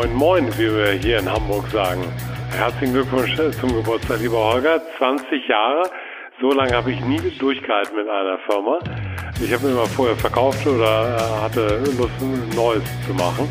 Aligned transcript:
Moin 0.00 0.14
Moin, 0.14 0.58
wie 0.58 0.74
wir 0.74 0.92
hier 0.92 1.18
in 1.18 1.30
Hamburg 1.30 1.68
sagen. 1.68 2.02
Herzlichen 2.56 2.94
Glückwunsch 2.94 3.36
zum 3.60 3.74
Geburtstag, 3.74 4.20
lieber 4.20 4.54
Holger. 4.54 4.80
20 4.96 5.46
Jahre. 5.46 5.90
So 6.40 6.52
lange 6.52 6.72
habe 6.72 6.90
ich 6.90 7.00
nie 7.04 7.20
durchgehalten 7.38 7.94
mit 7.96 8.08
einer 8.08 8.38
Firma. 8.50 8.78
Ich 9.44 9.52
habe 9.52 9.68
immer 9.68 9.84
vorher 9.84 10.16
verkauft 10.16 10.66
oder 10.66 11.18
äh, 11.18 11.42
hatte 11.42 11.82
Lust, 11.98 12.14
Neues 12.56 12.82
zu 13.06 13.12
machen. 13.12 13.46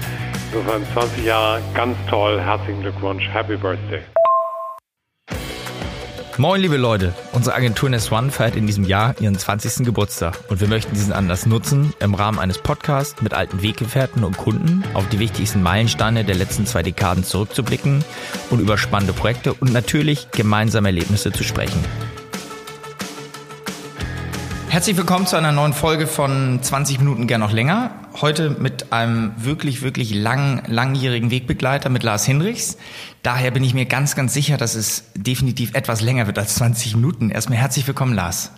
Insofern 0.52 0.84
20 0.94 1.24
Jahre, 1.24 1.62
ganz 1.76 1.96
toll. 2.10 2.42
Herzlichen 2.42 2.82
Glückwunsch. 2.82 3.30
Happy 3.32 3.56
Birthday. 3.56 4.02
Moin, 6.40 6.62
liebe 6.62 6.78
Leute. 6.78 7.14
Unsere 7.34 7.54
Agentur 7.54 7.90
Nest 7.90 8.14
One 8.14 8.32
feiert 8.32 8.56
in 8.56 8.66
diesem 8.66 8.86
Jahr 8.86 9.14
ihren 9.20 9.38
20. 9.38 9.86
Geburtstag 9.86 10.40
und 10.48 10.62
wir 10.62 10.70
möchten 10.70 10.94
diesen 10.94 11.12
Anlass 11.12 11.46
nutzen, 11.46 11.94
im 12.00 12.14
Rahmen 12.14 12.40
eines 12.40 12.60
Podcasts 12.60 13.22
mit 13.22 13.34
alten 13.34 13.62
Weggefährten 13.62 14.24
und 14.24 14.38
Kunden 14.38 14.86
auf 14.94 15.10
die 15.10 15.20
wichtigsten 15.20 15.62
Meilensteine 15.62 16.24
der 16.24 16.36
letzten 16.36 16.66
zwei 16.66 16.82
Dekaden 16.82 17.26
zurückzublicken 17.26 18.06
und 18.52 18.62
über 18.62 18.78
spannende 18.78 19.12
Projekte 19.12 19.54
und 19.54 19.74
natürlich 19.74 20.32
gemeinsame 20.32 20.88
Erlebnisse 20.88 21.34
zu 21.34 21.44
sprechen. 21.44 21.84
Herzlich 24.70 24.96
willkommen 24.96 25.28
zu 25.28 25.36
einer 25.36 25.52
neuen 25.52 25.74
Folge 25.74 26.08
von 26.08 26.64
20 26.64 27.00
Minuten 27.00 27.28
gern 27.28 27.42
noch 27.42 27.52
länger. 27.52 27.92
Heute 28.22 28.50
mit 28.50 28.92
einem 28.92 29.32
wirklich, 29.38 29.82
wirklich 29.82 30.14
lang, 30.14 30.64
langjährigen 30.68 31.32
Wegbegleiter 31.32 31.88
mit 31.88 32.04
Lars 32.04 32.26
Hinrichs. 32.26 32.78
Daher 33.24 33.52
bin 33.52 33.64
ich 33.64 33.74
mir 33.74 33.86
ganz, 33.86 34.14
ganz 34.14 34.34
sicher, 34.34 34.58
dass 34.58 34.76
es 34.76 35.06
definitiv 35.16 35.74
etwas 35.74 36.02
länger 36.02 36.28
wird 36.28 36.38
als 36.38 36.56
20 36.56 36.98
Minuten. 36.98 37.30
Erstmal 37.30 37.60
herzlich 37.60 37.88
willkommen, 37.88 38.14
Lars. 38.14 38.52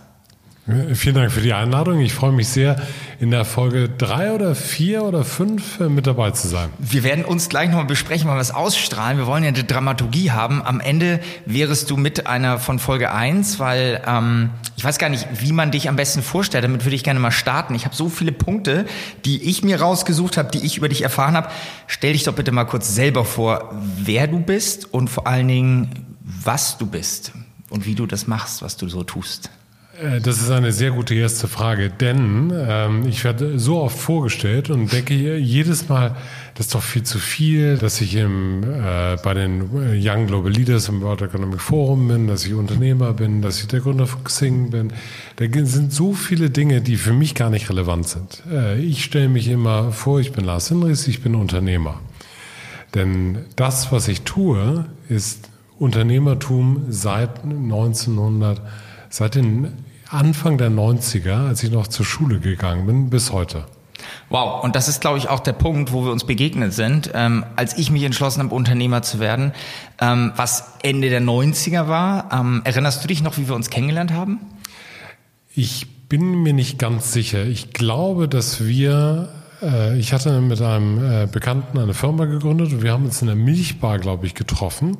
Vielen 0.64 1.16
Dank 1.16 1.32
für 1.32 1.40
die 1.40 1.54
Einladung. 1.54 1.98
Ich 1.98 2.12
freue 2.12 2.30
mich 2.30 2.46
sehr, 2.46 2.80
in 3.18 3.32
der 3.32 3.44
Folge 3.44 3.88
drei 3.88 4.30
oder 4.30 4.54
vier 4.54 5.02
oder 5.02 5.24
fünf 5.24 5.80
äh, 5.80 5.88
mit 5.88 6.06
dabei 6.06 6.30
zu 6.30 6.46
sein. 6.46 6.70
Wir 6.78 7.02
werden 7.02 7.24
uns 7.24 7.48
gleich 7.48 7.68
nochmal 7.68 7.86
besprechen, 7.86 8.28
weil 8.28 8.36
wir 8.36 8.42
es 8.42 8.52
ausstrahlen. 8.52 9.18
Wir 9.18 9.26
wollen 9.26 9.42
ja 9.42 9.48
eine 9.48 9.64
Dramaturgie 9.64 10.30
haben. 10.30 10.62
Am 10.62 10.78
Ende 10.78 11.18
wärest 11.46 11.90
du 11.90 11.96
mit 11.96 12.28
einer 12.28 12.60
von 12.60 12.78
Folge 12.78 13.10
eins, 13.10 13.58
weil 13.58 14.02
ähm, 14.06 14.50
ich 14.76 14.84
weiß 14.84 14.98
gar 14.98 15.08
nicht, 15.08 15.26
wie 15.40 15.50
man 15.50 15.72
dich 15.72 15.88
am 15.88 15.96
besten 15.96 16.22
vorstellt. 16.22 16.62
Damit 16.62 16.84
würde 16.84 16.94
ich 16.94 17.02
gerne 17.02 17.18
mal 17.18 17.32
starten. 17.32 17.74
Ich 17.74 17.84
habe 17.84 17.96
so 17.96 18.08
viele 18.08 18.30
Punkte, 18.30 18.86
die 19.24 19.42
ich 19.42 19.64
mir 19.64 19.80
rausgesucht 19.80 20.36
habe, 20.36 20.52
die 20.52 20.64
ich 20.64 20.76
über 20.76 20.88
dich 20.88 21.02
erfahren 21.02 21.34
habe. 21.34 21.48
Stell 21.88 22.12
dich 22.12 22.22
doch 22.22 22.34
bitte 22.34 22.52
mal 22.52 22.66
kurz 22.66 22.94
selber 22.94 23.24
vor, 23.24 23.74
wer 23.96 24.28
du 24.28 24.38
bist 24.38 24.94
und 24.94 25.08
vor 25.08 25.26
allen 25.26 25.48
Dingen, 25.48 26.16
was 26.22 26.78
du 26.78 26.86
bist 26.86 27.32
und 27.68 27.84
wie 27.84 27.96
du 27.96 28.06
das 28.06 28.28
machst, 28.28 28.62
was 28.62 28.76
du 28.76 28.88
so 28.88 29.02
tust. 29.02 29.50
Äh, 30.00 30.20
das 30.20 30.40
ist 30.40 30.50
eine 30.50 30.72
sehr 30.72 30.90
gute 30.90 31.14
erste 31.14 31.48
Frage, 31.48 31.90
denn 31.90 32.52
ähm, 32.54 33.06
ich 33.06 33.24
werde 33.24 33.58
so 33.58 33.80
oft 33.80 33.98
vorgestellt 33.98 34.70
und 34.70 34.92
denke 34.92 35.14
jedes 35.14 35.88
Mal, 35.88 36.16
das 36.54 36.66
ist 36.66 36.74
doch 36.74 36.82
viel 36.82 37.02
zu 37.02 37.18
viel, 37.18 37.78
dass 37.78 38.00
ich 38.00 38.14
im, 38.16 38.62
äh, 38.62 39.16
bei 39.22 39.34
den 39.34 39.70
Young 39.72 40.26
Global 40.26 40.50
Leaders 40.50 40.88
im 40.88 41.00
World 41.00 41.22
Economic 41.22 41.60
Forum 41.60 42.08
bin, 42.08 42.26
dass 42.26 42.44
ich 42.44 42.54
Unternehmer 42.54 43.12
bin, 43.12 43.42
dass 43.42 43.60
ich 43.60 43.68
der 43.68 43.80
Gründer 43.80 44.06
von 44.06 44.24
Xing 44.24 44.70
bin. 44.70 44.92
Da 45.36 45.46
sind 45.64 45.92
so 45.92 46.12
viele 46.12 46.50
Dinge, 46.50 46.80
die 46.80 46.96
für 46.96 47.12
mich 47.12 47.34
gar 47.34 47.50
nicht 47.50 47.68
relevant 47.70 48.08
sind. 48.08 48.42
Äh, 48.50 48.80
ich 48.80 49.04
stelle 49.04 49.28
mich 49.28 49.48
immer 49.48 49.92
vor, 49.92 50.20
ich 50.20 50.32
bin 50.32 50.44
Lars 50.44 50.68
Hinrichs, 50.68 51.06
ich 51.08 51.22
bin 51.22 51.34
Unternehmer. 51.34 52.00
Denn 52.94 53.38
das, 53.56 53.90
was 53.90 54.08
ich 54.08 54.22
tue, 54.22 54.84
ist 55.08 55.48
Unternehmertum 55.78 56.84
seit 56.90 57.42
1900 57.42 58.60
seit 59.12 59.34
den 59.34 59.84
Anfang 60.08 60.58
der 60.58 60.70
90er, 60.70 61.48
als 61.48 61.62
ich 61.62 61.70
noch 61.70 61.86
zur 61.86 62.04
Schule 62.04 62.40
gegangen 62.40 62.86
bin, 62.86 63.10
bis 63.10 63.30
heute. 63.30 63.66
Wow, 64.30 64.64
und 64.64 64.74
das 64.74 64.88
ist, 64.88 65.00
glaube 65.00 65.18
ich, 65.18 65.28
auch 65.28 65.40
der 65.40 65.52
Punkt, 65.52 65.92
wo 65.92 66.04
wir 66.04 66.10
uns 66.10 66.24
begegnet 66.24 66.72
sind, 66.72 67.10
ähm, 67.14 67.44
als 67.54 67.78
ich 67.78 67.90
mich 67.90 68.02
entschlossen 68.02 68.42
habe, 68.42 68.54
Unternehmer 68.54 69.02
zu 69.02 69.20
werden, 69.20 69.52
ähm, 70.00 70.32
was 70.34 70.72
Ende 70.82 71.10
der 71.10 71.20
90er 71.20 71.86
war. 71.88 72.30
Ähm, 72.32 72.62
erinnerst 72.64 73.04
du 73.04 73.08
dich 73.08 73.22
noch, 73.22 73.36
wie 73.36 73.48
wir 73.48 73.54
uns 73.54 73.70
kennengelernt 73.70 74.12
haben? 74.12 74.40
Ich 75.54 76.08
bin 76.08 76.42
mir 76.42 76.54
nicht 76.54 76.78
ganz 76.78 77.12
sicher. 77.12 77.44
Ich 77.44 77.72
glaube, 77.72 78.28
dass 78.28 78.64
wir, 78.64 79.28
äh, 79.62 79.98
ich 79.98 80.12
hatte 80.12 80.40
mit 80.40 80.60
einem 80.60 80.98
äh, 80.98 81.26
Bekannten 81.30 81.78
eine 81.78 81.94
Firma 81.94 82.24
gegründet 82.24 82.72
und 82.72 82.82
wir 82.82 82.92
haben 82.92 83.04
uns 83.04 83.20
in 83.20 83.28
der 83.28 83.36
Milchbar, 83.36 83.98
glaube 83.98 84.26
ich, 84.26 84.34
getroffen. 84.34 84.96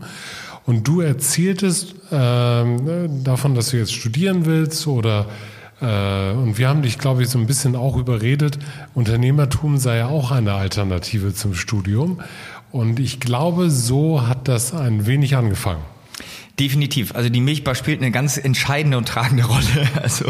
Und 0.64 0.86
du 0.86 1.00
erzähltest 1.00 1.94
ähm, 2.12 3.24
davon, 3.24 3.54
dass 3.54 3.70
du 3.70 3.78
jetzt 3.78 3.92
studieren 3.92 4.46
willst 4.46 4.86
oder 4.86 5.26
äh, 5.80 6.32
und 6.32 6.56
wir 6.58 6.68
haben 6.68 6.82
dich, 6.82 6.98
glaube 6.98 7.22
ich, 7.22 7.28
so 7.28 7.38
ein 7.38 7.46
bisschen 7.46 7.74
auch 7.74 7.96
überredet, 7.96 8.58
Unternehmertum 8.94 9.78
sei 9.78 9.98
ja 9.98 10.08
auch 10.08 10.30
eine 10.30 10.54
Alternative 10.54 11.34
zum 11.34 11.54
Studium. 11.54 12.20
Und 12.70 13.00
ich 13.00 13.20
glaube, 13.20 13.70
so 13.70 14.26
hat 14.26 14.48
das 14.48 14.72
ein 14.72 15.06
wenig 15.06 15.36
angefangen. 15.36 15.82
Definitiv. 16.62 17.16
Also 17.16 17.28
die 17.28 17.40
Milchbar 17.40 17.74
spielt 17.74 18.00
eine 18.00 18.12
ganz 18.12 18.36
entscheidende 18.36 18.96
und 18.96 19.08
tragende 19.08 19.42
Rolle. 19.46 19.88
Also 20.00 20.26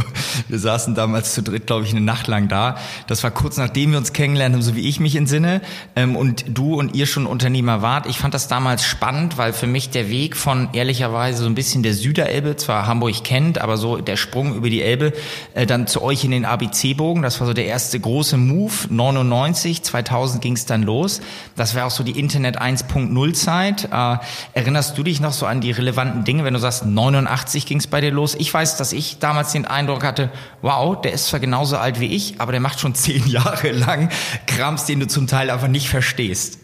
wir 0.48 0.58
saßen 0.58 0.94
damals 0.94 1.34
zu 1.34 1.42
dritt, 1.42 1.66
glaube 1.66 1.84
ich, 1.84 1.90
eine 1.90 2.00
Nacht 2.00 2.26
lang 2.26 2.48
da. 2.48 2.78
Das 3.06 3.22
war 3.22 3.30
kurz 3.30 3.58
nachdem 3.58 3.90
wir 3.90 3.98
uns 3.98 4.14
kennengelernt 4.14 4.54
haben, 4.54 4.62
so 4.62 4.74
wie 4.74 4.88
ich 4.88 4.98
mich 4.98 5.14
entsinne. 5.14 5.60
Ähm, 5.94 6.16
und 6.16 6.46
du 6.48 6.76
und 6.76 6.94
ihr 6.94 7.04
schon 7.04 7.26
Unternehmer 7.26 7.82
wart. 7.82 8.06
Ich 8.06 8.16
fand 8.16 8.32
das 8.32 8.48
damals 8.48 8.82
spannend, 8.82 9.36
weil 9.36 9.52
für 9.52 9.66
mich 9.66 9.90
der 9.90 10.08
Weg 10.08 10.34
von 10.34 10.70
ehrlicherweise 10.72 11.42
so 11.42 11.50
ein 11.50 11.54
bisschen 11.54 11.82
der 11.82 11.92
Süderelbe, 11.92 12.56
zwar 12.56 12.86
Hamburg 12.86 13.24
kennt, 13.24 13.60
aber 13.60 13.76
so 13.76 13.98
der 13.98 14.16
Sprung 14.16 14.54
über 14.54 14.70
die 14.70 14.80
Elbe, 14.80 15.12
äh, 15.52 15.66
dann 15.66 15.86
zu 15.86 16.00
euch 16.00 16.24
in 16.24 16.30
den 16.30 16.46
ABC-Bogen. 16.46 17.20
Das 17.20 17.40
war 17.40 17.46
so 17.46 17.52
der 17.52 17.66
erste 17.66 18.00
große 18.00 18.38
Move. 18.38 18.72
99, 18.88 19.82
2000 19.82 20.40
ging 20.40 20.54
es 20.54 20.64
dann 20.64 20.82
los. 20.82 21.20
Das 21.56 21.74
war 21.74 21.84
auch 21.84 21.90
so 21.90 22.02
die 22.02 22.18
Internet 22.18 22.58
1.0 22.58 23.34
Zeit. 23.34 23.90
Äh, 23.92 24.16
erinnerst 24.54 24.96
du 24.96 25.02
dich 25.02 25.20
noch 25.20 25.34
so 25.34 25.44
an 25.44 25.60
die 25.60 25.72
relevanten 25.72 26.21
relevanten 26.22 26.24
Dinge, 26.24 26.44
wenn 26.44 26.54
du 26.54 26.60
sagst, 26.60 26.84
89 26.84 27.66
ging 27.66 27.78
es 27.78 27.86
bei 27.86 28.00
dir 28.00 28.10
los. 28.10 28.34
Ich 28.34 28.52
weiß, 28.52 28.76
dass 28.76 28.92
ich 28.92 29.18
damals 29.18 29.52
den 29.52 29.64
Eindruck 29.64 30.04
hatte, 30.04 30.30
wow, 30.62 31.00
der 31.00 31.12
ist 31.12 31.26
zwar 31.26 31.40
genauso 31.40 31.76
alt 31.76 32.00
wie 32.00 32.06
ich, 32.06 32.40
aber 32.40 32.52
der 32.52 32.60
macht 32.60 32.80
schon 32.80 32.94
zehn 33.02 33.26
Jahre 33.26 33.72
lang 33.72 34.08
Krams, 34.46 34.86
den 34.86 35.00
du 35.00 35.06
zum 35.06 35.26
Teil 35.26 35.50
einfach 35.50 35.68
nicht 35.68 35.88
verstehst. 35.88 36.58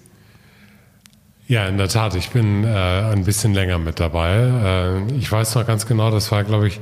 Ja, 1.47 1.67
in 1.67 1.79
der 1.79 1.89
Tat. 1.89 2.15
Ich 2.15 2.31
bin 2.31 2.65
äh, 2.65 2.69
ein 2.69 3.25
bisschen 3.25 3.55
länger 3.55 3.79
mit 3.79 4.01
dabei. 4.01 4.35
Äh, 5.09 5.15
ich 5.15 5.33
weiß 5.33 5.55
noch 5.55 5.67
ganz 5.67 5.87
genau, 5.87 6.11
das 6.11 6.31
war, 6.31 6.45
glaube 6.45 6.69
ich, 6.69 6.79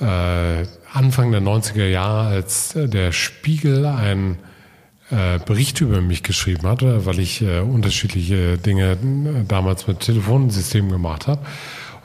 äh, 0.00 0.66
Anfang 0.92 1.30
der 1.30 1.42
90er 1.42 1.86
Jahre, 1.86 2.28
als 2.28 2.72
der 2.74 3.12
Spiegel 3.12 3.84
ein 3.84 4.38
äh, 5.10 5.38
Bericht 5.38 5.80
über 5.80 6.00
mich 6.00 6.22
geschrieben 6.22 6.66
hatte, 6.66 7.06
weil 7.06 7.18
ich 7.20 7.42
äh, 7.42 7.60
unterschiedliche 7.60 8.58
Dinge 8.58 8.92
äh, 8.92 9.44
damals 9.46 9.86
mit 9.86 10.00
Telefonsystemen 10.00 10.90
gemacht 10.90 11.26
habe. 11.26 11.40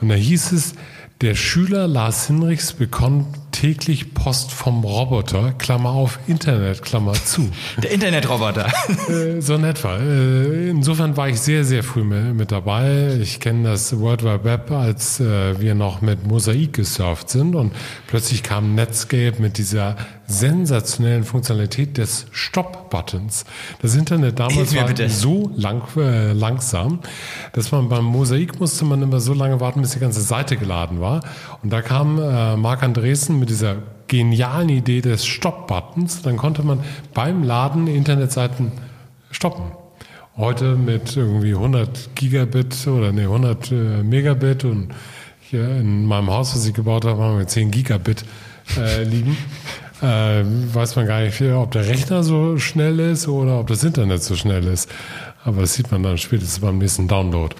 Und 0.00 0.08
da 0.08 0.14
hieß 0.14 0.52
es, 0.52 0.74
der 1.20 1.34
Schüler 1.34 1.86
Lars 1.86 2.26
Hinrichs 2.26 2.72
bekommt 2.72 3.26
täglich 3.52 4.14
Post 4.14 4.50
vom 4.50 4.82
Roboter, 4.82 5.52
Klammer 5.52 5.90
auf, 5.90 6.18
Internet, 6.26 6.82
Klammer 6.82 7.12
zu. 7.12 7.48
Der 7.82 7.92
Internetroboter. 7.92 8.72
Äh, 9.08 9.40
so 9.40 9.54
in 9.54 9.64
etwa. 9.64 9.98
Äh, 9.98 10.70
insofern 10.70 11.16
war 11.16 11.28
ich 11.28 11.40
sehr, 11.40 11.64
sehr 11.64 11.84
früh 11.84 12.02
mit 12.02 12.50
dabei. 12.50 13.18
Ich 13.20 13.38
kenne 13.38 13.68
das 13.68 13.98
World 13.98 14.24
Wide 14.24 14.44
Web, 14.44 14.70
als 14.70 15.20
äh, 15.20 15.60
wir 15.60 15.74
noch 15.74 16.00
mit 16.00 16.26
Mosaik 16.26 16.72
gesurft 16.72 17.30
sind 17.30 17.54
und 17.54 17.72
plötzlich 18.06 18.42
kam 18.42 18.74
Netscape 18.74 19.40
mit 19.40 19.58
dieser 19.58 19.96
sensationellen 20.32 21.24
Funktionalität 21.24 21.98
des 21.98 22.26
Stop-Buttons. 22.32 23.44
Das 23.82 23.94
Internet 23.94 24.38
damals 24.38 24.74
war 24.74 24.86
bitte. 24.86 25.08
so 25.08 25.50
lang, 25.56 25.82
äh, 25.96 26.32
langsam, 26.32 27.00
dass 27.52 27.70
man 27.70 27.88
beim 27.88 28.04
Mosaik 28.04 28.58
musste 28.58 28.84
man 28.84 29.02
immer 29.02 29.20
so 29.20 29.34
lange 29.34 29.60
warten, 29.60 29.82
bis 29.82 29.92
die 29.92 29.98
ganze 29.98 30.22
Seite 30.22 30.56
geladen 30.56 31.00
war. 31.00 31.22
Und 31.62 31.72
da 31.72 31.82
kam 31.82 32.18
äh, 32.18 32.56
Marc 32.56 32.82
Andresen 32.82 33.38
mit 33.42 33.50
dieser 33.50 33.78
genialen 34.06 34.68
Idee 34.68 35.00
des 35.00 35.26
Stop-Buttons. 35.26 36.22
Dann 36.22 36.36
konnte 36.36 36.62
man 36.62 36.78
beim 37.12 37.42
Laden 37.42 37.88
Internetseiten 37.88 38.70
stoppen. 39.32 39.72
Heute 40.36 40.76
mit 40.76 41.16
irgendwie 41.16 41.52
100 41.52 42.14
Gigabit 42.14 42.86
oder 42.86 43.10
nee, 43.10 43.22
100 43.22 43.72
äh, 43.72 43.74
Megabit 44.04 44.64
und 44.64 44.94
hier 45.40 45.68
in 45.76 46.06
meinem 46.06 46.30
Haus, 46.30 46.54
was 46.54 46.64
ich 46.64 46.72
gebaut 46.72 47.04
habe, 47.04 47.20
haben 47.20 47.36
wir 47.36 47.48
10 47.48 47.72
Gigabit 47.72 48.24
äh, 48.78 49.02
liegen 49.02 49.36
äh, 50.02 50.44
weiß 50.44 50.94
man 50.94 51.06
gar 51.08 51.22
nicht, 51.22 51.42
ob 51.42 51.72
der 51.72 51.88
Rechner 51.88 52.22
so 52.22 52.58
schnell 52.58 53.00
ist 53.00 53.26
oder 53.26 53.58
ob 53.58 53.66
das 53.66 53.82
Internet 53.82 54.22
so 54.22 54.36
schnell 54.36 54.68
ist. 54.68 54.88
Aber 55.44 55.60
das 55.60 55.74
sieht 55.74 55.90
man 55.90 56.02
dann 56.02 56.18
spätestens 56.18 56.60
beim 56.60 56.78
nächsten 56.78 57.08
Download. 57.08 57.54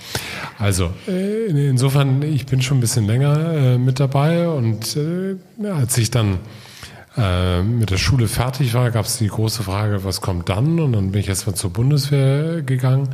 Also 0.58 0.90
äh, 1.08 1.46
insofern, 1.68 2.22
ich 2.22 2.46
bin 2.46 2.62
schon 2.62 2.78
ein 2.78 2.80
bisschen 2.80 3.06
länger 3.06 3.52
äh, 3.54 3.78
mit 3.78 3.98
dabei 3.98 4.48
und 4.48 4.96
äh, 4.96 5.36
als 5.66 5.98
ich 5.98 6.10
dann 6.10 6.38
mit 7.14 7.90
der 7.90 7.98
Schule 7.98 8.26
fertig 8.26 8.72
war, 8.72 8.90
gab 8.90 9.04
es 9.04 9.18
die 9.18 9.28
große 9.28 9.64
Frage, 9.64 10.02
was 10.02 10.22
kommt 10.22 10.48
dann? 10.48 10.80
Und 10.80 10.94
dann 10.94 11.12
bin 11.12 11.20
ich 11.20 11.28
erstmal 11.28 11.54
zur 11.54 11.70
Bundeswehr 11.70 12.62
gegangen, 12.62 13.10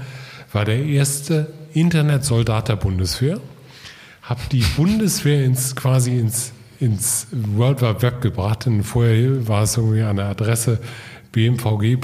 war 0.53 0.65
der 0.65 0.85
erste 0.85 1.53
Internetsoldat 1.73 2.69
der 2.69 2.76
Bundeswehr, 2.76 3.41
habe 4.23 4.41
die 4.53 4.62
Bundeswehr 4.76 5.44
ins 5.44 5.75
quasi 5.75 6.17
ins 6.17 6.53
ins 6.81 7.26
World 7.32 7.82
Wide 7.82 8.03
Web 8.03 8.20
gebracht. 8.20 8.67
Denn 8.67 8.82
vorher 8.82 9.49
war 9.49 9.62
es 9.62 9.76
irgendwie 9.76 10.03
eine 10.03 10.25
Adresse 10.25 10.79
bmvg. 11.32 11.97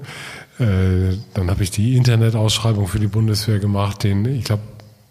Äh, 0.60 1.18
dann 1.34 1.50
habe 1.50 1.64
ich 1.64 1.72
die 1.72 1.98
Internetausschreibung 1.98 2.88
für 2.88 3.00
die 3.00 3.08
Bundeswehr 3.08 3.60
gemacht, 3.60 4.04
den, 4.04 4.26
ich 4.26 4.46
glaube, 4.46 4.64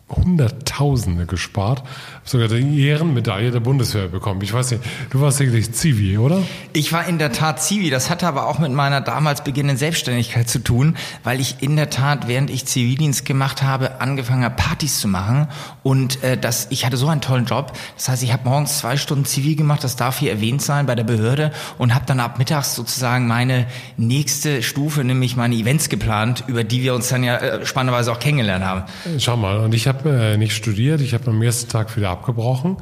Hunderttausende 0.08 1.25
gespart, 1.25 1.82
sogar 2.24 2.48
die 2.48 2.86
Ehrenmedaille 2.86 3.50
der 3.50 3.60
Bundeswehr 3.60 4.08
bekommen. 4.08 4.40
Ich 4.42 4.52
weiß 4.52 4.72
nicht, 4.72 4.82
du 5.10 5.20
warst 5.20 5.38
sicherlich 5.38 5.72
Zivi, 5.72 6.19
oder? 6.19 6.42
Ich 6.72 6.92
war 6.92 7.06
in 7.06 7.19
der 7.19 7.32
Tat 7.32 7.62
Zivi. 7.62 7.90
Das 7.90 8.10
hatte 8.10 8.26
aber 8.26 8.46
auch 8.48 8.58
mit 8.58 8.72
meiner 8.72 9.00
damals 9.00 9.44
beginnenden 9.44 9.78
Selbstständigkeit 9.78 10.48
zu 10.48 10.58
tun, 10.58 10.96
weil 11.24 11.40
ich 11.40 11.56
in 11.60 11.76
der 11.76 11.90
Tat, 11.90 12.28
während 12.28 12.50
ich 12.50 12.66
Zivildienst 12.66 13.24
gemacht 13.24 13.62
habe, 13.62 14.00
angefangen 14.00 14.44
habe, 14.44 14.56
Partys 14.56 15.00
zu 15.00 15.08
machen. 15.08 15.48
Und 15.82 16.22
äh, 16.22 16.36
das, 16.36 16.66
ich 16.70 16.84
hatte 16.84 16.96
so 16.96 17.08
einen 17.08 17.20
tollen 17.20 17.46
Job. 17.46 17.72
Das 17.96 18.08
heißt, 18.08 18.22
ich 18.22 18.32
habe 18.32 18.48
morgens 18.48 18.78
zwei 18.78 18.96
Stunden 18.96 19.25
Zivi 19.25 19.54
gemacht, 19.54 19.84
das 19.84 19.96
darf 19.96 20.18
hier 20.18 20.32
erwähnt 20.32 20.62
sein 20.62 20.86
bei 20.86 20.94
der 20.94 21.04
Behörde, 21.04 21.52
und 21.78 21.94
habe 21.94 22.06
dann 22.06 22.20
ab 22.20 22.38
mittags 22.38 22.75
sozusagen 22.75 23.26
meine 23.26 23.66
nächste 23.96 24.62
Stufe, 24.62 25.04
nämlich 25.04 25.36
meine 25.36 25.54
Events 25.54 25.88
geplant, 25.88 26.44
über 26.48 26.64
die 26.64 26.82
wir 26.82 26.94
uns 26.94 27.08
dann 27.08 27.25
ja 27.25 27.36
äh, 27.36 27.66
spannenderweise 27.66 28.12
auch 28.12 28.18
kennengelernt 28.18 28.64
haben. 28.64 28.82
Schau 29.18 29.36
mal, 29.36 29.58
und 29.58 29.75
ich 29.75 29.86
habe 29.86 29.92
habe 29.92 30.10
äh, 30.10 30.36
nicht 30.36 30.54
studiert, 30.54 31.00
ich 31.00 31.14
habe 31.14 31.30
am 31.30 31.42
ersten 31.42 31.70
Tag 31.70 31.96
wieder 31.96 32.10
abgebrochen 32.12 32.76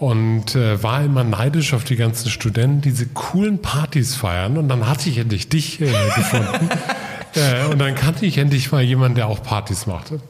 und 0.00 0.56
äh, 0.56 0.82
war 0.82 1.04
immer 1.04 1.24
neidisch 1.24 1.74
auf 1.74 1.84
die 1.84 1.96
ganzen 1.96 2.30
Studenten, 2.30 2.80
diese 2.80 3.06
coolen 3.06 3.60
Partys 3.60 4.16
feiern. 4.16 4.56
Und 4.56 4.68
dann 4.68 4.88
hatte 4.88 5.10
ich 5.10 5.18
endlich 5.18 5.50
dich 5.50 5.78
äh, 5.80 5.92
gefunden. 6.16 6.70
äh, 7.34 7.70
und 7.70 7.78
dann 7.78 7.94
kannte 7.94 8.24
ich 8.24 8.38
endlich 8.38 8.72
mal 8.72 8.82
jemanden, 8.82 9.16
der 9.16 9.28
auch 9.28 9.42
Partys 9.42 9.86
machte. 9.86 10.20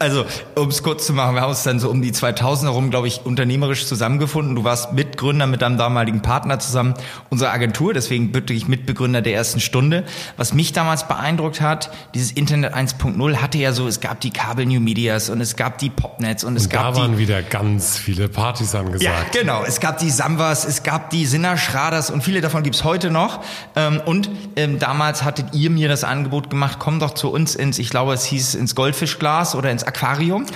Also, 0.00 0.24
um 0.54 0.68
es 0.68 0.84
kurz 0.84 1.06
zu 1.06 1.12
machen, 1.12 1.34
wir 1.34 1.40
haben 1.40 1.50
uns 1.50 1.64
dann 1.64 1.80
so 1.80 1.90
um 1.90 2.02
die 2.02 2.12
2000er 2.12 2.64
herum, 2.64 2.90
glaube 2.90 3.08
ich, 3.08 3.22
unternehmerisch 3.24 3.86
zusammengefunden. 3.86 4.54
Du 4.54 4.62
warst 4.62 4.92
Mitgründer 4.92 5.48
mit 5.48 5.60
deinem 5.60 5.76
damaligen 5.76 6.22
Partner 6.22 6.60
zusammen 6.60 6.94
unserer 7.30 7.50
Agentur, 7.50 7.94
deswegen 7.94 8.32
wirklich 8.32 8.68
Mitbegründer 8.68 9.22
der 9.22 9.34
ersten 9.34 9.58
Stunde. 9.58 10.04
Was 10.36 10.54
mich 10.54 10.72
damals 10.72 11.08
beeindruckt 11.08 11.60
hat, 11.60 11.90
dieses 12.14 12.30
Internet 12.30 12.74
1.0 12.74 13.36
hatte 13.36 13.58
ja 13.58 13.72
so, 13.72 13.88
es 13.88 13.98
gab 14.00 14.20
die 14.20 14.30
Kabel 14.30 14.66
New 14.66 14.78
Medias 14.78 15.30
und 15.30 15.40
es 15.40 15.56
gab 15.56 15.78
die 15.78 15.90
Popnets 15.90 16.44
und 16.44 16.54
es 16.54 16.64
und 16.64 16.70
gab 16.70 16.94
da 16.94 17.00
waren 17.00 17.12
die, 17.12 17.18
wieder 17.18 17.42
ganz 17.42 17.96
viele 17.96 18.28
Partys 18.28 18.76
angesagt. 18.76 19.02
Ja, 19.02 19.40
genau. 19.40 19.64
Es 19.66 19.80
gab 19.80 19.98
die 19.98 20.10
Samwas, 20.10 20.64
es 20.64 20.84
gab 20.84 21.10
die 21.10 21.26
Sinner 21.26 21.56
Schraders 21.56 22.10
und 22.10 22.22
viele 22.22 22.40
davon 22.40 22.62
gibt's 22.62 22.84
heute 22.84 23.10
noch. 23.10 23.40
Ähm, 23.74 24.00
und 24.04 24.30
ähm, 24.54 24.78
damals 24.78 25.24
hattet 25.24 25.54
ihr 25.54 25.70
mir 25.70 25.88
das 25.88 26.04
Angebot 26.04 26.50
gemacht, 26.50 26.78
komm 26.78 27.00
doch 27.00 27.14
zu 27.14 27.32
uns 27.32 27.56
ins, 27.56 27.80
ich 27.80 27.90
glaube, 27.90 28.12
es 28.12 28.24
hieß 28.24 28.54
ins 28.54 28.76
Goldfischglas 28.76 29.56
oder 29.56 29.72
ins 29.72 29.87
Aquarium? 29.88 30.46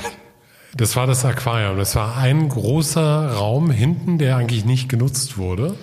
Das 0.75 0.95
war 0.97 1.07
das 1.07 1.25
Aquarium. 1.25 1.77
Das 1.77 1.97
war 1.97 2.17
ein 2.17 2.49
großer 2.49 3.33
Raum 3.33 3.71
hinten, 3.71 4.19
der 4.19 4.37
eigentlich 4.37 4.65
nicht 4.65 4.89
genutzt 4.89 5.39
wurde. 5.39 5.75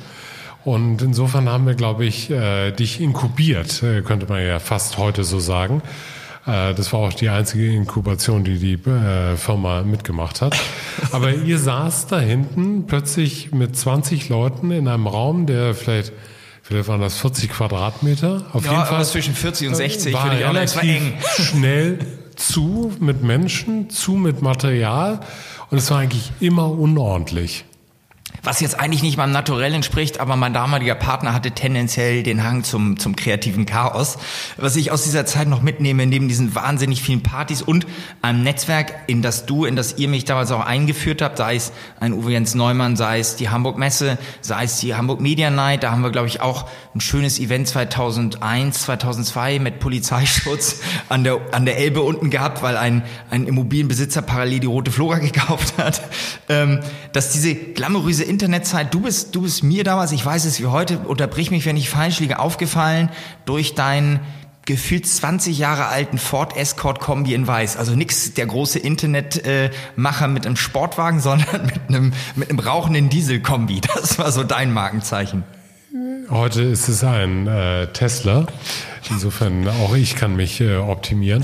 Und 0.64 1.02
insofern 1.02 1.50
haben 1.50 1.66
wir, 1.66 1.76
glaube 1.76 2.06
ich, 2.06 2.30
äh, 2.30 2.72
dich 2.72 3.02
inkubiert, 3.02 3.82
äh, 3.82 4.02
könnte 4.02 4.28
man 4.28 4.46
ja 4.46 4.60
fast 4.60 4.98
heute 4.98 5.24
so 5.24 5.40
sagen. 5.40 5.82
Äh, 6.46 6.74
das 6.74 6.94
war 6.94 7.00
auch 7.00 7.14
die 7.14 7.30
einzige 7.30 7.74
Inkubation, 7.74 8.44
die 8.44 8.60
die 8.60 8.90
äh, 8.90 9.36
Firma 9.36 9.82
mitgemacht 9.82 10.42
hat. 10.42 10.56
Aber 11.12 11.34
ihr 11.34 11.58
saß 11.58 12.08
da 12.08 12.20
hinten 12.20 12.86
plötzlich 12.88 13.52
mit 13.52 13.76
20 13.76 14.30
Leuten 14.30 14.72
in 14.72 14.88
einem 14.88 15.08
Raum, 15.08 15.46
der 15.46 15.74
vielleicht 15.74 16.14
Vielleicht 16.62 16.88
waren 16.88 17.02
das 17.02 17.18
40 17.18 17.50
Quadratmeter. 17.50 18.46
Auf 18.54 18.64
ja, 18.64 18.74
jeden 18.74 18.86
Fall 18.86 19.04
zwischen 19.04 19.34
40 19.34 19.70
und 19.70 19.74
60. 19.74 20.14
War 20.14 20.30
relativ 20.30 21.02
schnell 21.40 21.98
zu 22.40 22.92
mit 23.00 23.24
Menschen, 23.24 23.90
zu 23.90 24.14
mit 24.14 24.42
Material. 24.42 25.20
Und 25.70 25.78
es 25.78 25.92
war 25.92 26.00
eigentlich 26.00 26.32
immer 26.40 26.72
unordentlich 26.72 27.66
was 28.44 28.62
jetzt 28.62 28.80
eigentlich 28.80 29.04
nicht 29.04 29.18
meinem 29.18 29.32
Naturell 29.32 29.74
entspricht, 29.74 30.20
aber 30.20 30.36
mein 30.36 30.54
damaliger 30.54 30.96
Partner 30.96 31.34
hatte 31.34 31.52
tendenziell 31.52 32.24
den 32.24 32.44
Hang 32.44 32.64
zum, 32.64 32.98
zum 32.98 33.16
kreativen 33.16 33.66
Chaos. 33.66 34.18
Was 34.58 34.76
ich 34.76 34.92
aus 34.92 35.04
dieser 35.04 35.26
Zeit 35.26 35.48
noch 35.48 35.62
mitnehme, 35.62 36.06
neben 36.06 36.28
diesen 36.28 36.56
wahnsinnig 36.56 37.02
vielen 37.02 37.24
Partys 37.24 37.62
und 37.62 37.86
einem 38.22 38.44
Netzwerk, 38.44 38.94
in 39.08 39.22
das 39.22 39.46
du, 39.46 39.66
in 39.66 39.76
das 39.76 39.98
ihr 39.98 40.08
mich 40.08 40.26
damals 40.26 40.52
auch 40.52 40.66
eingeführt 40.66 41.22
habt, 41.22 41.38
sei 41.38 41.56
es 41.56 41.72
ein 42.00 42.14
Uwe 42.14 42.32
Jens 42.32 42.56
Neumann, 42.56 42.96
sei 42.96 43.20
es 43.20 43.36
die 43.36 43.50
Hamburg 43.50 43.78
Messe, 43.78 44.18
sei 44.42 44.64
es 44.64 44.80
die 44.80 44.96
Hamburg 44.96 45.20
Media 45.20 45.50
Night, 45.50 45.84
da 45.84 45.92
haben 45.92 46.02
wir, 46.02 46.12
glaube 46.12 46.28
ich, 46.28 46.42
auch 46.42 46.68
ein 46.96 47.02
schönes 47.02 47.40
Event 47.40 47.68
2001, 47.68 48.84
2002 48.84 49.60
mit 49.60 49.80
Polizeischutz 49.80 50.82
an 51.10 51.24
der, 51.24 51.40
an 51.52 51.66
der 51.66 51.78
Elbe 51.78 52.02
unten 52.02 52.30
gehabt, 52.30 52.62
weil 52.62 52.78
ein, 52.78 53.04
ein 53.30 53.48
Immobilienbesitzer 53.48 54.22
parallel 54.22 54.60
die 54.60 54.68
Rote 54.68 54.92
Flora 54.92 55.20
gekauft 55.20 55.78
hat. 55.78 56.02
Ähm, 56.48 56.80
dass 57.12 57.32
diese 57.32 57.56
glamouröse 57.56 58.24
Internetzeit, 58.30 58.94
du 58.94 59.02
bist, 59.02 59.36
du 59.36 59.42
bist 59.42 59.64
mir 59.64 59.84
damals, 59.84 60.12
ich 60.12 60.26
weiß 60.26 60.46
es 60.46 60.62
wie 60.62 60.68
heute, 60.68 61.00
unterbrich 61.00 61.52
mich, 61.52 61.66
wenn 61.66 61.76
ich 61.76 61.90
falsch 61.90 62.20
liege, 62.20 62.40
aufgefallen 62.40 63.10
durch 63.46 63.76
deinen 63.76 64.22
gefühlt 64.66 65.08
20 65.08 65.58
Jahre 65.58 65.88
alten 65.88 66.20
Ford 66.20 66.56
Escort 66.56 67.00
Kombi 67.00 67.34
in 67.34 67.48
Weiß. 67.48 67.76
Also 67.76 67.96
nix 67.96 68.36
der 68.36 68.46
große 68.46 68.78
Internetmacher 68.78 70.28
mit 70.28 70.46
einem 70.46 70.56
Sportwagen, 70.56 71.20
sondern 71.22 71.66
mit 71.66 71.82
einem, 71.88 72.14
mit 72.36 72.50
einem 72.50 72.60
rauchenden 72.60 73.10
Diesel-Kombi. 73.10 73.82
Das 73.82 74.20
war 74.20 74.32
so 74.32 74.44
dein 74.44 74.72
Markenzeichen. 74.72 75.44
Heute 76.30 76.62
ist 76.62 76.88
es 76.88 77.04
ein 77.04 77.48
äh, 77.48 77.88
Tesla. 77.88 78.46
Insofern 79.10 79.68
auch 79.68 79.96
ich 79.96 80.16
kann 80.16 80.36
mich 80.36 80.62
äh, 80.62 80.76
optimieren. 80.78 81.44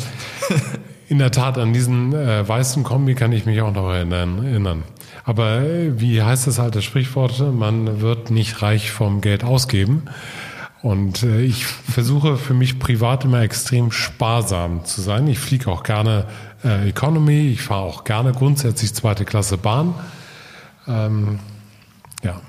In 1.07 1.19
der 1.19 1.31
Tat, 1.31 1.57
an 1.57 1.71
diesen 1.71 2.13
äh, 2.13 2.47
weißen 2.47 2.83
Kombi 2.83 3.13
kann 3.13 3.31
ich 3.31 3.45
mich 3.45 3.61
auch 3.61 3.73
noch 3.73 3.91
erinnern. 3.91 4.83
Aber 5.23 5.61
äh, 5.61 5.99
wie 5.99 6.21
heißt 6.21 6.47
das 6.47 6.59
alte 6.59 6.81
Sprichwort? 6.81 7.39
Man 7.53 8.01
wird 8.01 8.31
nicht 8.31 8.61
reich 8.61 8.91
vom 8.91 9.21
Geld 9.21 9.43
ausgeben. 9.43 10.03
Und 10.81 11.23
äh, 11.23 11.41
ich 11.41 11.65
versuche 11.65 12.37
für 12.37 12.53
mich 12.53 12.79
privat 12.79 13.25
immer 13.25 13.41
extrem 13.41 13.91
sparsam 13.91 14.85
zu 14.85 15.01
sein. 15.01 15.27
Ich 15.27 15.39
fliege 15.39 15.69
auch 15.71 15.83
gerne 15.83 16.25
äh, 16.63 16.89
Economy, 16.89 17.49
ich 17.49 17.61
fahre 17.61 17.81
auch 17.81 18.03
gerne 18.03 18.31
grundsätzlich 18.33 18.93
zweite 18.93 19.25
Klasse 19.25 19.57
Bahn. 19.57 19.93
Ähm, 20.87 21.39
ja. 22.23 22.41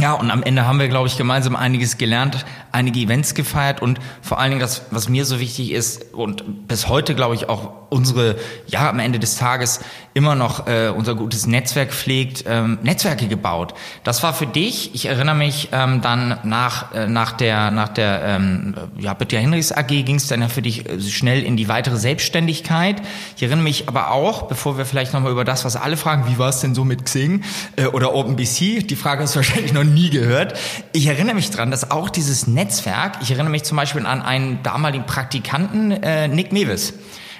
Ja, 0.00 0.14
und 0.14 0.30
am 0.30 0.42
Ende 0.42 0.66
haben 0.66 0.78
wir, 0.78 0.88
glaube 0.88 1.08
ich, 1.08 1.18
gemeinsam 1.18 1.56
einiges 1.56 1.98
gelernt, 1.98 2.46
einige 2.72 3.00
Events 3.00 3.34
gefeiert 3.34 3.82
und 3.82 4.00
vor 4.22 4.38
allen 4.38 4.50
Dingen 4.50 4.60
das, 4.60 4.82
was 4.90 5.08
mir 5.08 5.26
so 5.26 5.40
wichtig 5.40 5.72
ist 5.72 6.14
und 6.14 6.68
bis 6.68 6.88
heute, 6.88 7.14
glaube 7.14 7.34
ich, 7.34 7.48
auch 7.50 7.72
unsere, 7.90 8.36
ja, 8.66 8.88
am 8.88 9.00
Ende 9.00 9.18
des 9.18 9.36
Tages 9.36 9.80
immer 10.14 10.34
noch 10.34 10.66
äh, 10.66 10.92
unser 10.96 11.14
gutes 11.14 11.46
Netzwerk 11.46 11.92
pflegt, 11.92 12.44
ähm, 12.46 12.78
Netzwerke 12.82 13.26
gebaut. 13.28 13.74
Das 14.04 14.22
war 14.22 14.32
für 14.32 14.46
dich, 14.46 14.94
ich 14.94 15.06
erinnere 15.06 15.34
mich, 15.34 15.68
ähm, 15.72 16.00
dann 16.00 16.38
nach, 16.44 16.94
äh, 16.94 17.06
nach 17.06 17.32
der, 17.32 17.70
nach 17.70 17.88
der 17.88 18.22
ähm, 18.24 18.74
ja, 18.96 19.14
Bitte 19.14 19.38
Henrichs 19.38 19.72
AG 19.72 19.88
ging 19.88 20.16
es 20.16 20.28
dann 20.28 20.40
ja 20.40 20.48
für 20.48 20.62
dich 20.62 20.88
äh, 20.88 21.00
schnell 21.00 21.42
in 21.42 21.56
die 21.56 21.68
weitere 21.68 21.96
Selbstständigkeit. 21.96 23.02
Ich 23.36 23.42
erinnere 23.42 23.64
mich 23.64 23.88
aber 23.88 24.12
auch, 24.12 24.42
bevor 24.42 24.78
wir 24.78 24.86
vielleicht 24.86 25.12
nochmal 25.12 25.32
über 25.32 25.44
das, 25.44 25.64
was 25.64 25.76
alle 25.76 25.96
fragen, 25.96 26.24
wie 26.28 26.38
war 26.38 26.48
es 26.48 26.60
denn 26.60 26.74
so 26.74 26.84
mit 26.84 27.04
Xing 27.04 27.42
äh, 27.76 27.86
oder 27.86 28.14
OpenBC, 28.14 28.86
die 28.86 28.96
Frage 28.96 29.24
du 29.24 29.34
wahrscheinlich 29.34 29.72
noch 29.72 29.84
nie 29.90 30.10
gehört. 30.10 30.58
Ich 30.92 31.06
erinnere 31.06 31.34
mich 31.34 31.50
dran, 31.50 31.70
dass 31.70 31.90
auch 31.90 32.10
dieses 32.10 32.46
Netzwerk, 32.46 33.18
ich 33.20 33.30
erinnere 33.30 33.50
mich 33.50 33.64
zum 33.64 33.76
Beispiel 33.76 34.06
an 34.06 34.22
einen 34.22 34.62
damaligen 34.62 35.06
Praktikanten, 35.06 35.90
äh, 35.90 36.28
Nick 36.28 36.52
Mewes. 36.52 36.94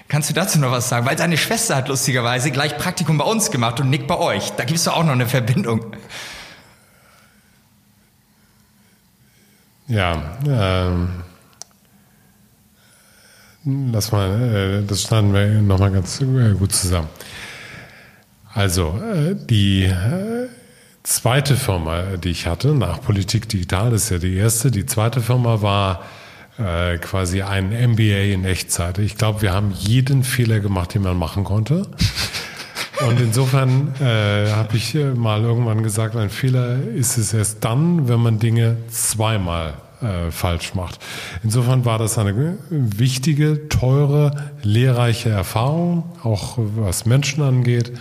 Kannst 0.08 0.28
du 0.28 0.34
dazu 0.34 0.58
noch 0.58 0.72
was 0.72 0.88
sagen? 0.88 1.06
Weil 1.06 1.16
seine 1.16 1.38
Schwester 1.38 1.76
hat 1.76 1.88
lustigerweise 1.88 2.50
gleich 2.50 2.76
Praktikum 2.76 3.16
bei 3.16 3.24
uns 3.24 3.52
gemacht 3.52 3.78
und 3.78 3.90
Nick 3.90 4.08
bei 4.08 4.18
euch. 4.18 4.50
Da 4.50 4.64
gibst 4.64 4.86
du 4.86 4.90
auch 4.90 5.04
noch 5.04 5.12
eine 5.12 5.26
Verbindung. 5.26 5.94
Ja, 9.86 10.38
ähm, 10.46 11.08
lass 13.64 14.12
mal, 14.12 14.82
äh, 14.82 14.86
das 14.86 15.02
schneiden 15.02 15.32
wir 15.32 15.46
nochmal 15.62 15.90
ganz 15.90 16.20
äh, 16.20 16.54
gut 16.54 16.72
zusammen. 16.72 17.08
Also, 18.54 19.00
äh, 19.00 19.36
die 19.36 19.84
äh, 19.84 20.39
zweite 21.02 21.56
Firma, 21.56 22.16
die 22.16 22.30
ich 22.30 22.46
hatte, 22.46 22.74
nach 22.74 23.00
Politik 23.00 23.48
Digital, 23.48 23.90
das 23.90 24.04
ist 24.04 24.10
ja 24.10 24.18
die 24.18 24.36
erste, 24.36 24.70
die 24.70 24.86
zweite 24.86 25.20
Firma 25.20 25.62
war 25.62 26.02
äh, 26.58 26.98
quasi 26.98 27.42
ein 27.42 27.70
MBA 27.70 28.32
in 28.32 28.44
Echtzeit. 28.44 28.98
Ich 28.98 29.16
glaube, 29.16 29.42
wir 29.42 29.52
haben 29.52 29.72
jeden 29.72 30.24
Fehler 30.24 30.60
gemacht, 30.60 30.94
den 30.94 31.02
man 31.02 31.16
machen 31.16 31.44
konnte. 31.44 31.86
Und 33.08 33.18
insofern 33.18 33.94
äh, 34.00 34.50
habe 34.50 34.76
ich 34.76 34.94
äh, 34.94 35.14
mal 35.14 35.42
irgendwann 35.42 35.82
gesagt, 35.82 36.16
ein 36.16 36.28
Fehler 36.28 36.82
ist 36.82 37.16
es 37.16 37.32
erst 37.32 37.64
dann, 37.64 38.08
wenn 38.08 38.20
man 38.20 38.38
Dinge 38.38 38.76
zweimal 38.90 39.74
äh, 40.02 40.30
falsch 40.30 40.74
macht. 40.74 40.98
Insofern 41.42 41.86
war 41.86 41.98
das 41.98 42.18
eine 42.18 42.58
wichtige, 42.68 43.68
teure, 43.68 44.52
lehrreiche 44.62 45.30
Erfahrung, 45.30 46.04
auch 46.22 46.58
was 46.58 47.06
Menschen 47.06 47.42
angeht. 47.42 47.92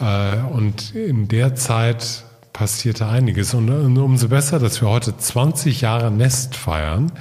Äh, 0.00 0.36
und 0.52 0.94
in 0.94 1.28
der 1.28 1.54
Zeit 1.54 2.24
passierte 2.52 3.06
einiges. 3.06 3.54
Und 3.54 3.68
umso 3.98 4.28
besser, 4.28 4.58
dass 4.58 4.80
wir 4.80 4.88
heute 4.88 5.16
20 5.16 5.80
Jahre 5.80 6.10
Nest 6.10 6.56
feiern. 6.56 7.12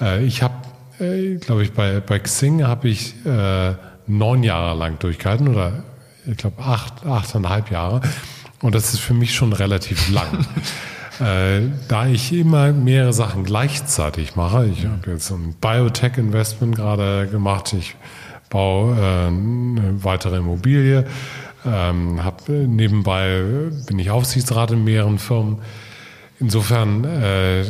Äh, 0.00 0.24
ich 0.24 0.42
habe 0.42 0.54
äh, 1.00 1.36
glaube 1.36 1.62
ich, 1.62 1.72
bei, 1.72 2.00
bei 2.00 2.18
Xing 2.18 2.62
habe 2.62 2.88
ich 2.88 3.14
äh, 3.24 3.74
neun 4.06 4.42
Jahre 4.42 4.78
lang 4.78 4.98
durchgehalten 4.98 5.48
oder 5.48 5.82
ich 6.26 6.36
glaube 6.36 6.62
acht, 6.62 7.06
achteinhalb 7.06 7.70
Jahre. 7.70 8.02
Und 8.60 8.74
das 8.74 8.92
ist 8.92 9.00
für 9.00 9.14
mich 9.14 9.34
schon 9.34 9.52
relativ 9.52 10.10
lang. 10.10 10.46
äh, 11.20 11.62
da 11.88 12.06
ich 12.06 12.32
immer 12.32 12.72
mehrere 12.72 13.14
Sachen 13.14 13.44
gleichzeitig 13.44 14.36
mache, 14.36 14.66
ich 14.66 14.84
habe 14.84 15.10
jetzt 15.10 15.30
ein 15.30 15.54
Biotech-Investment 15.60 16.76
gerade 16.76 17.26
gemacht, 17.28 17.72
ich 17.72 17.96
baue 18.50 18.96
äh, 18.96 19.28
eine 19.28 20.04
weitere 20.04 20.36
Immobilie, 20.36 21.06
ähm, 21.64 22.24
hab, 22.24 22.48
nebenbei 22.48 23.42
bin 23.86 23.98
ich 23.98 24.10
Aufsichtsrat 24.10 24.70
in 24.70 24.84
mehreren 24.84 25.18
Firmen. 25.18 25.58
Insofern 26.38 27.04
äh, 27.04 27.64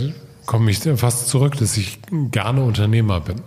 komme 0.46 0.70
ich 0.70 0.78
fast 0.96 1.28
zurück, 1.28 1.56
dass 1.58 1.76
ich 1.76 1.98
gerne 2.30 2.62
Unternehmer 2.62 3.20
bin. 3.20 3.42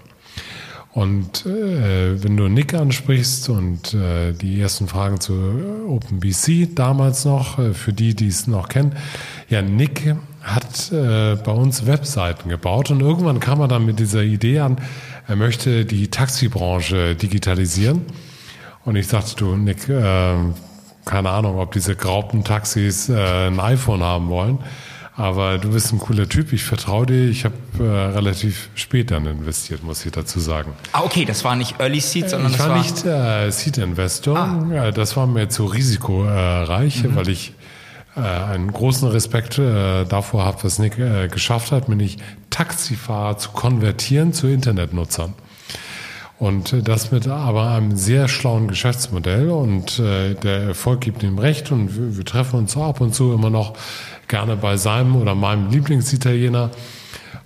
Und 0.93 1.47
äh, 1.47 2.23
wenn 2.23 2.38
du 2.38 2.47
Nick 2.50 2.75
ansprichst 2.75 3.50
und 3.50 3.95
äh, 3.95 4.33
die 4.33 4.62
ersten 4.62 4.88
Fragen 4.88 5.19
zu 5.19 5.33
OpenBC 5.88 6.75
damals 6.75 7.25
noch, 7.25 7.57
äh, 7.57 7.73
für 7.73 7.93
die, 7.93 8.15
die 8.15 8.27
es 8.27 8.45
noch 8.45 8.69
kennen, 8.69 8.95
ja, 9.50 9.63
Nick 9.63 10.15
hat 10.43 10.91
äh, 10.91 11.35
bei 11.35 11.51
uns 11.51 11.88
Webseiten 11.88 12.50
gebaut 12.50 12.91
und 12.91 13.01
irgendwann 13.01 13.39
kam 13.39 13.59
er 13.62 13.67
dann 13.67 13.85
mit 13.85 14.00
dieser 14.00 14.21
Idee 14.21 14.59
an, 14.59 14.77
er 15.27 15.35
möchte 15.35 15.85
die 15.85 16.09
Taxibranche 16.09 17.15
digitalisieren. 17.15 18.01
Und 18.85 18.95
ich 18.95 19.07
sagte, 19.07 19.35
du, 19.35 19.55
Nick, 19.55 19.87
äh, 19.87 20.35
keine 21.05 21.29
Ahnung, 21.29 21.57
ob 21.57 21.71
diese 21.71 21.95
grauten 21.95 22.43
Taxis 22.43 23.09
äh, 23.09 23.47
ein 23.47 23.59
iPhone 23.59 24.03
haben 24.03 24.29
wollen. 24.29 24.59
Aber 25.15 25.59
du 25.59 25.71
bist 25.71 25.93
ein 25.93 25.99
cooler 25.99 26.27
Typ, 26.27 26.53
ich 26.53 26.63
vertraue 26.63 27.05
dir. 27.05 27.29
Ich 27.29 27.45
habe 27.45 27.55
äh, 27.79 27.83
relativ 27.83 28.69
spät 28.73 29.11
dann 29.11 29.27
investiert, 29.27 29.83
muss 29.83 30.03
ich 30.05 30.11
dazu 30.11 30.39
sagen. 30.39 30.73
Ah, 30.91 31.01
okay, 31.03 31.23
das 31.23 31.43
war 31.43 31.55
nicht 31.55 31.79
Early 31.79 31.99
Seed, 31.99 32.29
sondern 32.29 32.51
ich 32.51 32.57
das 32.57 32.67
war, 32.67 32.75
war 32.75 32.81
nicht 32.81 33.05
äh, 33.05 33.51
Seed 33.51 33.77
Investor. 33.77 34.37
Ah. 34.37 34.91
Das 34.91 35.15
war 35.15 35.27
mir 35.27 35.49
zu 35.49 35.65
risikoreich, 35.65 37.03
mhm. 37.03 37.15
weil 37.15 37.29
ich 37.29 37.53
äh, 38.15 38.21
einen 38.21 38.71
großen 38.71 39.07
Respekt 39.09 39.59
äh, 39.59 40.05
davor 40.05 40.45
habe, 40.45 40.63
was 40.63 40.79
Nick 40.79 40.97
äh, 40.97 41.27
geschafft 41.27 41.71
hat, 41.71 41.89
nämlich 41.89 42.17
Taxifahrer 42.49 43.37
zu 43.37 43.51
konvertieren 43.51 44.33
zu 44.33 44.47
Internetnutzern. 44.47 45.35
Und 46.39 46.87
das 46.87 47.11
mit 47.11 47.27
aber 47.27 47.69
einem 47.69 47.95
sehr 47.95 48.27
schlauen 48.27 48.67
Geschäftsmodell 48.67 49.49
und 49.49 49.99
äh, 49.99 50.33
der 50.33 50.63
Erfolg 50.63 51.01
gibt 51.01 51.23
ihm 51.23 51.37
recht 51.37 51.71
und 51.71 51.95
wir, 51.95 52.17
wir 52.17 52.25
treffen 52.25 52.59
uns 52.59 52.75
ab 52.75 53.01
und 53.01 53.15
zu 53.15 53.33
immer 53.33 53.49
noch 53.49 53.73
gerne 54.27 54.55
bei 54.55 54.75
seinem 54.77 55.15
oder 55.15 55.35
meinem 55.35 55.69
Lieblingsitaliener 55.69 56.71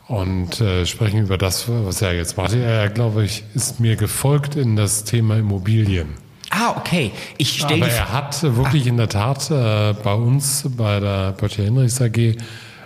und 0.07 0.61
äh, 0.61 0.85
sprechen 0.85 1.19
über 1.19 1.37
das, 1.37 1.65
was 1.67 2.01
er 2.01 2.15
jetzt 2.15 2.37
macht. 2.37 2.53
Er, 2.53 2.89
glaube 2.89 3.25
ich, 3.25 3.43
ist 3.53 3.79
mir 3.79 3.97
gefolgt 3.97 4.55
in 4.55 4.75
das 4.75 5.03
Thema 5.03 5.37
Immobilien. 5.37 6.07
Ah, 6.49 6.75
okay. 6.77 7.11
Ich 7.37 7.59
stelle 7.59 7.85
Aber 7.85 7.91
er 7.91 8.13
hat 8.13 8.41
wirklich 8.41 8.85
ah. 8.85 8.89
in 8.89 8.97
der 8.97 9.09
Tat 9.09 9.51
äh, 9.51 9.93
bei 10.01 10.13
uns 10.13 10.63
bei 10.77 10.99
der 10.99 11.33
Böttcher 11.33 11.63
Hinrichs 11.63 12.01
AG 12.01 12.37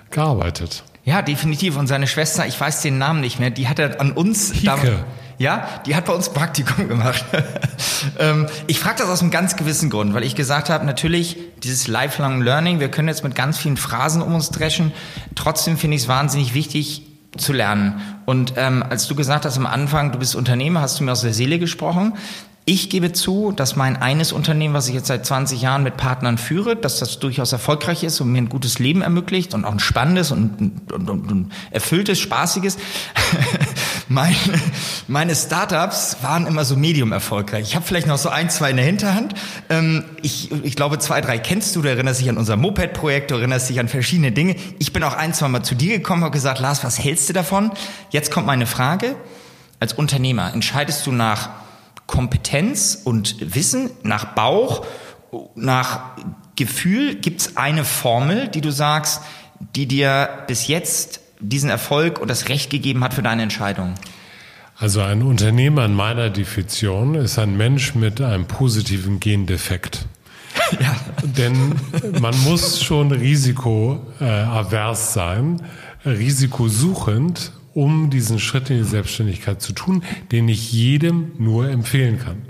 gearbeitet. 0.09 0.83
Ja, 1.03 1.21
definitiv. 1.21 1.77
Und 1.77 1.87
seine 1.87 2.07
Schwester, 2.07 2.45
ich 2.47 2.59
weiß 2.59 2.81
den 2.81 2.97
Namen 2.97 3.21
nicht 3.21 3.39
mehr, 3.39 3.49
die 3.49 3.67
hat 3.67 3.79
er 3.79 3.99
an 4.01 4.11
uns. 4.11 4.53
Hike. 4.53 5.03
Ja, 5.41 5.67
die 5.87 5.95
hat 5.95 6.05
bei 6.05 6.13
uns 6.13 6.29
Praktikum 6.29 6.87
gemacht. 6.87 7.25
ähm, 8.19 8.45
ich 8.67 8.79
frage 8.79 8.99
das 8.99 9.09
aus 9.09 9.21
einem 9.21 9.31
ganz 9.31 9.55
gewissen 9.55 9.89
Grund, 9.89 10.13
weil 10.13 10.23
ich 10.23 10.35
gesagt 10.35 10.69
habe, 10.69 10.85
natürlich 10.85 11.35
dieses 11.63 11.87
Lifelong 11.87 12.43
Learning, 12.43 12.79
wir 12.79 12.91
können 12.91 13.07
jetzt 13.07 13.23
mit 13.23 13.33
ganz 13.33 13.57
vielen 13.57 13.75
Phrasen 13.75 14.21
um 14.21 14.35
uns 14.35 14.51
dreschen. 14.51 14.91
Trotzdem 15.33 15.77
finde 15.77 15.95
ich 15.95 16.03
es 16.03 16.07
wahnsinnig 16.07 16.53
wichtig 16.53 17.07
zu 17.37 17.53
lernen. 17.53 18.01
Und 18.27 18.53
ähm, 18.57 18.83
als 18.87 19.07
du 19.07 19.15
gesagt 19.15 19.45
hast 19.45 19.57
am 19.57 19.65
Anfang, 19.65 20.11
du 20.11 20.19
bist 20.19 20.35
Unternehmer, 20.35 20.81
hast 20.81 20.99
du 20.99 21.05
mir 21.05 21.11
aus 21.11 21.21
der 21.21 21.33
Seele 21.33 21.57
gesprochen. 21.57 22.13
Ich 22.65 22.91
gebe 22.91 23.11
zu, 23.11 23.51
dass 23.51 23.75
mein 23.75 23.97
eines 23.97 24.31
Unternehmen, 24.31 24.75
was 24.75 24.87
ich 24.87 24.93
jetzt 24.93 25.07
seit 25.07 25.25
20 25.25 25.63
Jahren 25.63 25.81
mit 25.81 25.97
Partnern 25.97 26.37
führe, 26.37 26.75
dass 26.75 26.99
das 26.99 27.17
durchaus 27.17 27.51
erfolgreich 27.51 28.03
ist 28.03 28.21
und 28.21 28.31
mir 28.31 28.37
ein 28.37 28.49
gutes 28.49 28.77
Leben 28.77 29.01
ermöglicht 29.01 29.55
und 29.55 29.65
auch 29.65 29.71
ein 29.71 29.79
spannendes 29.79 30.31
und, 30.31 30.61
und, 30.91 31.09
und, 31.09 31.31
und 31.31 31.51
erfülltes, 31.71 32.19
spaßiges. 32.19 32.77
meine, 34.09 34.35
meine 35.07 35.35
Startups 35.35 36.17
waren 36.21 36.45
immer 36.45 36.63
so 36.63 36.75
medium 36.75 37.11
erfolgreich. 37.11 37.63
Ich 37.63 37.75
habe 37.75 37.83
vielleicht 37.83 38.05
noch 38.05 38.19
so 38.19 38.29
ein, 38.29 38.51
zwei 38.51 38.69
in 38.69 38.77
der 38.77 38.85
Hinterhand. 38.85 39.33
Ähm, 39.69 40.03
ich, 40.21 40.51
ich 40.63 40.75
glaube, 40.75 40.99
zwei, 40.99 41.19
drei 41.19 41.39
kennst 41.39 41.75
du. 41.75 41.81
Du 41.81 41.89
erinnerst 41.89 42.21
dich 42.21 42.29
an 42.29 42.37
unser 42.37 42.57
Moped-Projekt, 42.57 43.31
du 43.31 43.35
erinnerst 43.35 43.71
dich 43.71 43.79
an 43.79 43.87
verschiedene 43.87 44.31
Dinge. 44.31 44.55
Ich 44.77 44.93
bin 44.93 45.01
auch 45.03 45.15
ein, 45.15 45.33
zwei 45.33 45.47
Mal 45.47 45.63
zu 45.63 45.73
dir 45.73 45.97
gekommen, 45.97 46.23
habe 46.23 46.31
gesagt, 46.31 46.59
Lars, 46.59 46.83
was 46.83 46.99
hältst 46.99 47.27
du 47.27 47.33
davon? 47.33 47.71
Jetzt 48.11 48.29
kommt 48.29 48.45
meine 48.45 48.67
Frage. 48.67 49.15
Als 49.79 49.93
Unternehmer 49.93 50.53
entscheidest 50.53 51.07
du 51.07 51.11
nach 51.11 51.49
Kompetenz 52.11 53.01
und 53.03 53.55
Wissen, 53.55 53.89
nach 54.03 54.35
Bauch, 54.35 54.85
nach 55.55 56.11
Gefühl? 56.55 57.15
Gibt 57.15 57.41
es 57.41 57.57
eine 57.57 57.85
Formel, 57.85 58.49
die 58.49 58.61
du 58.61 58.71
sagst, 58.71 59.21
die 59.75 59.87
dir 59.87 60.29
bis 60.45 60.67
jetzt 60.67 61.21
diesen 61.39 61.71
Erfolg 61.71 62.19
und 62.19 62.27
das 62.27 62.49
Recht 62.49 62.69
gegeben 62.69 63.03
hat 63.03 63.15
für 63.15 63.23
deine 63.23 63.41
Entscheidung? 63.41 63.95
Also 64.77 65.01
ein 65.01 65.23
Unternehmer 65.23 65.85
in 65.85 65.95
meiner 65.95 66.29
Definition 66.29 67.15
ist 67.15 67.39
ein 67.39 67.55
Mensch 67.55 67.95
mit 67.95 68.19
einem 68.21 68.45
positiven 68.45 69.19
Gendefekt. 69.19 70.05
Ja. 70.79 70.95
Denn 71.23 71.75
man 72.21 72.37
muss 72.43 72.81
schon 72.81 73.11
risikoavers 73.11 75.13
sein, 75.13 75.61
risikosuchend 76.05 77.51
um 77.73 78.09
diesen 78.09 78.39
Schritt 78.39 78.69
in 78.69 78.77
die 78.77 78.83
Selbstständigkeit 78.83 79.61
zu 79.61 79.73
tun, 79.73 80.03
den 80.31 80.47
ich 80.49 80.71
jedem 80.71 81.31
nur 81.37 81.69
empfehlen 81.69 82.19
kann. 82.19 82.43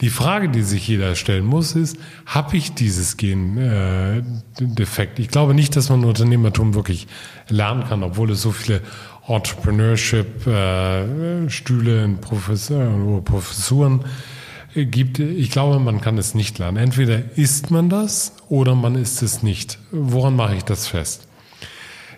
Die 0.00 0.10
Frage, 0.10 0.48
die 0.48 0.62
sich 0.62 0.88
jeder 0.88 1.14
stellen 1.14 1.46
muss, 1.46 1.76
ist, 1.76 1.96
habe 2.26 2.56
ich 2.56 2.74
dieses 2.74 3.16
Gen-Defekt? 3.16 5.18
Äh, 5.18 5.22
ich 5.22 5.28
glaube 5.28 5.54
nicht, 5.54 5.76
dass 5.76 5.88
man 5.88 6.04
Unternehmertum 6.04 6.74
wirklich 6.74 7.06
lernen 7.48 7.84
kann, 7.88 8.02
obwohl 8.02 8.32
es 8.32 8.42
so 8.42 8.50
viele 8.50 8.80
Entrepreneurship-Stühle 9.28 12.00
äh, 12.00 12.04
in 12.04 12.18
Professuren 12.20 14.00
gibt. 14.74 15.20
Ich 15.20 15.50
glaube, 15.50 15.78
man 15.78 16.00
kann 16.00 16.18
es 16.18 16.34
nicht 16.34 16.58
lernen. 16.58 16.78
Entweder 16.78 17.36
ist 17.36 17.70
man 17.70 17.88
das 17.88 18.32
oder 18.48 18.74
man 18.74 18.96
ist 18.96 19.22
es 19.22 19.44
nicht. 19.44 19.78
Woran 19.92 20.34
mache 20.34 20.56
ich 20.56 20.64
das 20.64 20.88
fest? 20.88 21.28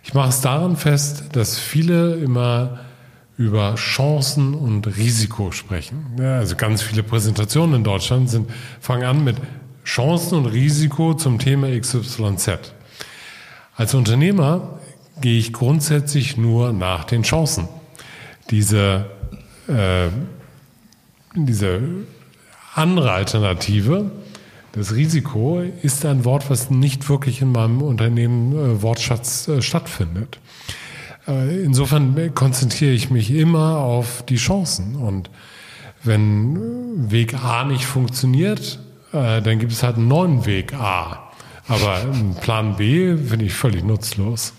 Ich 0.07 0.15
mache 0.15 0.29
es 0.29 0.41
daran 0.41 0.77
fest, 0.77 1.25
dass 1.33 1.59
viele 1.59 2.15
immer 2.15 2.79
über 3.37 3.75
Chancen 3.75 4.55
und 4.55 4.87
Risiko 4.87 5.51
sprechen. 5.51 6.17
Ja, 6.17 6.39
also 6.39 6.55
ganz 6.55 6.81
viele 6.81 7.03
Präsentationen 7.03 7.75
in 7.75 7.85
Deutschland 7.85 8.31
sind, 8.31 8.49
fangen 8.81 9.03
an 9.03 9.25
mit 9.25 9.37
Chancen 9.85 10.39
und 10.39 10.47
Risiko 10.47 11.15
zum 11.15 11.41
Thema 11.41 11.77
XYZ. 11.77 12.73
Als 13.75 13.95
Unternehmer 13.95 14.79
gehe 15.21 15.41
ich 15.41 15.53
grundsätzlich 15.53 16.37
nur 16.37 16.73
nach 16.73 17.03
den 17.03 17.25
Chancen. 17.25 17.69
Diese, 18.51 19.07
äh, 19.67 20.07
diese 21.35 21.81
andere 22.77 23.11
Alternative, 23.11 24.13
das 24.76 24.95
Risiko 24.95 25.62
ist 25.83 26.04
ein 26.04 26.25
Wort, 26.25 26.50
was 26.50 26.71
nicht 26.71 27.09
wirklich 27.09 27.40
in 27.40 27.50
meinem 27.52 27.80
Unternehmen 27.80 28.52
äh, 28.52 28.83
Wortschatz 28.83 29.49
äh, 29.49 29.62
stattfindet. 29.62 30.38
Äh, 31.26 31.62
insofern 31.62 32.35
konzentriere 32.35 32.92
ich 32.92 33.11
mich 33.11 33.30
immer 33.30 33.78
auf 33.78 34.23
die 34.28 34.37
Chancen. 34.37 34.97
Und 34.97 35.30
wenn 36.04 37.11
Weg 37.11 37.35
A 37.42 37.64
nicht 37.64 37.87
funktioniert, 37.87 38.78
äh, 39.12 39.40
dann 39.40 39.59
gibt 39.59 39.73
es 39.73 39.83
halt 39.83 39.97
einen 39.97 40.09
neuen 40.09 40.45
Weg 40.45 40.75
A. 40.75 41.30
Aber 41.68 41.97
ein 41.97 42.37
Plan 42.40 42.76
B 42.76 43.16
finde 43.16 43.47
ich 43.47 43.54
völlig 43.54 43.83
nutzlos. 43.83 44.52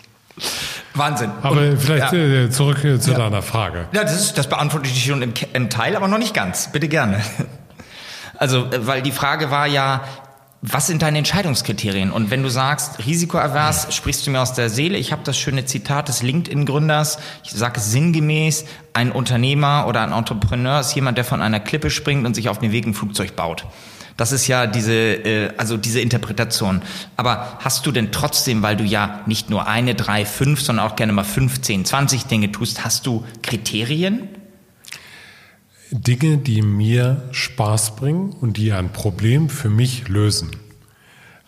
Wahnsinn. 0.96 1.32
Aber 1.42 1.62
Und, 1.62 1.78
vielleicht 1.78 2.12
ja. 2.12 2.20
Äh, 2.20 2.50
zurück 2.50 2.84
äh, 2.84 3.00
zu 3.00 3.12
ja. 3.12 3.18
deiner 3.18 3.42
Frage. 3.42 3.88
Ja, 3.94 4.02
das, 4.02 4.20
ist, 4.20 4.38
das 4.38 4.50
beantworte 4.50 4.90
ich 4.90 5.06
schon 5.06 5.22
im, 5.22 5.34
im 5.54 5.70
Teil, 5.70 5.96
aber 5.96 6.08
noch 6.08 6.18
nicht 6.18 6.34
ganz. 6.34 6.72
Bitte 6.72 6.88
gerne. 6.88 7.22
Also, 8.38 8.66
äh, 8.66 8.86
weil 8.88 9.02
die 9.02 9.12
Frage 9.12 9.52
war 9.52 9.68
ja, 9.68 10.04
was 10.62 10.88
sind 10.88 11.04
deine 11.04 11.20
Entscheidungskriterien? 11.20 12.12
Und 12.12 12.32
wenn 12.32 12.42
du 12.42 12.50
sagst, 12.50 13.06
risikoavers, 13.06 13.96
sprichst 13.96 14.26
du 14.26 14.32
mir 14.32 14.42
aus 14.42 14.54
der 14.54 14.70
Seele. 14.70 14.98
Ich 14.98 15.12
habe 15.12 15.22
das 15.24 15.38
schöne 15.38 15.66
Zitat 15.66 16.08
des 16.08 16.24
LinkedIn-Gründers. 16.24 17.20
Ich 17.44 17.52
sage 17.52 17.80
es 17.80 17.92
sinngemäß, 17.92 18.66
ein 18.94 19.12
Unternehmer 19.12 19.86
oder 19.88 20.02
ein 20.02 20.12
Entrepreneur 20.12 20.80
ist 20.80 20.96
jemand, 20.96 21.18
der 21.18 21.26
von 21.26 21.42
einer 21.42 21.60
Klippe 21.60 21.92
springt 21.92 22.26
und 22.26 22.34
sich 22.34 22.50
auf 22.50 22.58
dem 22.58 22.72
Weg 22.72 22.88
ein 22.88 22.96
Flugzeug 22.96 23.36
baut. 23.36 23.66
Das 24.18 24.32
ist 24.32 24.48
ja 24.48 24.66
diese, 24.66 24.94
äh, 24.94 25.52
also 25.58 25.78
diese 25.78 26.02
Interpretation. 26.02 26.82
Aber 27.18 27.60
hast 27.60 27.86
du 27.86 27.92
denn 27.92 28.12
trotzdem, 28.12 28.64
weil 28.64 28.76
du 28.76 28.84
ja 28.84 29.22
nicht 29.28 29.52
nur 29.52 29.68
eine, 29.68 29.94
drei, 29.94 30.26
fünf, 30.26 30.60
sondern 30.62 30.88
auch 30.88 30.96
gerne 30.96 31.14
mal 31.14 31.24
15, 31.24 31.86
20 31.86 32.26
Dinge 32.26 32.52
tust, 32.52 32.84
hast 32.84 33.06
du 33.06 33.24
Kriterien? 33.44 34.28
Dinge, 35.92 36.38
die 36.38 36.62
mir 36.62 37.24
Spaß 37.32 37.96
bringen 37.96 38.36
und 38.42 38.58
die 38.58 38.74
ein 38.74 38.92
Problem 38.92 39.50
für 39.50 39.70
mich 39.70 40.08
lösen. 40.08 40.52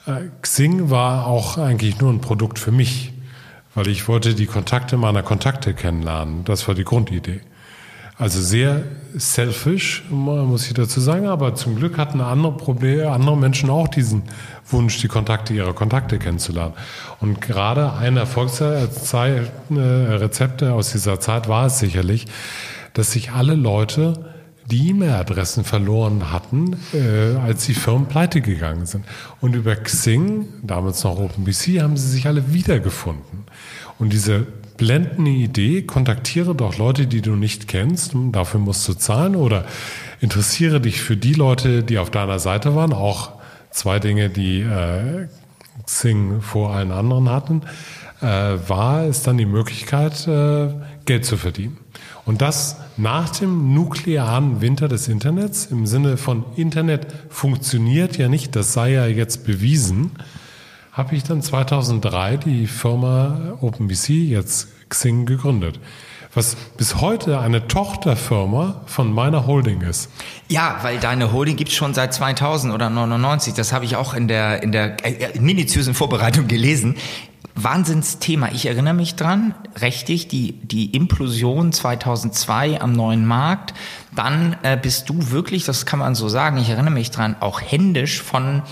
Äh, 0.05 0.29
Xing 0.41 0.89
war 0.89 1.27
auch 1.27 1.58
eigentlich 1.58 2.00
nur 2.00 2.12
ein 2.12 2.22
Produkt 2.22 2.60
für 2.60 2.72
mich, 2.72 3.13
weil 3.75 3.88
ich 3.88 4.08
wollte 4.08 4.36
die 4.36 4.46
Kontakte 4.46 4.98
meiner 4.98 5.24
Kontakte 5.24 5.74
kennenlernen. 5.74 6.46
Das 6.46 6.67
war 6.67 6.75
die 6.75 6.86
Grundidee. 6.86 7.41
Also 8.17 8.41
sehr 8.41 8.84
selfish, 9.15 10.03
muss 10.10 10.67
ich 10.67 10.74
dazu 10.74 11.00
sagen, 11.00 11.27
aber 11.27 11.55
zum 11.55 11.77
Glück 11.77 11.98
hatten 11.98 12.19
andere 12.19 12.58
Probleme, 12.58 13.10
andere 13.10 13.38
Menschen 13.38 13.69
auch 13.69 13.88
diesen 13.88 14.24
Wunsch, 14.69 15.00
die 15.00 15.08
Kontakte 15.08 15.53
ihrer 15.53 15.74
Kontakte 15.74 16.19
kennenzulernen. 16.19 16.74
Und 17.22 17.39
gerade 17.39 17.93
ein 17.93 18.17
Erfolgsrezepte 18.17 20.74
aus 20.74 20.91
dieser 20.91 21.22
Zeit 21.22 21.48
war 21.48 21.67
es 21.67 21.79
sicherlich, 21.79 22.27
dass 23.00 23.13
sich 23.13 23.32
alle 23.32 23.56
Leute 23.56 24.25
die 24.70 24.89
E-Mail-Adressen 24.89 25.63
verloren 25.63 26.32
hatten, 26.32 26.75
äh, 26.94 27.38
als 27.38 27.65
die 27.65 27.74
Firmen 27.74 28.08
pleite 28.08 28.41
gegangen 28.41 28.86
sind. 28.86 29.06
Und 29.39 29.56
über 29.56 29.75
Xing, 29.75 30.48
damals 30.62 31.03
noch 31.06 31.18
OpenBC, 31.18 31.82
haben 31.82 31.96
sie 31.96 32.10
sich 32.10 32.27
alle 32.27 32.53
wiedergefunden. 32.53 33.46
Und 33.98 34.12
diese 34.12 34.46
blendende 34.75 35.32
Idee, 35.32 35.84
kontaktiere 35.84 36.56
doch 36.56 36.77
Leute, 36.77 37.08
die 37.08 37.22
du 37.22 37.38
nicht 37.38 37.70
kennst, 37.70 38.12
dafür 38.34 38.60
musst 38.60 38.86
du 38.88 38.94
zahlen 38.94 39.38
oder 39.38 39.63
interessiere 40.20 40.82
dich 40.82 41.01
für 41.01 41.15
die 41.15 41.34
Leute, 41.34 41.84
die 41.84 42.00
auf 42.00 42.12
deiner 42.12 42.39
Seite 42.39 42.75
waren, 42.75 42.91
auch 42.91 43.32
zwei 43.72 44.00
Dinge, 44.00 44.29
die 44.29 44.60
äh, 44.60 45.27
Xing 45.86 46.41
vor 46.41 46.75
allen 46.75 46.91
anderen 46.91 47.29
hatten, 47.29 47.62
äh, 48.22 48.25
war 48.25 49.06
es 49.06 49.24
dann 49.24 49.38
die 49.38 49.46
Möglichkeit, 49.46 50.27
äh, 50.27 50.68
Geld 51.06 51.24
zu 51.25 51.38
verdienen. 51.38 51.77
Und 52.25 52.41
das 52.41 52.77
nach 53.00 53.29
dem 53.29 53.74
nuklearen 53.74 54.62
Winter 54.62 54.88
des 54.89 55.08
Internets 55.08 55.68
im 55.68 55.86
Sinne 55.86 56.18
von 56.18 56.44
Internet 56.58 57.08
funktioniert 57.29 58.18
ja 58.18 58.27
nicht, 58.27 58.56
das 58.56 58.74
sei 58.74 58.91
ja 58.91 59.06
jetzt 59.06 59.46
bewiesen, 59.46 60.12
habe 60.91 61.15
ich 61.15 61.24
dann 61.24 61.41
2003 61.41 62.38
die 62.38 62.68
Firma 62.68 63.58
OpenBC, 63.62 64.10
jetzt 64.10 64.68
Xing, 64.89 65.25
gegründet 65.25 65.79
was 66.34 66.56
bis 66.77 67.01
heute 67.01 67.39
eine 67.39 67.68
Tochterfirma 67.68 68.82
von 68.86 69.12
meiner 69.12 69.48
Holding 69.48 69.82
ist. 69.82 70.12
Ja, 70.48 70.77
weil 70.84 71.00
deine 71.00 71.32
Holding 71.32 71.56
gibt's 71.56 71.74
schon 71.74 71.94
seit 71.94 72.13
2000 72.13 72.74
oder 72.74 72.89
99. 72.89 73.56
Das 73.56 73.74
habe 73.74 73.86
ich 73.86 73.96
auch 73.96 74.13
in 74.13 74.27
der, 74.27 74.62
in 74.62 74.72
der 74.72 75.03
äh, 75.03 75.39
minutiösen 75.39 75.96
Vorbereitung 75.96 76.48
gelesen. 76.48 76.96
Wahnsinnsthema. 77.56 78.50
Ich 78.53 78.65
erinnere 78.65 78.94
mich 78.94 79.15
dran, 79.15 79.53
richtig, 79.82 80.27
die, 80.27 80.53
die 80.53 80.96
Implosion 80.96 81.72
2002 81.72 82.82
am 82.82 82.94
neuen 82.94 83.25
Markt. 83.25 83.74
Dann 84.15 84.56
äh, 84.63 84.77
bist 84.82 85.10
du 85.10 85.32
wirklich, 85.32 85.65
das 85.65 85.86
kann 85.86 86.00
man 86.00 86.15
so 86.15 86.29
sagen, 86.29 86.58
ich 86.58 86.70
erinnere 86.70 86.94
mich 86.94 87.12
dran, 87.12 87.36
auch 87.39 87.62
händisch 87.62 88.22
von 88.22 88.63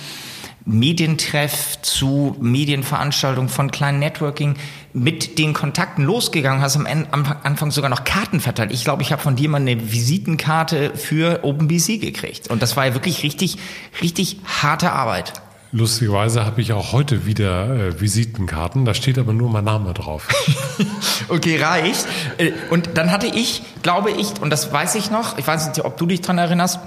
Medientreff 0.67 1.81
zu 1.81 2.35
Medienveranstaltungen 2.41 3.49
von 3.49 3.71
kleinen 3.71 3.99
Networking 3.99 4.55
mit 4.91 5.39
den 5.39 5.53
Kontakten 5.53 6.03
losgegangen, 6.03 6.61
hast 6.61 6.75
am 6.75 6.85
Anfang 6.85 7.71
sogar 7.71 7.89
noch 7.89 8.03
Karten 8.03 8.41
verteilt. 8.41 8.71
Ich 8.73 8.83
glaube, 8.83 9.01
ich 9.01 9.13
habe 9.13 9.21
von 9.21 9.37
dir 9.37 9.47
mal 9.47 9.61
eine 9.61 9.91
Visitenkarte 9.91 10.91
für 10.95 11.43
OpenBC 11.43 12.01
gekriegt. 12.01 12.49
Und 12.49 12.61
das 12.61 12.75
war 12.75 12.87
ja 12.87 12.93
wirklich 12.93 13.23
richtig, 13.23 13.57
richtig 14.01 14.41
harte 14.61 14.91
Arbeit. 14.91 15.33
Lustigerweise 15.71 16.45
habe 16.45 16.61
ich 16.61 16.71
auch 16.71 16.93
heute 16.93 17.25
wieder 17.25 17.69
äh, 17.69 17.99
Visitenkarten, 17.99 18.85
da 18.85 18.93
steht 18.93 19.17
aber 19.17 19.33
nur 19.33 19.49
mein 19.49 19.65
Name 19.65 19.93
drauf. 19.93 20.27
okay, 21.27 21.61
reicht. 21.61 22.05
Äh, 22.37 22.51
und 22.69 22.91
dann 22.97 23.11
hatte 23.11 23.27
ich, 23.27 23.63
glaube 23.83 24.11
ich, 24.11 24.39
und 24.39 24.49
das 24.49 24.71
weiß 24.71 24.95
ich 24.95 25.11
noch, 25.11 25.37
ich 25.37 25.45
weiß 25.45 25.67
nicht, 25.67 25.83
ob 25.83 25.97
du 25.97 26.05
dich 26.05 26.21
dran 26.21 26.37
erinnerst, 26.37 26.79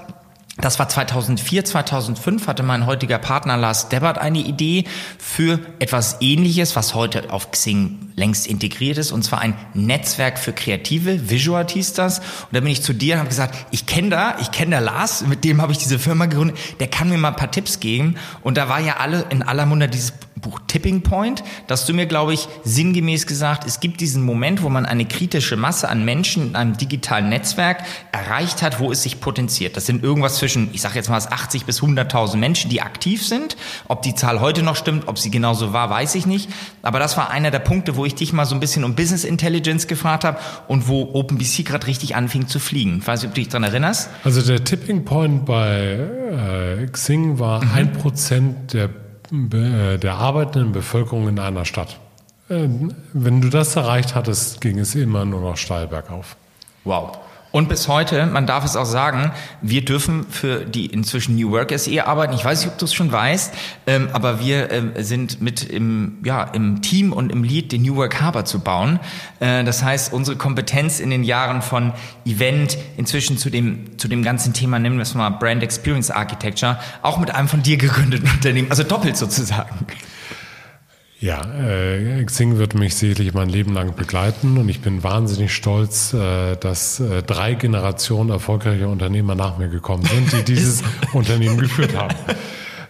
das 0.61 0.79
war 0.79 0.89
2004, 0.89 1.65
2005 1.65 2.47
hatte 2.47 2.63
mein 2.63 2.87
heutiger 2.87 3.19
Partner 3.19 3.57
Lars 3.57 3.89
Debbert 3.89 4.19
eine 4.19 4.39
Idee 4.39 4.85
für 5.19 5.61
etwas 5.79 6.19
ähnliches, 6.21 6.77
was 6.77 6.95
heute 6.95 7.33
auf 7.33 7.51
Xing 7.51 8.13
längst 8.17 8.47
integriert 8.47 8.99
ist, 8.99 9.13
und 9.13 9.23
zwar 9.23 9.41
ein 9.41 9.55
Netzwerk 9.75 10.39
für 10.39 10.53
Kreative, 10.53 11.31
Visual 11.31 11.67
hieß 11.67 11.95
das. 11.95 12.19
Und 12.19 12.53
da 12.53 12.61
bin 12.61 12.71
ich 12.71 12.83
zu 12.83 12.93
dir 12.93 13.15
und 13.15 13.21
habe 13.21 13.29
gesagt, 13.31 13.67
ich 13.71 13.87
kenne 13.87 14.11
da, 14.11 14.37
ich 14.41 14.51
kenne 14.51 14.77
da 14.77 14.79
Lars, 14.81 15.27
mit 15.27 15.45
dem 15.45 15.63
habe 15.63 15.73
ich 15.73 15.79
diese 15.79 15.99
Firma 15.99 16.27
gegründet, 16.27 16.59
der 16.81 16.89
kann 16.89 17.09
mir 17.09 17.19
mal 17.19 17.29
ein 17.29 17.37
paar 17.37 17.51
Tipps 17.51 17.81
geben. 17.81 18.17
Und 18.43 18.57
da 18.57 18.69
war 18.69 18.81
ja 18.81 18.99
alle 18.99 19.27
in 19.31 19.43
aller 19.43 19.67
Munde 19.67 19.89
dieses 19.89 20.13
Buch 20.41 20.61
Tipping 20.67 21.03
Point, 21.03 21.43
dass 21.67 21.87
du 21.87 21.93
mir, 21.93 22.07
glaube 22.07 22.33
ich, 22.33 22.49
sinngemäß 22.65 23.27
gesagt, 23.27 23.67
es 23.67 23.81
gibt 23.81 24.01
diesen 24.01 24.23
Moment, 24.23 24.63
wo 24.63 24.69
man 24.69 24.87
eine 24.87 25.05
kritische 25.05 25.57
Masse 25.57 25.89
an 25.89 26.05
Menschen 26.05 26.49
in 26.49 26.57
einem 26.57 26.77
digitalen 26.77 27.29
Netzwerk 27.29 27.83
erreicht 28.13 28.63
hat, 28.63 28.81
wo 28.81 28.91
es 28.91 29.03
sich 29.03 29.21
potenziert. 29.21 29.77
Das 29.77 29.87
sind 29.87 30.03
irgendwas 30.03 30.37
zwischen, 30.37 30.50
ich 30.73 30.81
sage 30.81 30.95
jetzt 30.97 31.09
mal, 31.09 31.19
80 31.19 31.65
bis 31.65 31.83
100.000 31.83 32.37
Menschen, 32.37 32.71
die 32.71 32.83
aktiv 32.83 33.27
sind. 33.27 33.57
Ob 33.89 34.03
die 34.03 34.15
Zahl 34.15 34.41
heute 34.41 34.63
noch 34.63 34.77
stimmt, 34.77 35.09
ob 35.09 35.19
sie 35.19 35.31
genauso 35.31 35.73
war, 35.73 35.91
weiß 35.91 36.15
ich 36.15 36.27
nicht. 36.27 36.49
Aber 36.83 36.99
das 36.99 37.17
war 37.17 37.31
einer 37.31 37.51
der 37.51 37.59
Punkte, 37.59 37.97
wo 37.97 38.05
ich 38.05 38.15
dich 38.15 38.33
mal 38.33 38.45
so 38.45 38.55
ein 38.55 38.61
bisschen 38.61 38.85
um 38.85 38.95
Business 38.95 39.25
Intelligence 39.25 39.87
gefragt 39.87 40.25
habe 40.25 40.39
und 40.69 40.89
wo 40.89 41.11
OpenBC 41.15 41.65
gerade 41.65 41.87
richtig 41.87 42.17
anfing 42.17 42.49
zu 42.49 42.59
fliegen. 42.59 42.99
Ich 42.99 43.07
weiß 43.07 43.23
nicht, 43.23 43.29
ob 43.29 43.35
du 43.35 43.41
dich 43.41 43.49
daran 43.49 43.65
erinnerst. 43.65 44.11
Also 44.25 44.43
der 44.43 44.65
Tipping 44.65 45.05
Point 45.05 45.47
bei 45.47 46.79
äh, 46.81 46.87
Xing 46.87 47.39
war 47.39 47.63
ein 47.75 47.87
mhm. 47.87 47.93
Prozent 47.93 48.73
der 48.73 48.91
äh, 49.33 49.99
der 49.99 50.15
arbeitenden 50.15 50.73
Bevölkerung 50.73 51.29
in 51.29 51.39
einer 51.39 51.65
Stadt. 51.65 52.01
Äh, 52.49 52.69
wenn 53.13 53.41
du 53.41 53.49
das 53.49 53.77
erreicht 53.77 54.15
hattest, 54.15 54.61
ging 54.61 54.79
es 54.79 54.95
immer 54.95 55.25
nur 55.25 55.41
noch 55.41 55.57
steil 55.57 55.87
bergauf. 55.87 56.37
Wow. 56.85 57.19
Und 57.53 57.69
bis 57.69 57.89
heute, 57.89 58.27
man 58.27 58.47
darf 58.47 58.65
es 58.65 58.77
auch 58.77 58.85
sagen, 58.85 59.33
wir 59.61 59.85
dürfen 59.85 60.25
für 60.29 60.65
die 60.65 60.87
inzwischen 60.87 61.35
New 61.35 61.51
Work 61.51 61.77
SE 61.77 62.07
arbeiten. 62.07 62.35
Ich 62.35 62.45
weiß 62.45 62.61
nicht, 62.61 62.73
ob 62.73 62.79
du 62.79 62.85
es 62.85 62.95
schon 62.95 63.11
weißt, 63.11 63.53
ähm, 63.89 64.09
aber 64.13 64.41
wir 64.41 64.71
ähm, 64.71 64.93
sind 64.99 65.41
mit 65.41 65.65
im, 65.65 66.19
ja, 66.25 66.45
im 66.45 66.81
Team 66.81 67.13
und 67.13 67.33
im 67.33 67.43
Lead 67.43 67.73
den 67.73 67.83
New 67.83 67.97
Work 67.97 68.21
Harbor 68.21 68.45
zu 68.45 68.61
bauen. 68.61 69.01
Äh, 69.41 69.65
das 69.65 69.83
heißt, 69.83 70.13
unsere 70.13 70.37
Kompetenz 70.37 71.01
in 71.01 71.11
den 71.11 71.25
Jahren 71.25 71.61
von 71.61 71.93
Event 72.25 72.79
inzwischen 72.97 73.37
zu 73.37 73.51
dem, 73.51 73.99
zu 73.99 74.07
dem 74.07 74.23
ganzen 74.23 74.53
Thema, 74.53 74.79
nennen 74.79 74.97
wir 74.97 75.03
es 75.03 75.15
mal 75.15 75.31
Brand 75.31 75.65
Experience 75.65 76.11
Architecture, 76.11 76.79
auch 77.03 77.19
mit 77.19 77.35
einem 77.35 77.49
von 77.49 77.63
dir 77.63 77.77
gegründeten 77.77 78.31
Unternehmen, 78.35 78.71
also 78.71 78.85
doppelt 78.85 79.17
sozusagen. 79.17 79.87
Ja, 81.21 81.43
äh, 81.43 82.25
Xing 82.25 82.57
wird 82.57 82.75
mich 82.75 82.95
sicherlich 82.95 83.35
mein 83.35 83.51
Leben 83.51 83.75
lang 83.75 83.95
begleiten 83.95 84.57
und 84.57 84.71
ich 84.71 84.81
bin 84.81 85.03
wahnsinnig 85.03 85.55
stolz, 85.55 86.15
äh, 86.15 86.57
dass 86.57 86.99
äh, 86.99 87.23
drei 87.23 87.53
Generationen 87.53 88.31
erfolgreicher 88.31 88.89
Unternehmer 88.89 89.35
nach 89.35 89.59
mir 89.59 89.69
gekommen 89.69 90.03
sind, 90.05 90.33
die 90.33 90.43
dieses 90.55 90.83
Unternehmen 91.13 91.59
geführt 91.59 91.95
haben. 91.95 92.15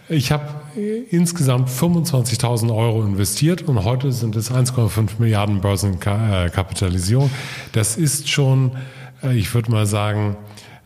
Ich 0.07 0.31
habe 0.31 0.45
äh, 0.77 0.99
insgesamt 1.09 1.67
25.000 1.67 2.73
Euro 2.73 3.03
investiert 3.03 3.63
und 3.63 3.83
heute 3.83 4.13
sind 4.13 4.37
es 4.37 4.49
1,5 4.49 5.09
Milliarden 5.19 5.59
Börsenkapitalisierung. 5.59 7.29
Das 7.73 7.97
ist 7.97 8.29
schon, 8.29 8.71
äh, 9.21 9.35
ich 9.37 9.53
würde 9.53 9.71
mal 9.71 9.85
sagen, 9.85 10.37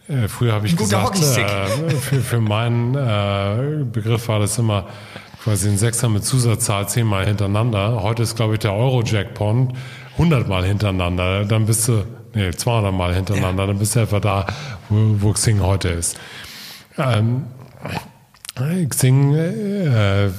äh, 0.08 0.28
früher 0.28 0.54
habe 0.54 0.66
ich 0.66 0.76
gesagt, 0.76 1.20
für, 1.20 2.22
für 2.22 2.42
meinen 2.42 3.92
Begriff 3.92 4.30
war 4.30 4.40
das 4.40 4.58
immer 4.58 4.88
quasi 5.46 5.70
ein 5.70 5.78
Sechser 5.78 6.10
mit 6.10 6.26
Zusatzzahl 6.26 6.90
zehnmal 6.90 7.28
hintereinander. 7.28 8.02
Heute 8.02 8.24
ist, 8.24 8.36
glaube 8.36 8.56
ich, 8.56 8.62
der 8.62 8.74
Euro-Jackpot 8.74 9.76
hundertmal 10.18 10.66
hintereinander. 10.66 11.46
Dann 11.46 11.68
bist 11.68 11.88
du, 11.88 12.04
nee, 12.34 12.50
200 12.50 12.92
Mal 12.92 13.14
hintereinander. 13.14 13.64
Ja. 13.64 13.68
Dann 13.68 13.78
bist 13.78 13.96
du 13.96 14.00
etwa 14.00 14.20
da, 14.20 14.48
wo, 14.90 15.22
wo 15.22 15.32
Xing 15.34 15.62
heute 15.62 15.90
ist. 15.90 16.20
Ähm, 16.98 17.44
Xing 18.90 19.36
äh, 19.36 20.32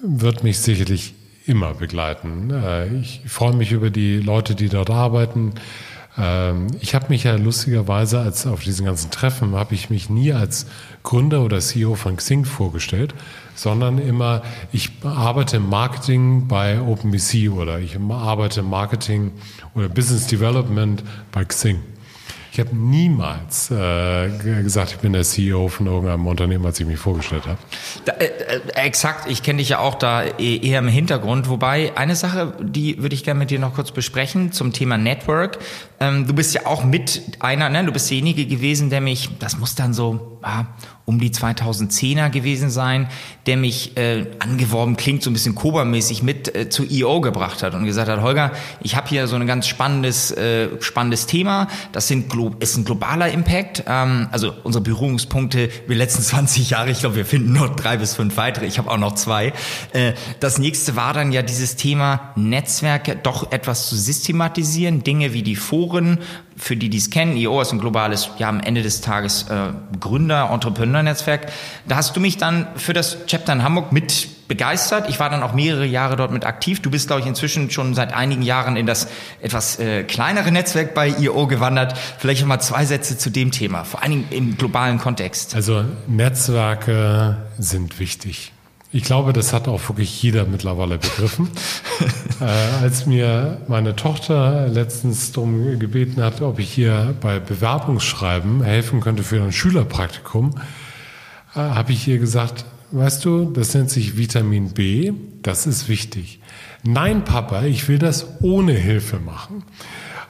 wird 0.00 0.44
mich 0.44 0.60
sicherlich 0.60 1.14
immer 1.46 1.74
begleiten. 1.74 2.50
Äh, 2.50 2.86
ich 2.98 3.22
freue 3.26 3.52
mich 3.52 3.72
über 3.72 3.90
die 3.90 4.20
Leute, 4.20 4.54
die 4.54 4.68
dort 4.68 4.90
arbeiten. 4.90 5.54
Ähm, 6.18 6.66
ich 6.80 6.94
habe 6.94 7.06
mich 7.08 7.24
ja 7.24 7.36
lustigerweise 7.36 8.20
als 8.20 8.46
auf 8.46 8.62
diesen 8.62 8.86
ganzen 8.86 9.10
Treffen 9.10 9.54
habe 9.54 9.74
ich 9.74 9.90
mich 9.90 10.10
nie 10.10 10.32
als 10.32 10.66
Gründer 11.02 11.42
oder 11.42 11.60
CEO 11.60 11.94
von 11.94 12.16
Xing 12.16 12.44
vorgestellt, 12.44 13.14
sondern 13.54 13.98
immer, 13.98 14.42
ich 14.72 14.90
arbeite 15.02 15.56
im 15.56 15.68
Marketing 15.68 16.48
bei 16.48 16.80
OpenBC 16.80 17.50
oder 17.50 17.78
ich 17.78 17.98
arbeite 17.98 18.60
im 18.60 18.70
Marketing 18.70 19.32
oder 19.74 19.88
Business 19.88 20.26
Development 20.26 21.02
bei 21.32 21.44
Xing. 21.44 21.80
Ich 22.54 22.60
habe 22.60 22.76
niemals 22.76 23.70
äh, 23.70 24.28
gesagt, 24.62 24.90
ich 24.90 24.98
bin 24.98 25.14
der 25.14 25.22
CEO 25.22 25.68
von 25.68 25.86
irgendeinem 25.86 26.26
Unternehmen, 26.26 26.66
als 26.66 26.78
ich 26.78 26.86
mich 26.86 26.98
vorgestellt 26.98 27.44
habe. 27.46 27.56
Äh, 28.20 28.26
äh, 28.26 28.60
exakt, 28.74 29.30
ich 29.30 29.42
kenne 29.42 29.60
dich 29.60 29.70
ja 29.70 29.78
auch 29.78 29.94
da 29.94 30.22
e-, 30.22 30.58
eher 30.58 30.80
im 30.80 30.88
Hintergrund. 30.88 31.48
Wobei 31.48 31.96
eine 31.96 32.14
Sache, 32.14 32.52
die 32.60 33.00
würde 33.00 33.14
ich 33.14 33.24
gerne 33.24 33.38
mit 33.38 33.48
dir 33.48 33.58
noch 33.58 33.72
kurz 33.74 33.90
besprechen 33.90 34.52
zum 34.52 34.74
Thema 34.74 34.98
Network. 34.98 35.60
Ähm, 35.98 36.26
du 36.26 36.34
bist 36.34 36.52
ja 36.52 36.66
auch 36.66 36.84
mit 36.84 37.22
einer, 37.40 37.70
ne, 37.70 37.86
du 37.86 37.92
bist 37.92 38.10
derjenige 38.10 38.44
gewesen, 38.44 38.90
der 38.90 39.00
mich, 39.00 39.30
das 39.38 39.56
muss 39.56 39.74
dann 39.74 39.94
so 39.94 40.38
ah, 40.42 40.66
um 41.04 41.18
die 41.18 41.30
2010er 41.30 42.30
gewesen 42.30 42.70
sein, 42.70 43.08
der 43.46 43.56
mich 43.56 43.96
äh, 43.96 44.26
angeworben 44.38 44.96
klingt 44.96 45.22
so 45.22 45.30
ein 45.30 45.32
bisschen 45.32 45.54
Koba-mäßig 45.54 46.22
mit 46.22 46.54
äh, 46.54 46.68
zu 46.68 46.84
EO 46.88 47.20
gebracht 47.20 47.62
hat 47.62 47.74
und 47.74 47.84
gesagt 47.84 48.08
hat, 48.08 48.20
Holger, 48.20 48.52
ich 48.80 48.96
habe 48.96 49.08
hier 49.08 49.26
so 49.26 49.36
ein 49.36 49.46
ganz 49.46 49.66
spannendes 49.66 50.30
äh, 50.32 50.68
spannendes 50.80 51.26
Thema. 51.26 51.68
Das 51.92 52.08
sind 52.08 52.28
ist 52.60 52.76
ein 52.76 52.84
globaler 52.84 53.30
Impact. 53.30 53.84
Ähm, 53.86 54.28
also 54.30 54.52
unsere 54.62 54.82
Berührungspunkte 54.82 55.70
wir 55.86 55.96
letzten 55.96 56.22
20 56.22 56.70
Jahre. 56.70 56.90
Ich 56.90 57.00
glaube, 57.00 57.16
wir 57.16 57.26
finden 57.26 57.52
noch 57.52 57.74
drei 57.74 57.96
bis 57.96 58.14
fünf 58.14 58.36
weitere. 58.36 58.66
Ich 58.66 58.78
habe 58.78 58.90
auch 58.90 58.98
noch 58.98 59.14
zwei. 59.14 59.52
Äh, 59.92 60.12
das 60.40 60.58
nächste 60.58 60.96
war 60.96 61.14
dann 61.14 61.32
ja 61.32 61.42
dieses 61.42 61.76
Thema 61.76 62.32
Netzwerke 62.36 63.16
doch 63.16 63.52
etwas 63.52 63.88
zu 63.88 63.96
systematisieren, 63.96 65.04
Dinge 65.04 65.32
wie 65.32 65.42
die 65.42 65.56
Foren 65.56 66.18
für 66.56 66.76
die, 66.76 66.88
die 66.88 66.98
es 66.98 67.10
kennen, 67.10 67.36
IO 67.36 67.60
ist 67.60 67.72
ein 67.72 67.78
globales, 67.78 68.30
ja 68.38 68.48
am 68.48 68.60
Ende 68.60 68.82
des 68.82 69.00
Tages 69.00 69.44
äh, 69.48 69.72
Gründer, 69.98 70.50
Entrepreneur-Netzwerk. 70.52 71.50
Da 71.88 71.96
hast 71.96 72.14
du 72.16 72.20
mich 72.20 72.36
dann 72.36 72.68
für 72.76 72.92
das 72.92 73.26
Chapter 73.26 73.52
in 73.52 73.62
Hamburg 73.62 73.92
mit 73.92 74.28
begeistert. 74.52 75.08
Ich 75.08 75.18
war 75.18 75.30
dann 75.30 75.42
auch 75.42 75.54
mehrere 75.54 75.86
Jahre 75.86 76.14
dort 76.14 76.30
mit 76.30 76.44
aktiv. 76.44 76.82
Du 76.82 76.90
bist, 76.90 77.06
glaube 77.06 77.22
ich, 77.22 77.26
inzwischen 77.26 77.70
schon 77.70 77.94
seit 77.94 78.12
einigen 78.12 78.42
Jahren 78.42 78.76
in 78.76 78.84
das 78.84 79.08
etwas 79.40 79.78
äh, 79.78 80.02
kleinere 80.04 80.52
Netzwerk 80.52 80.92
bei 80.92 81.08
IO 81.08 81.46
gewandert. 81.46 81.96
Vielleicht 82.18 82.44
mal 82.44 82.60
zwei 82.60 82.84
Sätze 82.84 83.16
zu 83.16 83.30
dem 83.30 83.50
Thema, 83.50 83.84
vor 83.84 84.02
allen 84.02 84.10
Dingen 84.10 84.26
im 84.28 84.58
globalen 84.58 84.98
Kontext. 84.98 85.54
Also 85.54 85.86
Netzwerke 86.06 87.38
sind 87.58 87.98
wichtig. 87.98 88.52
Ich 88.94 89.04
glaube, 89.04 89.32
das 89.32 89.54
hat 89.54 89.68
auch 89.68 89.88
wirklich 89.88 90.22
jeder 90.22 90.44
mittlerweile 90.44 90.98
begriffen. 90.98 91.48
äh, 92.42 92.44
als 92.44 93.06
mir 93.06 93.56
meine 93.68 93.96
Tochter 93.96 94.68
letztens 94.68 95.32
darum 95.32 95.78
gebeten 95.78 96.22
hat, 96.22 96.42
ob 96.42 96.58
ich 96.58 96.70
hier 96.70 97.14
bei 97.22 97.38
Bewerbungsschreiben 97.38 98.62
helfen 98.62 99.00
könnte 99.00 99.22
für 99.22 99.42
ein 99.42 99.50
Schülerpraktikum, 99.50 100.56
äh, 101.54 101.58
habe 101.58 101.92
ich 101.92 102.06
ihr 102.06 102.18
gesagt, 102.18 102.66
weißt 102.92 103.24
du, 103.24 103.46
das 103.50 103.74
nennt 103.74 103.90
sich 103.90 104.16
Vitamin 104.16 104.70
B, 104.70 105.12
das 105.42 105.66
ist 105.66 105.88
wichtig. 105.88 106.40
Nein, 106.84 107.24
Papa, 107.24 107.62
ich 107.62 107.88
will 107.88 107.98
das 107.98 108.26
ohne 108.40 108.72
Hilfe 108.72 109.18
machen. 109.18 109.64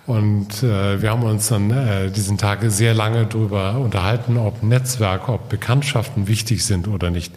Und 0.07 0.63
äh, 0.63 1.01
wir 1.01 1.11
haben 1.11 1.23
uns 1.23 1.49
dann 1.49 1.71
äh, 1.71 2.11
diesen 2.11 2.37
Tage 2.37 2.71
sehr 2.71 2.93
lange 2.93 3.27
darüber 3.27 3.79
unterhalten, 3.79 4.37
ob 4.37 4.63
Netzwerke, 4.63 5.33
ob 5.33 5.49
Bekanntschaften 5.49 6.27
wichtig 6.27 6.65
sind 6.65 6.89
oder 6.89 7.11
nicht. 7.11 7.33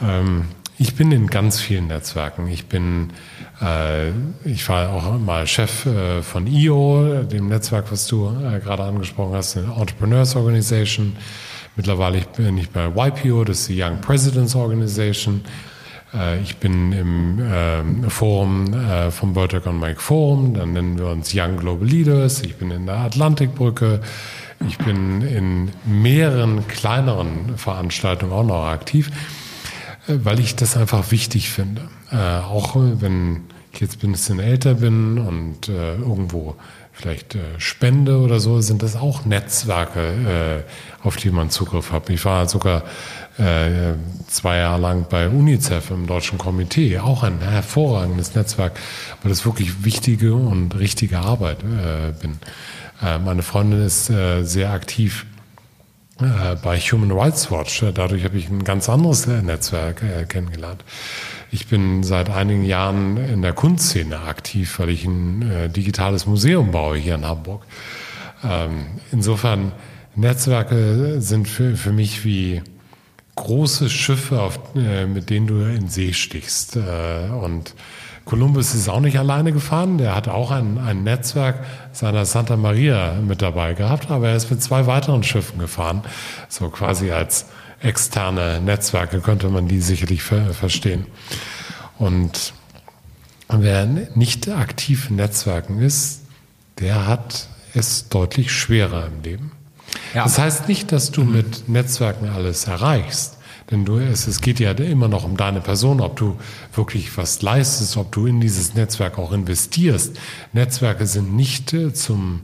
Ähm, 0.00 0.46
ich 0.78 0.94
bin 0.94 1.12
in 1.12 1.26
ganz 1.26 1.60
vielen 1.60 1.88
Netzwerken. 1.88 2.48
Ich 2.48 2.66
bin, 2.66 3.10
äh, 3.60 4.08
ich 4.44 4.68
war 4.68 4.88
auch 4.90 5.18
mal 5.18 5.46
Chef 5.46 5.86
äh, 5.86 6.22
von 6.22 6.46
IO, 6.46 7.22
dem 7.24 7.48
Netzwerk, 7.48 7.92
was 7.92 8.06
du 8.06 8.26
äh, 8.26 8.58
gerade 8.58 8.84
angesprochen 8.84 9.34
hast, 9.34 9.56
eine 9.56 9.74
Entrepreneurs 9.74 10.34
Organization. 10.34 11.14
Mittlerweile 11.76 12.20
bin 12.36 12.58
ich 12.58 12.70
bei 12.70 12.86
YPO, 12.86 13.44
das 13.44 13.60
ist 13.60 13.68
die 13.68 13.82
Young 13.82 14.00
Presidents 14.00 14.54
Organization. 14.54 15.42
Äh, 16.14 16.40
ich 16.40 16.56
bin 16.56 16.92
im 16.92 17.38
äh, 17.40 18.10
Forum 18.10 18.74
äh, 18.74 19.10
vom 19.10 19.34
World 19.34 19.54
Economic 19.54 20.00
Forum, 20.00 20.54
dann 20.54 20.72
nennen 20.72 20.98
wir 20.98 21.06
uns 21.06 21.32
Young 21.34 21.56
Global 21.56 21.88
Leaders. 21.88 22.42
Ich 22.42 22.56
bin 22.56 22.70
in 22.70 22.86
der 22.86 22.98
Atlantikbrücke. 22.98 24.00
Ich 24.68 24.78
bin 24.78 25.22
in 25.22 25.70
mehreren 25.84 26.68
kleineren 26.68 27.56
Veranstaltungen 27.56 28.32
auch 28.32 28.44
noch 28.44 28.66
aktiv. 28.66 29.10
Äh, 30.06 30.18
weil 30.22 30.40
ich 30.40 30.56
das 30.56 30.76
einfach 30.76 31.10
wichtig 31.10 31.50
finde. 31.50 31.82
Auch 32.12 32.76
wenn 32.76 33.44
ich 33.72 33.80
jetzt 33.80 34.04
ein 34.04 34.12
bisschen 34.12 34.38
älter 34.38 34.74
bin 34.74 35.16
und 35.16 35.70
irgendwo 35.70 36.56
vielleicht 36.92 37.34
äh, 37.34 37.40
Spende 37.58 38.18
oder 38.18 38.40
so, 38.40 38.60
sind 38.60 38.82
das 38.82 38.96
auch 38.96 39.24
Netzwerke, 39.24 40.64
äh, 41.02 41.06
auf 41.06 41.16
die 41.16 41.30
man 41.30 41.50
Zugriff 41.50 41.90
hat. 41.92 42.10
Ich 42.10 42.24
war 42.24 42.48
sogar 42.48 42.84
äh, 43.38 43.94
zwei 44.28 44.58
Jahre 44.58 44.80
lang 44.80 45.06
bei 45.08 45.28
UNICEF 45.28 45.90
im 45.90 46.06
Deutschen 46.06 46.38
Komitee, 46.38 46.98
auch 46.98 47.22
ein 47.22 47.40
hervorragendes 47.40 48.34
Netzwerk, 48.34 48.78
weil 49.22 49.30
das 49.30 49.44
wirklich 49.44 49.84
wichtige 49.84 50.34
und 50.34 50.78
richtige 50.78 51.18
Arbeit 51.18 51.58
bin. 52.20 52.38
meine 53.24 53.42
Freundin 53.42 53.82
ist 53.84 54.06
sehr 54.06 54.70
aktiv 54.70 55.26
äh, 56.22 56.56
bei 56.62 56.78
Human 56.78 57.10
Rights 57.10 57.50
Watch. 57.50 57.84
Dadurch 57.94 58.24
habe 58.24 58.36
ich 58.36 58.48
ein 58.48 58.64
ganz 58.64 58.88
anderes 58.88 59.26
äh, 59.26 59.42
Netzwerk 59.42 60.02
äh, 60.02 60.24
kennengelernt. 60.24 60.84
Ich 61.54 61.66
bin 61.66 62.02
seit 62.02 62.30
einigen 62.30 62.64
Jahren 62.64 63.18
in 63.18 63.42
der 63.42 63.52
Kunstszene 63.52 64.20
aktiv, 64.20 64.78
weil 64.78 64.88
ich 64.88 65.04
ein 65.04 65.70
digitales 65.76 66.24
Museum 66.24 66.70
baue 66.70 66.96
hier 66.96 67.14
in 67.14 67.26
Hamburg. 67.26 67.66
Ähm, 68.42 68.86
insofern, 69.12 69.72
Netzwerke 70.14 71.20
sind 71.20 71.46
für, 71.46 71.76
für 71.76 71.92
mich 71.92 72.24
wie 72.24 72.62
große 73.36 73.90
Schiffe, 73.90 74.40
auf, 74.40 74.60
mit 74.74 75.28
denen 75.28 75.46
du 75.46 75.60
in 75.60 75.88
See 75.88 76.14
stichst. 76.14 76.76
Und 76.76 77.74
Kolumbus 78.24 78.74
ist 78.74 78.88
auch 78.88 79.00
nicht 79.00 79.18
alleine 79.18 79.52
gefahren, 79.52 79.98
der 79.98 80.14
hat 80.14 80.28
auch 80.28 80.50
ein, 80.50 80.78
ein 80.78 81.02
Netzwerk 81.02 81.64
seiner 81.92 82.24
Santa 82.24 82.56
Maria 82.56 83.14
mit 83.14 83.42
dabei 83.42 83.74
gehabt, 83.74 84.10
aber 84.10 84.30
er 84.30 84.36
ist 84.36 84.50
mit 84.50 84.62
zwei 84.62 84.86
weiteren 84.86 85.22
Schiffen 85.22 85.58
gefahren, 85.58 86.02
so 86.48 86.68
quasi 86.68 87.10
als 87.10 87.46
externe 87.82 88.60
Netzwerke 88.60 89.20
könnte 89.20 89.48
man 89.48 89.68
die 89.68 89.80
sicherlich 89.80 90.22
ver 90.22 90.54
verstehen. 90.54 91.06
Und 91.98 92.52
wer 93.48 93.86
nicht 93.86 94.48
aktiv 94.48 95.10
in 95.10 95.16
Netzwerken 95.16 95.80
ist, 95.80 96.22
der 96.78 97.06
hat 97.06 97.48
es 97.74 98.08
deutlich 98.08 98.52
schwerer 98.52 99.06
im 99.06 99.22
Leben. 99.22 99.52
Ja. 100.14 100.24
Das 100.24 100.38
heißt 100.38 100.68
nicht, 100.68 100.92
dass 100.92 101.10
du 101.10 101.24
mit 101.24 101.68
Netzwerken 101.68 102.28
alles 102.28 102.66
erreichst. 102.66 103.38
Denn 103.70 103.84
du, 103.84 103.98
es, 103.98 104.26
es 104.26 104.40
geht 104.40 104.60
ja 104.60 104.72
immer 104.72 105.08
noch 105.08 105.24
um 105.24 105.36
deine 105.36 105.60
Person, 105.60 106.00
ob 106.00 106.16
du 106.16 106.36
wirklich 106.74 107.16
was 107.16 107.40
leistest, 107.40 107.96
ob 107.96 108.12
du 108.12 108.26
in 108.26 108.40
dieses 108.40 108.74
Netzwerk 108.74 109.18
auch 109.18 109.32
investierst. 109.32 110.18
Netzwerke 110.52 111.06
sind 111.06 111.34
nicht 111.34 111.72
äh, 111.72 111.94
zum, 111.94 112.40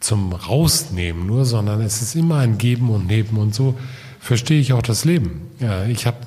zum 0.00 0.32
Rausnehmen 0.32 1.26
nur, 1.26 1.46
sondern 1.46 1.80
es 1.80 2.02
ist 2.02 2.14
immer 2.16 2.38
ein 2.38 2.58
Geben 2.58 2.90
und 2.90 3.06
Nehmen 3.06 3.38
und 3.38 3.54
so 3.54 3.78
verstehe 4.22 4.60
ich 4.60 4.72
auch 4.72 4.82
das 4.82 5.04
Leben. 5.04 5.42
Ja, 5.58 5.84
ich 5.84 6.06
habe 6.06 6.18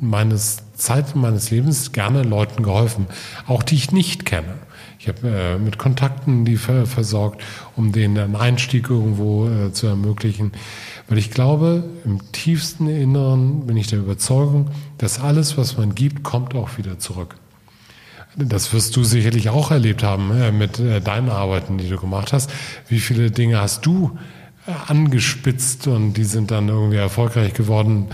meines 0.00 0.58
Zeit 0.74 1.14
meines 1.14 1.50
Lebens 1.50 1.92
gerne 1.92 2.24
Leuten 2.24 2.64
geholfen, 2.64 3.06
auch 3.46 3.62
die 3.62 3.76
ich 3.76 3.92
nicht 3.92 4.26
kenne. 4.26 4.54
Ich 4.98 5.06
habe 5.06 5.28
äh, 5.28 5.58
mit 5.58 5.78
Kontakten 5.78 6.44
die 6.44 6.56
ver 6.56 6.84
versorgt, 6.84 7.42
um 7.76 7.92
denen 7.92 8.18
einen 8.18 8.36
Einstieg 8.36 8.90
irgendwo 8.90 9.48
äh, 9.48 9.72
zu 9.72 9.86
ermöglichen. 9.86 10.52
Weil 11.08 11.18
ich 11.18 11.30
glaube, 11.30 11.84
im 12.04 12.32
tiefsten 12.32 12.88
Inneren 12.88 13.66
bin 13.66 13.76
ich 13.76 13.86
der 13.86 14.00
Überzeugung, 14.00 14.70
dass 14.98 15.20
alles, 15.20 15.56
was 15.56 15.76
man 15.76 15.94
gibt, 15.94 16.24
kommt 16.24 16.54
auch 16.54 16.76
wieder 16.76 16.98
zurück. 16.98 17.36
Das 18.36 18.72
wirst 18.72 18.96
du 18.96 19.04
sicherlich 19.04 19.48
auch 19.48 19.70
erlebt 19.70 20.02
haben 20.02 20.32
äh, 20.32 20.50
mit 20.50 20.80
äh, 20.80 21.00
deinen 21.00 21.30
Arbeiten, 21.30 21.78
die 21.78 21.88
du 21.88 21.98
gemacht 21.98 22.32
hast. 22.32 22.50
Wie 22.88 23.00
viele 23.00 23.30
Dinge 23.30 23.60
hast 23.60 23.86
du 23.86 24.18
angespitzt 24.86 25.86
und 25.86 26.14
die 26.14 26.24
sind 26.24 26.50
dann 26.50 26.68
irgendwie 26.68 26.96
erfolgreich 26.96 27.54
geworden? 27.54 28.06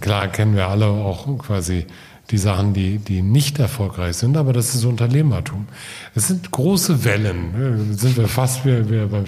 Klar 0.00 0.28
kennen 0.28 0.54
wir 0.54 0.68
alle 0.68 0.86
auch 0.86 1.26
quasi 1.38 1.86
die 2.30 2.38
Sachen, 2.38 2.74
die, 2.74 2.98
die 2.98 3.22
nicht 3.22 3.58
erfolgreich 3.58 4.16
sind, 4.16 4.36
aber 4.36 4.52
das 4.52 4.74
ist 4.74 4.84
Unternehmertum. 4.84 5.66
Es 6.14 6.28
sind 6.28 6.50
große 6.50 7.04
Wellen. 7.04 7.96
Sind 7.96 8.16
wir 8.16 8.28
fast 8.28 8.66
wie, 8.66 8.90
wie 8.90 9.06
beim. 9.06 9.24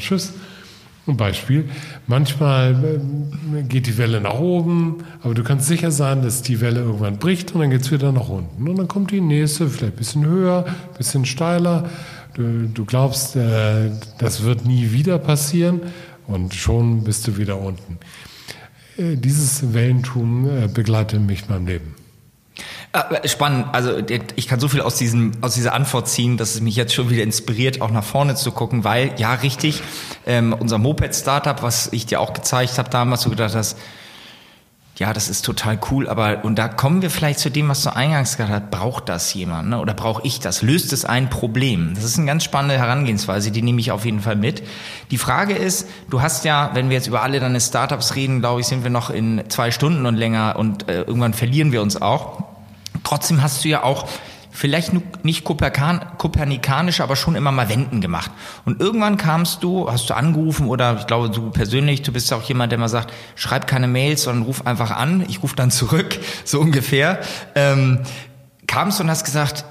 Ein 1.07 1.16
Beispiel. 1.16 1.68
Manchmal 2.07 3.01
äh, 3.57 3.62
geht 3.62 3.87
die 3.87 3.96
Welle 3.96 4.20
nach 4.20 4.38
oben, 4.38 4.99
aber 5.23 5.33
du 5.33 5.42
kannst 5.42 5.66
sicher 5.66 5.90
sein, 5.90 6.23
dass 6.23 6.42
die 6.42 6.61
Welle 6.61 6.81
irgendwann 6.81 7.16
bricht 7.16 7.55
und 7.55 7.62
dann 7.62 7.70
geht 7.70 7.81
es 7.81 7.90
wieder 7.90 8.12
nach 8.12 8.29
unten. 8.29 8.68
Und 8.68 8.77
dann 8.77 8.87
kommt 8.87 9.11
die 9.11 9.23
nächste, 9.23 9.68
vielleicht 9.68 9.94
ein 9.94 9.99
bisschen 9.99 10.27
höher, 10.27 10.66
ein 10.66 10.99
bisschen 10.99 11.25
steiler. 11.25 11.88
Du, 12.35 12.68
du 12.68 12.85
glaubst, 12.85 13.35
äh, 13.35 13.90
das 14.18 14.44
wird 14.44 14.66
nie 14.66 14.92
wieder 14.92 15.18
passieren 15.18 15.81
und 16.31 16.55
schon 16.55 17.05
bist 17.05 17.27
du 17.27 17.37
wieder 17.37 17.61
unten. 17.61 17.99
Äh, 18.97 19.16
dieses 19.16 19.73
Wellentum 19.73 20.49
äh, 20.49 20.69
begleitet 20.69 21.21
mich 21.21 21.45
beim 21.45 21.66
Leben. 21.66 21.95
Äh, 22.93 23.29
spannend. 23.29 23.66
Also 23.73 24.03
ich 24.37 24.49
kann 24.49 24.59
so 24.59 24.69
viel 24.69 24.81
aus 24.81 24.97
diesem 24.97 25.33
aus 25.40 25.55
dieser 25.55 25.75
Antwort 25.75 26.09
ziehen, 26.09 26.37
dass 26.37 26.55
es 26.55 26.61
mich 26.61 26.77
jetzt 26.77 26.93
schon 26.93 27.09
wieder 27.09 27.23
inspiriert, 27.23 27.81
auch 27.81 27.90
nach 27.90 28.05
vorne 28.05 28.35
zu 28.35 28.51
gucken, 28.51 28.83
weil 28.85 29.14
ja 29.16 29.35
richtig 29.35 29.83
ähm, 30.27 30.53
unser 30.53 30.79
Moped-Startup, 30.79 31.62
was 31.62 31.93
ich 31.93 32.07
dir 32.07 32.21
auch 32.21 32.33
gezeigt 32.33 32.79
habe 32.79 32.90
damals, 32.90 33.23
du 33.23 33.31
gedacht 33.31 33.55
hast, 33.55 33.79
ja, 35.01 35.15
das 35.15 35.31
ist 35.31 35.47
total 35.47 35.81
cool, 35.91 36.11
aber 36.11 36.45
und 36.45 36.59
da 36.59 36.69
kommen 36.69 37.01
wir 37.01 37.09
vielleicht 37.09 37.39
zu 37.39 37.51
dem, 37.51 37.71
was 37.71 37.83
du 37.83 37.97
eingangs 37.97 38.37
gesagt 38.37 38.51
hast, 38.51 38.71
braucht 38.71 39.09
das 39.09 39.33
jemand 39.33 39.71
ne? 39.71 39.81
oder 39.81 39.95
brauche 39.95 40.21
ich 40.27 40.41
das? 40.41 40.61
Löst 40.61 40.93
es 40.93 41.07
ein 41.07 41.31
Problem? 41.31 41.93
Das 41.95 42.05
ist 42.05 42.19
eine 42.19 42.27
ganz 42.27 42.45
spannende 42.45 42.77
Herangehensweise, 42.77 43.51
die 43.51 43.63
nehme 43.63 43.81
ich 43.81 43.93
auf 43.93 44.05
jeden 44.05 44.21
Fall 44.21 44.37
mit. 44.37 44.63
Die 45.11 45.17
Frage 45.17 45.55
ist, 45.55 45.89
du 46.11 46.21
hast 46.21 46.45
ja, 46.45 46.73
wenn 46.75 46.91
wir 46.91 46.99
jetzt 46.99 47.07
über 47.07 47.23
alle 47.23 47.41
deine 47.41 47.63
Startups 47.63 48.15
reden, 48.15 48.41
glaube 48.41 48.61
ich, 48.61 48.67
sind 48.67 48.83
wir 48.83 48.91
noch 48.91 49.09
in 49.09 49.43
zwei 49.49 49.71
Stunden 49.71 50.05
und 50.05 50.17
länger 50.17 50.57
und 50.59 50.87
äh, 50.91 51.01
irgendwann 51.01 51.33
verlieren 51.33 51.73
wir 51.73 51.81
uns 51.81 52.03
auch. 52.03 52.45
Trotzdem 53.03 53.43
hast 53.43 53.65
du 53.65 53.71
ja 53.71 53.83
auch 53.83 54.07
vielleicht 54.51 54.93
nicht 55.25 55.45
kopernikanisch, 55.45 57.01
aber 57.01 57.17
schon 57.17 57.35
immer 57.35 57.53
mal 57.53 57.69
Wenden 57.69 58.01
gemacht. 58.01 58.31
Und 58.65 58.81
irgendwann 58.81 59.17
kamst 59.17 59.63
du, 59.63 59.91
hast 59.91 60.11
du 60.11 60.15
angerufen 60.15 60.69
oder 60.69 60.99
ich 60.99 61.07
glaube 61.07 61.31
du 61.31 61.51
persönlich, 61.51 62.03
du 62.03 62.13
bist 62.13 62.31
ja 62.31 62.37
auch 62.37 62.43
jemand, 62.43 62.73
der 62.73 62.79
mal 62.79 62.89
sagt, 62.89 63.13
schreib 63.37 63.67
keine 63.67 63.87
Mails, 63.87 64.25
sondern 64.25 64.45
ruf 64.45 64.67
einfach 64.67 64.91
an, 64.91 65.25
ich 65.29 65.43
rufe 65.43 65.57
dann 65.57 65.71
zurück, 65.71 66.19
so 66.45 66.61
ungefähr. 66.61 67.21
Ähm, 67.55 68.01
kamst 68.67 69.01
und 69.01 69.09
hast 69.11 69.25
gesagt, 69.25 69.65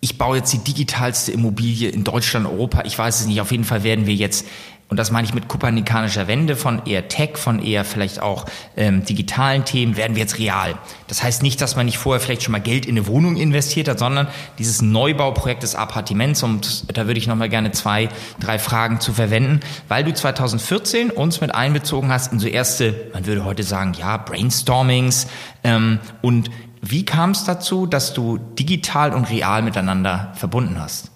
ich 0.00 0.18
baue 0.18 0.36
jetzt 0.38 0.52
die 0.52 0.58
digitalste 0.58 1.32
Immobilie 1.32 1.88
in 1.88 2.04
Deutschland, 2.04 2.46
Europa, 2.46 2.82
ich 2.84 2.98
weiß 2.98 3.20
es 3.20 3.26
nicht, 3.26 3.40
auf 3.40 3.50
jeden 3.50 3.64
Fall 3.64 3.82
werden 3.82 4.06
wir 4.06 4.14
jetzt 4.14 4.46
und 4.90 4.96
das 4.96 5.10
meine 5.10 5.26
ich 5.26 5.34
mit 5.34 5.48
kopernikanischer 5.48 6.28
Wende 6.28 6.56
von 6.56 6.86
eher 6.86 7.08
Tech, 7.08 7.36
von 7.36 7.62
eher 7.62 7.84
vielleicht 7.84 8.22
auch 8.22 8.46
ähm, 8.76 9.04
digitalen 9.04 9.66
Themen, 9.66 9.98
werden 9.98 10.16
wir 10.16 10.22
jetzt 10.22 10.38
real. 10.38 10.78
Das 11.08 11.22
heißt 11.22 11.42
nicht, 11.42 11.60
dass 11.60 11.76
man 11.76 11.84
nicht 11.84 11.98
vorher 11.98 12.20
vielleicht 12.20 12.42
schon 12.42 12.52
mal 12.52 12.60
Geld 12.60 12.86
in 12.86 12.96
eine 12.96 13.06
Wohnung 13.06 13.36
investiert 13.36 13.88
hat, 13.88 13.98
sondern 13.98 14.28
dieses 14.58 14.80
Neubauprojekt 14.80 15.62
des 15.62 15.74
Appartements 15.74 16.42
und 16.42 16.96
da 16.96 17.06
würde 17.06 17.18
ich 17.18 17.26
nochmal 17.26 17.50
gerne 17.50 17.70
zwei, 17.72 18.08
drei 18.40 18.58
Fragen 18.58 18.98
zu 19.00 19.12
verwenden, 19.12 19.60
weil 19.88 20.04
du 20.04 20.14
2014 20.14 21.10
uns 21.10 21.42
mit 21.42 21.54
einbezogen 21.54 22.10
hast 22.10 22.32
in 22.32 22.38
so 22.38 22.48
erste, 22.48 23.10
man 23.12 23.26
würde 23.26 23.44
heute 23.44 23.64
sagen, 23.64 23.92
ja, 23.98 24.16
Brainstormings 24.16 25.26
ähm, 25.64 26.00
und 26.22 26.50
wie 26.82 27.04
kam 27.04 27.30
es 27.30 27.44
dazu, 27.44 27.86
dass 27.86 28.14
du 28.14 28.38
digital 28.38 29.12
und 29.12 29.30
real 29.30 29.62
miteinander 29.62 30.32
verbunden 30.34 30.80
hast? 30.80 31.10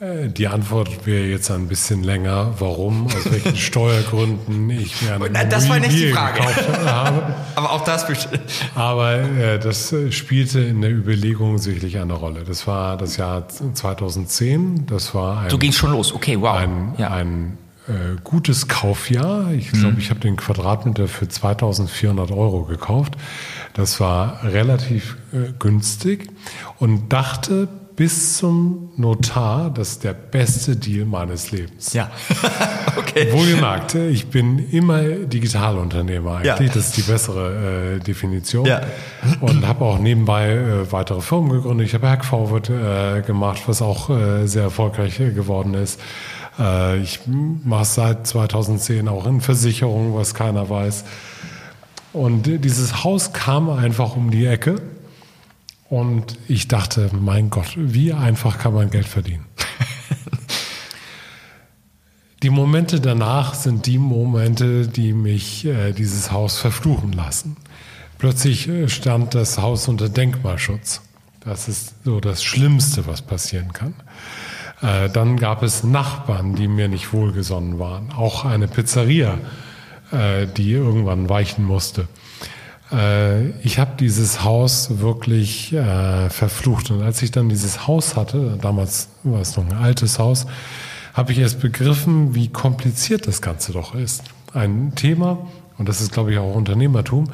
Äh, 0.00 0.28
die 0.28 0.48
Antwort 0.48 1.06
wäre 1.06 1.26
jetzt 1.26 1.50
ein 1.50 1.68
bisschen 1.68 2.02
länger, 2.02 2.54
warum, 2.58 3.06
aus 3.06 3.30
welchen 3.30 3.56
Steuergründen 3.68 4.70
ich 4.70 5.02
mir 5.02 5.14
eine 5.14 5.48
Das 5.48 5.68
war 5.68 5.78
nicht 5.78 5.92
die 5.92 6.10
Frage. 6.10 6.40
habe. 6.86 7.34
Aber 7.54 7.72
auch 7.72 7.84
das 7.84 8.06
bestimmt. 8.06 8.40
Aber 8.74 9.12
äh, 9.20 9.58
das 9.58 9.92
äh, 9.92 10.10
spielte 10.10 10.60
in 10.60 10.80
der 10.80 10.90
Überlegung 10.90 11.58
sicherlich 11.58 11.98
eine 11.98 12.14
Rolle. 12.14 12.44
Das 12.44 12.66
war 12.66 12.96
das 12.96 13.18
Jahr 13.18 13.46
2010. 13.48 14.86
Das 14.86 15.14
war 15.14 15.42
ein, 15.42 15.50
so 15.50 15.58
ging 15.58 15.72
schon 15.72 15.92
los. 15.92 16.14
Okay, 16.14 16.40
wow. 16.40 16.56
Ein, 16.56 16.94
ja. 16.96 17.10
ein 17.10 17.58
äh, 17.88 18.16
gutes 18.22 18.68
Kaufjahr. 18.68 19.52
Ich 19.52 19.70
glaube, 19.72 19.92
mhm. 19.92 19.98
ich 19.98 20.10
habe 20.10 20.20
den 20.20 20.36
Quadratmeter 20.36 21.08
für 21.08 21.28
2400 21.28 22.30
Euro 22.30 22.64
gekauft. 22.64 23.14
Das 23.74 24.00
war 24.00 24.42
relativ 24.44 25.16
äh, 25.32 25.52
günstig 25.58 26.28
und 26.78 27.12
dachte 27.12 27.68
bis 28.00 28.38
zum 28.38 28.92
Notar, 28.96 29.68
das 29.68 29.90
ist 29.90 30.04
der 30.04 30.14
beste 30.14 30.74
Deal 30.74 31.04
meines 31.04 31.50
Lebens. 31.50 31.92
Ja. 31.92 32.10
okay. 32.96 33.30
Wohlgemerkt, 33.30 33.94
ich 33.94 34.28
bin 34.28 34.70
immer 34.70 35.02
Digitalunternehmer 35.02 36.36
eigentlich. 36.36 36.68
Ja. 36.68 36.74
Das 36.74 36.76
ist 36.76 36.96
die 36.96 37.02
bessere 37.02 37.96
äh, 37.96 37.98
Definition. 37.98 38.64
Ja. 38.64 38.80
Und 39.42 39.68
habe 39.68 39.84
auch 39.84 39.98
nebenbei 39.98 40.50
äh, 40.50 40.90
weitere 40.92 41.20
Firmen 41.20 41.50
gegründet. 41.50 41.88
Ich 41.88 41.92
habe 41.92 42.08
Hackforward 42.08 42.70
äh, 42.70 43.20
gemacht, 43.20 43.64
was 43.66 43.82
auch 43.82 44.08
äh, 44.08 44.46
sehr 44.46 44.62
erfolgreich 44.62 45.20
äh, 45.20 45.32
geworden 45.32 45.74
ist. 45.74 46.00
Äh, 46.58 47.00
ich 47.00 47.20
mache 47.26 47.84
seit 47.84 48.26
2010 48.26 49.08
auch 49.08 49.26
in 49.26 49.40
Versicherungen, 49.40 50.14
was 50.14 50.34
keiner 50.34 50.68
weiß. 50.68 51.04
Und 52.12 52.64
dieses 52.64 53.04
Haus 53.04 53.32
kam 53.32 53.70
einfach 53.70 54.16
um 54.16 54.30
die 54.30 54.46
Ecke 54.46 54.82
und 55.88 56.38
ich 56.48 56.68
dachte, 56.68 57.10
mein 57.12 57.50
Gott, 57.50 57.72
wie 57.76 58.12
einfach 58.12 58.58
kann 58.58 58.74
man 58.74 58.90
Geld 58.90 59.06
verdienen? 59.06 59.46
die 62.42 62.50
Momente 62.50 63.00
danach 63.00 63.54
sind 63.54 63.86
die 63.86 63.98
Momente, 63.98 64.88
die 64.88 65.12
mich 65.12 65.64
äh, 65.64 65.92
dieses 65.92 66.32
Haus 66.32 66.58
verfluchen 66.58 67.12
lassen. 67.12 67.56
Plötzlich 68.18 68.68
äh, 68.68 68.88
stand 68.88 69.34
das 69.34 69.58
Haus 69.58 69.88
unter 69.88 70.08
Denkmalschutz. 70.08 71.02
Das 71.40 71.68
ist 71.68 71.94
so 72.04 72.20
das 72.20 72.42
Schlimmste, 72.42 73.06
was 73.06 73.22
passieren 73.22 73.72
kann. 73.72 73.94
Äh, 74.82 75.10
dann 75.10 75.36
gab 75.36 75.62
es 75.62 75.84
Nachbarn, 75.84 76.54
die 76.54 76.68
mir 76.68 76.88
nicht 76.88 77.12
wohlgesonnen 77.12 77.78
waren. 77.78 78.12
Auch 78.12 78.44
eine 78.44 78.68
Pizzeria, 78.68 79.38
äh, 80.10 80.46
die 80.46 80.72
irgendwann 80.72 81.28
weichen 81.28 81.64
musste. 81.64 82.08
Äh, 82.92 83.50
ich 83.60 83.78
habe 83.78 83.92
dieses 83.98 84.42
Haus 84.42 85.00
wirklich 85.00 85.72
äh, 85.72 86.30
verflucht. 86.30 86.90
Und 86.90 87.02
als 87.02 87.22
ich 87.22 87.30
dann 87.30 87.48
dieses 87.48 87.86
Haus 87.86 88.16
hatte, 88.16 88.58
damals 88.60 89.08
war 89.22 89.40
es 89.40 89.56
noch 89.56 89.64
ein 89.68 89.76
altes 89.76 90.18
Haus, 90.18 90.46
habe 91.14 91.32
ich 91.32 91.38
erst 91.38 91.60
begriffen, 91.60 92.34
wie 92.34 92.48
kompliziert 92.48 93.26
das 93.26 93.42
Ganze 93.42 93.72
doch 93.72 93.94
ist. 93.94 94.22
Ein 94.54 94.94
Thema, 94.94 95.38
und 95.78 95.88
das 95.88 96.00
ist, 96.00 96.12
glaube 96.12 96.32
ich, 96.32 96.38
auch 96.38 96.54
Unternehmertum, 96.54 97.30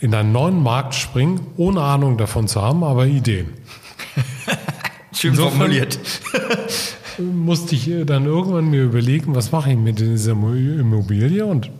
in 0.00 0.14
einen 0.14 0.32
neuen 0.32 0.62
Markt 0.62 0.94
springen, 0.94 1.46
ohne 1.56 1.82
Ahnung 1.82 2.18
davon 2.18 2.48
zu 2.48 2.60
haben, 2.60 2.82
aber 2.82 3.06
Ideen. 3.06 3.50
Schön 5.12 5.30
Insofern 5.30 5.58
formuliert. 5.58 5.98
musste 7.18 7.74
ich 7.74 7.90
dann 8.06 8.24
irgendwann 8.26 8.70
mir 8.70 8.82
überlegen, 8.84 9.34
was 9.34 9.52
mache 9.52 9.70
ich 9.72 9.76
mit 9.76 9.98
dieser 9.98 10.32
Immobilie 10.32 11.44
und 11.44 11.70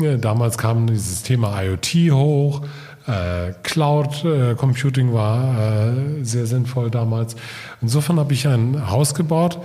ja, 0.00 0.16
damals 0.16 0.56
kam 0.56 0.86
dieses 0.86 1.22
Thema 1.22 1.62
IoT 1.62 2.12
hoch. 2.12 2.62
Äh, 3.06 3.52
Cloud 3.62 4.24
äh, 4.24 4.54
Computing 4.54 5.12
war 5.12 5.90
äh, 5.90 6.24
sehr 6.24 6.46
sinnvoll 6.46 6.90
damals. 6.90 7.36
Insofern 7.82 8.18
habe 8.18 8.32
ich 8.32 8.46
ein 8.46 8.90
Haus 8.90 9.14
gebaut, 9.14 9.58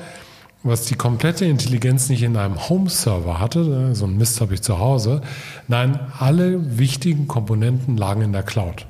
was 0.63 0.83
die 0.85 0.95
komplette 0.95 1.45
Intelligenz 1.45 2.09
nicht 2.09 2.23
in 2.23 2.35
einem 2.35 2.67
Home-Server 2.67 3.39
hatte, 3.39 3.95
so 3.95 4.05
ein 4.05 4.17
Mist 4.17 4.41
habe 4.41 4.55
ich 4.55 4.61
zu 4.61 4.79
Hause. 4.79 5.21
Nein, 5.67 5.99
alle 6.19 6.77
wichtigen 6.77 7.27
Komponenten 7.27 7.95
lagen 7.95 8.21
in 8.21 8.33
der 8.33 8.43
Cloud. 8.43 8.85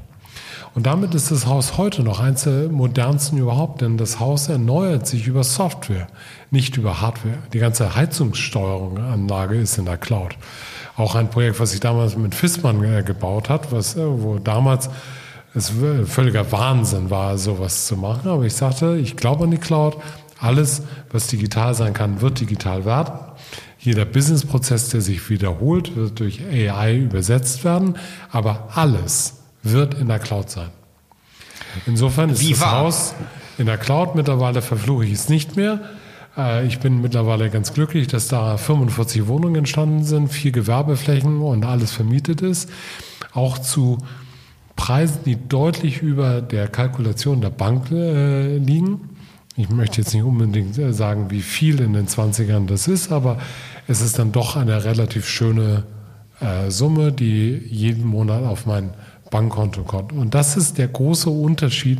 Und 0.77 0.85
damit 0.85 1.15
ist 1.15 1.31
das 1.31 1.47
Haus 1.47 1.79
heute 1.79 2.03
noch 2.03 2.19
eins 2.19 2.43
der 2.43 2.69
modernsten 2.69 3.39
überhaupt, 3.39 3.81
denn 3.81 3.97
das 3.97 4.19
Haus 4.19 4.47
erneuert 4.47 5.07
sich 5.07 5.25
über 5.25 5.43
Software, 5.43 6.05
nicht 6.51 6.77
über 6.77 7.01
Hardware. 7.01 7.39
Die 7.51 7.57
ganze 7.57 7.95
Heizungssteuerungsanlage 7.95 9.55
ist 9.55 9.79
in 9.79 9.85
der 9.85 9.97
Cloud. 9.97 10.37
Auch 10.95 11.15
ein 11.15 11.31
Projekt, 11.31 11.59
was 11.59 11.73
ich 11.73 11.79
damals 11.79 12.15
mit 12.15 12.35
Fissmann 12.35 12.83
äh, 12.83 13.01
gebaut 13.01 13.49
hat, 13.49 13.71
was, 13.71 13.95
äh, 13.95 14.03
wo 14.05 14.37
damals 14.37 14.91
es 15.55 15.71
völliger 16.05 16.51
Wahnsinn 16.51 17.09
war, 17.09 17.39
sowas 17.39 17.87
zu 17.87 17.97
machen. 17.97 18.29
Aber 18.29 18.43
ich 18.43 18.53
sagte, 18.53 18.97
ich 18.97 19.17
glaube 19.17 19.45
an 19.45 19.51
die 19.51 19.57
Cloud. 19.57 19.97
Alles, 20.39 20.83
was 21.11 21.25
digital 21.25 21.73
sein 21.73 21.95
kann, 21.95 22.21
wird 22.21 22.39
digital 22.39 22.85
werden. 22.85 23.15
Jeder 23.79 24.05
Businessprozess, 24.05 24.89
der 24.89 25.01
sich 25.01 25.27
wiederholt, 25.31 25.95
wird 25.95 26.19
durch 26.19 26.43
AI 26.45 26.97
übersetzt 26.97 27.63
werden. 27.63 27.97
Aber 28.31 28.69
alles 28.75 29.37
wird 29.63 29.93
in 29.95 30.07
der 30.07 30.19
Cloud 30.19 30.49
sein. 30.49 30.69
Insofern 31.85 32.29
ist 32.29 32.41
Wie 32.41 32.51
das 32.51 32.61
wahr? 32.61 32.79
Haus 32.79 33.13
in 33.57 33.65
der 33.65 33.77
Cloud 33.77 34.15
mittlerweile 34.15 34.61
verfluche 34.61 35.05
ich 35.05 35.13
es 35.13 35.29
nicht 35.29 35.55
mehr. 35.55 35.79
Äh, 36.37 36.65
ich 36.67 36.79
bin 36.79 37.01
mittlerweile 37.01 37.49
ganz 37.49 37.73
glücklich, 37.73 38.07
dass 38.07 38.27
da 38.27 38.57
45 38.57 39.27
Wohnungen 39.27 39.55
entstanden 39.55 40.03
sind, 40.03 40.29
vier 40.29 40.51
Gewerbeflächen 40.51 41.41
und 41.41 41.65
alles 41.65 41.91
vermietet 41.91 42.41
ist. 42.41 42.69
Auch 43.33 43.57
zu 43.57 43.97
Preisen, 44.75 45.19
die 45.25 45.35
deutlich 45.35 46.01
über 46.01 46.41
der 46.41 46.67
Kalkulation 46.67 47.41
der 47.41 47.49
Bank 47.49 47.91
äh, 47.91 48.57
liegen. 48.57 49.09
Ich 49.55 49.69
möchte 49.69 50.01
jetzt 50.01 50.13
nicht 50.13 50.23
unbedingt 50.23 50.77
äh, 50.77 50.93
sagen, 50.93 51.31
wie 51.31 51.41
viel 51.41 51.81
in 51.81 51.93
den 51.93 52.07
20ern 52.07 52.67
das 52.67 52.87
ist, 52.87 53.11
aber 53.11 53.39
es 53.87 54.01
ist 54.01 54.19
dann 54.19 54.31
doch 54.31 54.55
eine 54.55 54.83
relativ 54.83 55.27
schöne 55.27 55.83
Summe, 56.67 57.11
die 57.11 57.63
jeden 57.67 58.05
Monat 58.05 58.43
auf 58.43 58.67
mein 58.67 58.91
Bankkonto 59.29 59.83
kommt. 59.83 60.13
Und 60.13 60.33
das 60.33 60.57
ist 60.57 60.77
der 60.77 60.87
große 60.87 61.29
Unterschied 61.29 61.99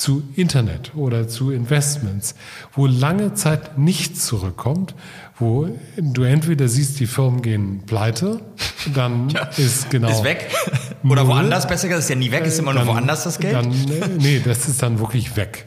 zu 0.00 0.22
Internet 0.34 0.92
oder 0.94 1.28
zu 1.28 1.50
Investments, 1.50 2.34
wo 2.72 2.86
lange 2.86 3.34
Zeit 3.34 3.76
nichts 3.76 4.26
zurückkommt, 4.26 4.94
wo 5.38 5.68
du 5.98 6.22
entweder 6.22 6.68
siehst, 6.68 6.98
die 7.00 7.06
Firmen 7.06 7.42
gehen 7.42 7.82
pleite, 7.84 8.40
dann 8.94 9.28
ja, 9.34 9.42
ist 9.58 9.90
genau. 9.90 10.10
Ist 10.10 10.24
weg. 10.24 10.50
Oder 11.02 11.24
null. 11.24 11.32
woanders, 11.32 11.66
besser 11.66 11.88
gesagt, 11.88 12.04
ist 12.04 12.10
ja 12.10 12.16
nie 12.16 12.30
weg, 12.30 12.44
ist 12.44 12.58
immer 12.58 12.74
dann, 12.74 12.84
nur 12.84 12.94
woanders 12.94 13.24
das 13.24 13.38
Geld. 13.38 13.54
Dann, 13.54 13.70
nee, 14.18 14.40
das 14.44 14.68
ist 14.68 14.82
dann 14.82 14.98
wirklich 14.98 15.34
weg. 15.34 15.66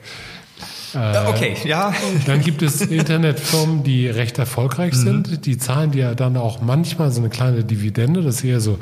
Äh, 0.93 1.27
okay, 1.27 1.55
ja. 1.63 1.91
Dann 2.27 2.41
gibt 2.41 2.61
es 2.61 2.81
Internetfirmen, 2.81 3.83
die 3.83 4.07
recht 4.07 4.37
erfolgreich 4.37 4.93
sind. 4.93 5.31
Mhm. 5.31 5.41
Die 5.41 5.57
zahlen 5.57 5.91
dir 5.91 6.13
dann 6.13 6.37
auch 6.37 6.61
manchmal 6.61 7.11
so 7.11 7.19
eine 7.19 7.29
kleine 7.29 7.63
Dividende. 7.63 8.21
Das 8.21 8.35
ist 8.35 8.43
eher 8.43 8.59
so 8.59 8.77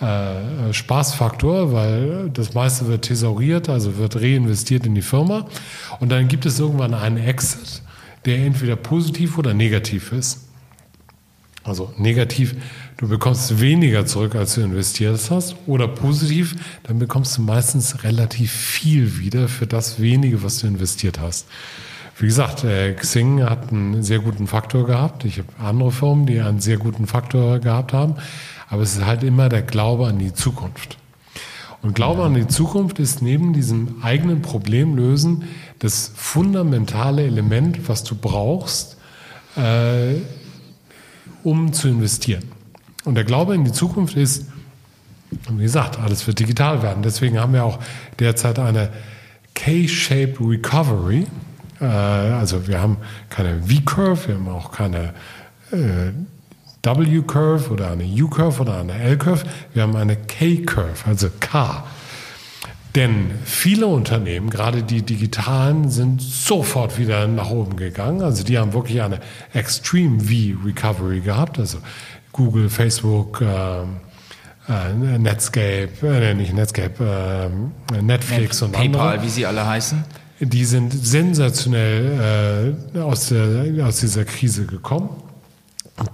äh, 0.00 0.72
Spaßfaktor, 0.72 1.72
weil 1.72 2.30
das 2.32 2.54
meiste 2.54 2.88
wird 2.88 3.02
thesauriert, 3.02 3.68
also 3.68 3.98
wird 3.98 4.16
reinvestiert 4.16 4.86
in 4.86 4.94
die 4.94 5.02
Firma. 5.02 5.46
Und 6.00 6.10
dann 6.10 6.28
gibt 6.28 6.46
es 6.46 6.58
irgendwann 6.58 6.94
einen 6.94 7.18
Exit, 7.18 7.82
der 8.24 8.38
entweder 8.38 8.76
positiv 8.76 9.36
oder 9.38 9.54
negativ 9.54 10.12
ist. 10.12 10.46
Also 11.62 11.92
negativ, 11.98 12.54
du 12.96 13.08
bekommst 13.08 13.60
weniger 13.60 14.06
zurück, 14.06 14.34
als 14.34 14.54
du 14.54 14.62
investiert 14.62 15.20
hast, 15.30 15.56
oder 15.66 15.88
positiv, 15.88 16.56
dann 16.84 16.98
bekommst 16.98 17.36
du 17.36 17.42
meistens 17.42 18.02
relativ 18.02 18.50
viel 18.50 19.18
wieder 19.18 19.46
für 19.48 19.66
das 19.66 20.00
wenige, 20.00 20.42
was 20.42 20.60
du 20.60 20.66
investiert 20.66 21.20
hast. 21.20 21.46
Wie 22.16 22.26
gesagt, 22.26 22.64
äh, 22.64 22.92
Xing 22.94 23.42
hat 23.42 23.72
einen 23.72 24.02
sehr 24.02 24.18
guten 24.18 24.46
Faktor 24.46 24.86
gehabt. 24.86 25.24
Ich 25.24 25.38
habe 25.38 25.48
andere 25.58 25.90
Firmen, 25.90 26.26
die 26.26 26.40
einen 26.40 26.60
sehr 26.60 26.76
guten 26.76 27.06
Faktor 27.06 27.60
gehabt 27.60 27.94
haben. 27.94 28.16
Aber 28.70 28.82
es 28.82 28.96
ist 28.96 29.04
halt 29.04 29.24
immer 29.24 29.48
der 29.48 29.62
Glaube 29.62 30.06
an 30.06 30.18
die 30.18 30.32
Zukunft. 30.32 30.96
Und 31.82 31.94
Glaube 31.94 32.24
an 32.24 32.34
die 32.34 32.46
Zukunft 32.46 32.98
ist 32.98 33.22
neben 33.22 33.52
diesem 33.52 34.02
eigenen 34.02 34.42
Problemlösen 34.42 35.44
das 35.78 36.12
fundamentale 36.14 37.24
Element, 37.24 37.88
was 37.88 38.04
du 38.04 38.14
brauchst, 38.14 38.96
äh, 39.56 40.16
um 41.42 41.72
zu 41.72 41.88
investieren. 41.88 42.44
Und 43.04 43.14
der 43.14 43.24
Glaube 43.24 43.54
in 43.54 43.64
die 43.64 43.72
Zukunft 43.72 44.16
ist, 44.16 44.46
wie 45.48 45.62
gesagt, 45.62 45.98
alles 45.98 46.26
wird 46.26 46.38
digital 46.38 46.82
werden. 46.82 47.02
Deswegen 47.02 47.38
haben 47.40 47.54
wir 47.54 47.64
auch 47.64 47.78
derzeit 48.18 48.58
eine 48.58 48.90
K-Shape 49.54 50.34
Recovery. 50.40 51.26
Äh, 51.80 51.84
also 51.84 52.68
wir 52.68 52.80
haben 52.80 52.98
keine 53.30 53.62
V-Curve, 53.62 54.28
wir 54.28 54.34
haben 54.34 54.48
auch 54.48 54.70
keine 54.70 55.14
äh, 55.72 56.12
W-Curve 56.82 57.70
oder 57.70 57.90
eine 57.90 58.04
U-Curve 58.04 58.60
oder 58.62 58.78
eine 58.78 58.94
L-Curve. 58.94 59.44
Wir 59.74 59.82
haben 59.82 59.96
eine 59.96 60.16
K-Curve, 60.16 61.06
also 61.06 61.28
K. 61.40 61.84
Denn 62.96 63.30
viele 63.44 63.86
Unternehmen, 63.86 64.50
gerade 64.50 64.82
die 64.82 65.02
digitalen, 65.02 65.90
sind 65.90 66.20
sofort 66.20 66.98
wieder 66.98 67.28
nach 67.28 67.50
oben 67.50 67.76
gegangen. 67.76 68.22
Also 68.22 68.42
die 68.42 68.58
haben 68.58 68.72
wirklich 68.72 69.00
eine 69.00 69.20
Extreme 69.52 70.20
V-Recovery 70.20 71.20
gehabt. 71.20 71.58
Also 71.58 71.78
Google, 72.32 72.68
Facebook, 72.68 73.42
äh, 73.42 73.82
äh, 74.68 75.18
Netscape, 75.18 75.90
äh, 76.02 76.34
nicht 76.34 76.52
Netscape, 76.52 77.48
äh, 77.92 78.02
Netflix 78.02 78.62
und 78.62 78.72
PayPal, 78.72 79.12
andere. 79.12 79.24
wie 79.24 79.30
sie 79.30 79.46
alle 79.46 79.66
heißen. 79.66 80.04
Die 80.40 80.64
sind 80.64 80.92
sensationell 80.92 82.74
äh, 82.94 82.98
aus, 82.98 83.28
der, 83.28 83.86
aus 83.86 84.00
dieser 84.00 84.24
Krise 84.24 84.66
gekommen. 84.66 85.10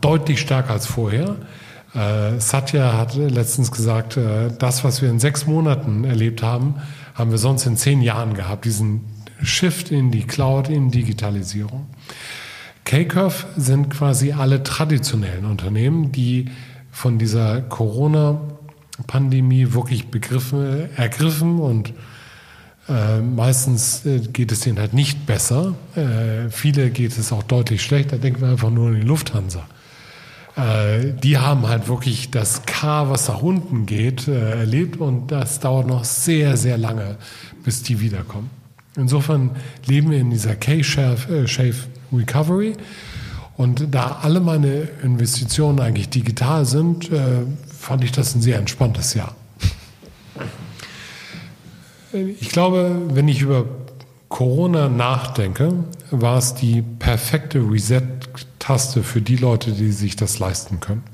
Deutlich 0.00 0.40
stärker 0.40 0.70
als 0.70 0.86
vorher. 0.86 1.36
Äh, 1.94 2.40
Satya 2.40 2.98
hat 2.98 3.14
letztens 3.14 3.70
gesagt, 3.70 4.16
äh, 4.16 4.50
das, 4.58 4.84
was 4.84 5.02
wir 5.02 5.10
in 5.10 5.18
sechs 5.18 5.46
Monaten 5.46 6.04
erlebt 6.04 6.42
haben, 6.42 6.76
haben 7.14 7.30
wir 7.30 7.38
sonst 7.38 7.66
in 7.66 7.76
zehn 7.76 8.02
Jahren 8.02 8.34
gehabt. 8.34 8.64
Diesen 8.64 9.04
Shift 9.42 9.90
in 9.90 10.10
die 10.10 10.24
Cloud, 10.24 10.68
in 10.68 10.90
Digitalisierung. 10.90 11.86
K-Curve 12.84 13.46
sind 13.56 13.90
quasi 13.90 14.32
alle 14.32 14.62
traditionellen 14.62 15.44
Unternehmen, 15.44 16.12
die 16.12 16.46
von 16.90 17.18
dieser 17.18 17.60
Corona-Pandemie 17.62 19.72
wirklich 19.72 20.08
begriffen, 20.08 20.88
ergriffen 20.96 21.58
und 21.58 21.92
äh, 22.88 23.20
meistens 23.20 24.06
äh, 24.06 24.20
geht 24.20 24.52
es 24.52 24.60
denen 24.60 24.78
halt 24.78 24.94
nicht 24.94 25.26
besser. 25.26 25.74
Äh, 25.96 26.48
viele 26.50 26.90
geht 26.90 27.18
es 27.18 27.32
auch 27.32 27.42
deutlich 27.42 27.82
schlechter. 27.82 28.18
Denken 28.18 28.42
wir 28.42 28.48
einfach 28.48 28.70
nur 28.70 28.88
an 28.88 28.94
die 28.94 29.06
Lufthansa. 29.06 29.66
Äh, 30.56 31.12
die 31.22 31.36
haben 31.38 31.68
halt 31.68 31.88
wirklich 31.88 32.30
das 32.30 32.64
K, 32.64 33.10
was 33.10 33.28
nach 33.28 33.42
unten 33.42 33.84
geht, 33.84 34.26
äh, 34.26 34.60
erlebt 34.60 34.98
und 34.98 35.30
das 35.30 35.60
dauert 35.60 35.86
noch 35.86 36.04
sehr, 36.04 36.56
sehr 36.56 36.78
lange, 36.78 37.16
bis 37.62 37.82
die 37.82 38.00
wiederkommen. 38.00 38.50
Insofern 38.96 39.50
leben 39.84 40.10
wir 40.10 40.18
in 40.18 40.30
dieser 40.30 40.56
K-Shave 40.56 41.74
Recovery 42.12 42.72
und 43.58 43.94
da 43.94 44.20
alle 44.22 44.40
meine 44.40 44.88
Investitionen 45.02 45.80
eigentlich 45.80 46.08
digital 46.08 46.64
sind, 46.64 47.12
äh, 47.12 47.42
fand 47.68 48.04
ich 48.04 48.12
das 48.12 48.34
ein 48.34 48.40
sehr 48.40 48.58
entspanntes 48.58 49.12
Jahr. 49.12 49.34
Ich 52.12 52.48
glaube, 52.48 53.02
wenn 53.10 53.28
ich 53.28 53.42
über 53.42 53.66
Corona 54.30 54.88
nachdenke, 54.88 55.84
war 56.10 56.38
es 56.38 56.54
die 56.54 56.82
perfekte 56.82 57.58
Reset-Taste 58.66 59.02
für 59.02 59.20
die 59.20 59.36
Leute, 59.36 59.72
die 59.72 59.92
sich 59.92 60.16
das 60.16 60.38
leisten 60.38 60.80
können. 60.80 61.04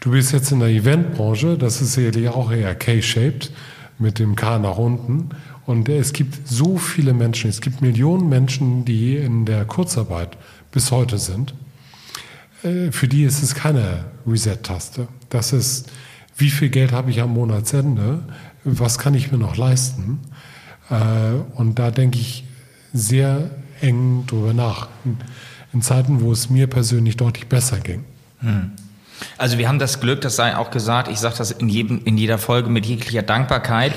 Du 0.00 0.10
bist 0.10 0.32
jetzt 0.32 0.50
in 0.50 0.60
der 0.60 0.68
Eventbranche, 0.68 1.56
das 1.56 1.80
ist 1.80 1.94
sicherlich 1.94 2.28
auch 2.28 2.50
eher 2.50 2.74
K-shaped 2.74 3.52
mit 3.98 4.18
dem 4.18 4.34
K 4.34 4.58
nach 4.58 4.76
unten. 4.76 5.30
Und 5.66 5.88
es 5.88 6.12
gibt 6.12 6.48
so 6.48 6.78
viele 6.78 7.12
Menschen, 7.12 7.50
es 7.50 7.60
gibt 7.60 7.80
Millionen 7.80 8.28
Menschen, 8.28 8.84
die 8.84 9.16
in 9.16 9.44
der 9.44 9.64
Kurzarbeit 9.64 10.36
bis 10.72 10.90
heute 10.90 11.18
sind. 11.18 11.54
Äh, 12.62 12.90
für 12.90 13.06
die 13.06 13.24
ist 13.24 13.42
es 13.42 13.54
keine 13.54 14.06
Reset-Taste. 14.26 15.06
Das 15.28 15.52
ist, 15.52 15.90
wie 16.36 16.50
viel 16.50 16.70
Geld 16.70 16.92
habe 16.92 17.10
ich 17.10 17.20
am 17.20 17.34
Monatsende? 17.34 18.22
Was 18.64 18.98
kann 18.98 19.14
ich 19.14 19.30
mir 19.30 19.38
noch 19.38 19.56
leisten? 19.56 20.20
Äh, 20.90 21.34
und 21.54 21.78
da 21.78 21.90
denke 21.90 22.18
ich 22.18 22.44
sehr 22.92 23.50
eng 23.80 24.24
drüber 24.26 24.52
nach. 24.52 24.88
In 25.72 25.82
Zeiten, 25.82 26.20
wo 26.20 26.32
es 26.32 26.50
mir 26.50 26.66
persönlich 26.66 27.16
deutlich 27.16 27.46
besser 27.48 27.78
ging. 27.78 28.04
Hm. 28.40 28.72
Also 29.38 29.58
wir 29.58 29.68
haben 29.68 29.78
das 29.78 30.00
Glück, 30.00 30.20
das 30.22 30.36
sei 30.36 30.56
auch 30.56 30.70
gesagt, 30.70 31.08
ich 31.08 31.18
sage 31.18 31.36
das 31.38 31.50
in, 31.50 31.68
jedem, 31.68 32.02
in 32.04 32.16
jeder 32.16 32.38
Folge 32.38 32.70
mit 32.70 32.86
jeglicher 32.86 33.22
Dankbarkeit. 33.22 33.92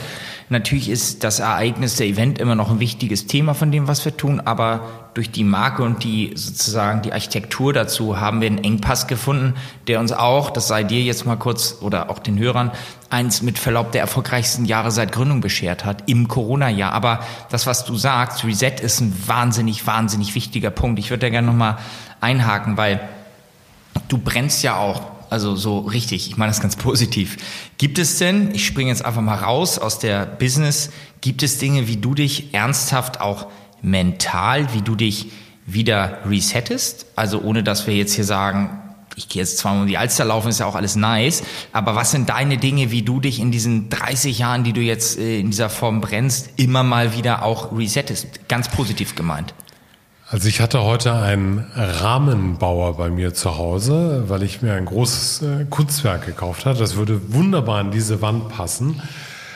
Natürlich 0.50 0.90
ist 0.90 1.24
das 1.24 1.40
Ereignis, 1.40 1.96
der 1.96 2.08
Event 2.08 2.38
immer 2.38 2.56
noch 2.56 2.70
ein 2.70 2.80
wichtiges 2.80 3.26
Thema 3.28 3.54
von 3.54 3.72
dem, 3.72 3.88
was 3.88 4.04
wir 4.04 4.16
tun, 4.18 4.42
aber 4.42 5.10
durch 5.14 5.32
die 5.32 5.44
Marke 5.44 5.84
und 5.84 6.04
die 6.04 6.34
sozusagen 6.36 7.02
die 7.02 7.14
Architektur 7.14 7.72
dazu 7.72 8.20
haben 8.20 8.42
wir 8.42 8.48
einen 8.48 8.64
Engpass 8.64 9.08
gefunden, 9.08 9.56
der 9.88 10.00
uns 10.00 10.12
auch, 10.12 10.50
das 10.50 10.68
sei 10.68 10.84
dir 10.84 11.02
jetzt 11.02 11.26
mal 11.26 11.38
kurz 11.38 11.78
oder 11.82 12.10
auch 12.10 12.20
den 12.20 12.38
Hörern, 12.38 12.72
eins 13.13 13.43
mit 13.43 13.60
Verlaub 13.60 13.91
der 13.91 14.02
erfolgreichsten 14.02 14.65
Jahre 14.65 14.91
seit 14.91 15.12
Gründung 15.12 15.39
beschert 15.39 15.86
hat, 15.86 16.10
im 16.10 16.28
Corona-Jahr. 16.28 16.91
Aber 16.91 17.19
das, 17.52 17.67
was 17.67 17.86
du 17.86 17.95
sagst, 17.95 18.43
Reset 18.43 18.82
ist 18.82 18.99
ein 19.02 19.15
wahnsinnig, 19.28 19.86
wahnsinnig 19.86 20.34
wichtiger 20.34 20.71
Punkt. 20.71 20.99
Ich 20.99 21.12
würde 21.12 21.21
da 21.21 21.30
gerne 21.30 21.47
nochmal 21.47 21.78
einhaken, 22.19 22.76
weil 22.76 22.99
du 24.08 24.17
brennst 24.17 24.63
ja 24.63 24.76
auch 24.78 25.13
also 25.30 25.56
so 25.56 25.80
richtig, 25.80 26.28
ich 26.28 26.38
meine 26.38 26.52
das 26.52 26.62
ganz 26.62 26.76
positiv. 26.76 27.38
Gibt 27.80 27.97
es 27.97 28.17
denn, 28.19 28.54
ich 28.54 28.67
springe 28.67 28.89
jetzt 28.89 29.04
einfach 29.04 29.21
mal 29.21 29.36
raus 29.36 29.80
aus 29.80 29.97
der 29.97 30.26
Business, 30.28 30.91
gibt 31.21 31.41
es 31.41 31.58
Dinge, 31.58 31.88
wie 31.88 31.97
du 31.97 32.13
dich 32.13 32.54
ernsthaft 32.54 33.19
auch 33.19 33.47
mental, 33.82 34.73
wie 34.73 34.82
du 34.82 34.95
dich 34.95 35.32
wieder 35.65 36.19
resettest? 36.28 37.08
Also 37.15 37.41
ohne 37.41 37.63
dass 37.63 37.88
wir 37.88 37.95
jetzt 37.95 38.13
hier 38.13 38.26
sagen, 38.26 38.83
ich 39.15 39.30
gehe 39.30 39.41
jetzt 39.41 39.58
zweimal 39.58 39.82
um 39.82 39.88
die 39.88 39.97
Alster 39.97 40.26
laufen, 40.26 40.49
ist 40.49 40.60
ja 40.60 40.65
auch 40.65 40.76
alles 40.76 40.95
nice. 40.95 41.43
Aber 41.71 41.95
was 41.95 42.12
sind 42.12 42.30
deine 42.30 42.58
Dinge, 42.58 42.91
wie 42.91 43.02
du 43.02 43.19
dich 43.19 43.39
in 43.39 43.52
diesen 43.52 43.89
30 43.89 44.39
Jahren, 44.39 44.63
die 44.63 44.73
du 44.73 44.82
jetzt 44.82 45.17
äh, 45.17 45.39
in 45.39 45.52
dieser 45.52 45.69
Form 45.69 46.02
brennst, 46.02 46.49
immer 46.58 46.84
mal 46.84 47.15
wieder 47.15 47.43
auch 47.43 47.78
resettest? 47.78 48.47
Ganz 48.47 48.69
positiv 48.69 49.15
gemeint. 49.15 49.54
Also 50.34 50.47
ich 50.47 50.62
hatte 50.62 50.82
heute 50.82 51.13
einen 51.13 51.63
Rahmenbauer 51.76 52.97
bei 52.97 53.12
mir 53.12 53.36
zu 53.36 53.58
Hause, 53.58 54.23
weil 54.30 54.41
ich 54.41 54.63
mir 54.63 54.73
ein 54.73 54.86
großes 54.86 55.41
äh, 55.43 55.65
Kunstwerk 55.69 56.26
gekauft 56.26 56.65
habe. 56.65 56.80
Das 56.80 56.95
würde 56.95 57.34
wunderbar 57.34 57.82
in 57.82 57.91
diese 57.91 58.21
Wand 58.23 58.49
passen. 58.49 58.99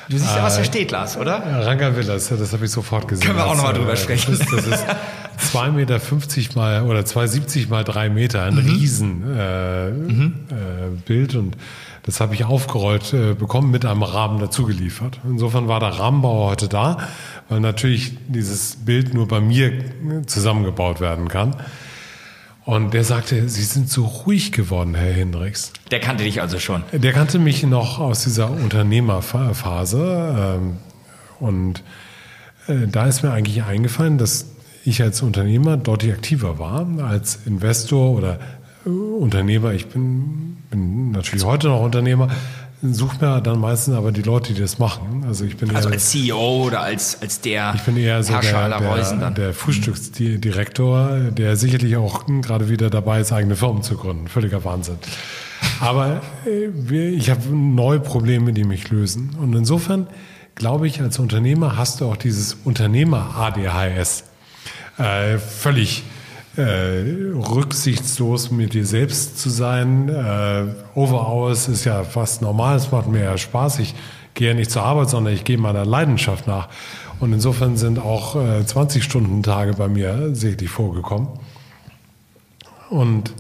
Du 0.10 0.18
siehst 0.18 0.36
ja 0.36 0.46
aus 0.46 0.56
der 0.56 0.64
Stehglas, 0.64 1.18
oder? 1.18 1.66
Ranga 1.66 1.96
Villas, 1.96 2.30
das 2.30 2.54
habe 2.54 2.66
ich 2.66 2.72
sofort 2.72 3.08
gesehen. 3.08 3.26
Können 3.28 3.40
wir 3.40 3.46
auch 3.46 3.56
nochmal 3.56 3.74
drüber 3.74 3.94
äh, 3.94 3.98
sprechen. 3.98 4.38
Das 4.38 4.40
ist, 4.40 4.54
das 4.54 4.82
ist 4.82 4.86
2,50 5.54 5.72
Meter 5.72 6.00
mal 6.56 6.84
oder 6.84 7.02
2,70 7.02 7.70
mal 7.70 7.84
3 7.84 8.10
Meter, 8.10 8.44
ein 8.44 8.56
mhm. 8.56 8.60
Riesen 8.60 9.24
äh, 9.38 9.90
mhm. 9.90 10.34
äh, 11.10 11.38
und 11.38 11.58
das 12.04 12.22
habe 12.22 12.34
ich 12.36 12.46
aufgerollt 12.46 13.14
äh, 13.14 13.34
bekommen, 13.34 13.70
mit 13.70 13.86
einem 13.86 14.04
Rahmen 14.04 14.40
dazu 14.40 14.64
geliefert. 14.66 15.20
Insofern 15.26 15.68
war 15.68 15.82
der 15.82 16.00
Rahmenbauer 16.00 16.52
heute 16.52 16.70
da, 16.70 17.00
weil 17.50 17.60
natürlich 17.60 18.14
dieses 18.30 18.78
Bild 18.78 19.14
nur 19.14 19.28
bei 19.28 19.42
mir 19.42 19.74
zusammengebaut 20.26 21.02
werden 21.02 21.28
kann. 21.28 21.56
Und 22.68 22.94
der 22.94 23.06
sagte, 23.06 23.48
Sie 23.48 23.64
sind 23.64 23.90
so 23.90 24.04
ruhig 24.04 24.52
geworden, 24.52 24.94
Herr 24.94 25.14
Hendricks. 25.14 25.72
Der 25.90 26.02
kannte 26.02 26.26
dich 26.26 26.42
also 26.42 26.60
schon. 26.60 26.84
Der 26.92 27.14
kannte 27.14 27.40
mich 27.40 27.64
noch 27.64 27.98
aus 27.98 28.26
dieser 28.26 28.52
Unternehmerphase. 28.52 30.36
Ähm, 30.38 30.78
und 31.40 31.82
äh, 32.68 32.88
da 32.92 33.08
ist 33.08 33.24
mir 33.24 33.32
eigentlich 33.32 33.64
eingefallen, 33.64 34.18
dass 34.18 34.48
ich 34.84 35.02
als 35.02 35.22
Unternehmer 35.22 35.78
deutlich 35.78 36.12
aktiver 36.12 36.60
war 36.60 36.86
als 37.04 37.40
Investor 37.46 38.12
oder 38.12 38.38
Unternehmer, 38.84 39.72
ich 39.72 39.88
bin, 39.88 40.58
bin 40.70 41.12
natürlich 41.12 41.46
heute 41.46 41.68
noch 41.70 41.82
Unternehmer, 41.82 42.28
suche 42.82 43.26
mir 43.26 43.42
dann 43.42 43.60
meistens 43.60 43.96
aber 43.96 44.12
die 44.12 44.22
Leute, 44.22 44.54
die 44.54 44.62
das 44.62 44.78
machen. 44.78 45.24
Also 45.28 45.46
ich 45.46 45.58
bin 45.58 45.76
also 45.76 45.90
eher, 45.90 45.96
als 45.96 46.10
CEO 46.12 46.66
oder 46.66 46.82
als 46.82 47.22
als 47.22 47.42
der 47.42 47.74
ich 47.76 47.82
bin 47.82 47.98
eher 47.98 48.22
so 48.24 48.34
Herrscher 48.34 48.70
der, 48.70 48.80
der, 48.80 49.18
dann. 49.18 49.36
der 49.36 49.54
Frühstücksdirektor, 49.54 51.32
der 51.32 51.56
sicherlich 51.56 51.98
auch 51.98 52.26
gerade 52.42 52.70
wieder 52.70 52.90
dabei 52.90 53.22
ist, 53.22 53.32
eigene 53.32 53.56
Firmen 53.56 53.82
zu 53.82 53.98
gründen. 53.98 54.28
Völliger 54.28 54.64
Wahnsinn. 54.64 54.98
Aber 55.80 56.22
äh, 56.46 57.10
ich 57.10 57.30
habe 57.30 57.42
neue 57.50 58.00
Probleme, 58.00 58.54
die 58.54 58.64
mich 58.64 58.90
lösen. 58.90 59.36
Und 59.42 59.56
insofern 59.56 60.08
glaube 60.56 60.88
ich, 60.88 61.02
als 61.02 61.20
Unternehmer 61.20 61.78
hast 61.78 62.02
du 62.02 62.06
auch 62.06 62.18
dieses 62.18 62.58
Unternehmer-ADHS 62.64 64.24
äh, 64.98 65.38
völlig 65.38 66.04
äh, 66.58 67.32
rücksichtslos 67.34 68.52
mit 68.52 68.74
dir 68.74 68.86
selbst 68.86 69.40
zu 69.40 69.50
sein. 69.50 70.10
Äh, 70.10 70.66
Overhours 70.96 71.68
ist 71.68 71.86
ja 71.86 72.04
fast 72.04 72.42
normal, 72.42 72.78
es 72.78 72.92
macht 72.92 73.08
mir 73.08 73.24
ja 73.24 73.38
Spaß. 73.38 73.80
Ich 73.80 73.96
gehe 74.34 74.50
ja 74.50 74.54
nicht 74.54 74.72
zur 74.72 74.84
Arbeit, 74.84 75.10
sondern 75.10 75.34
ich 75.34 75.44
gehe 75.44 75.58
meiner 75.58 75.86
Leidenschaft 75.86 76.48
nach. 76.48 76.70
Und 77.20 77.34
insofern 77.34 77.78
sind 77.78 78.00
auch 78.00 78.36
äh, 78.36 78.62
20-Stunden-Tage 78.62 79.74
bei 79.74 79.88
mir 79.88 80.36
sicherlich 80.36 80.70
vorgekommen. 80.70 81.30
Und 82.90 83.34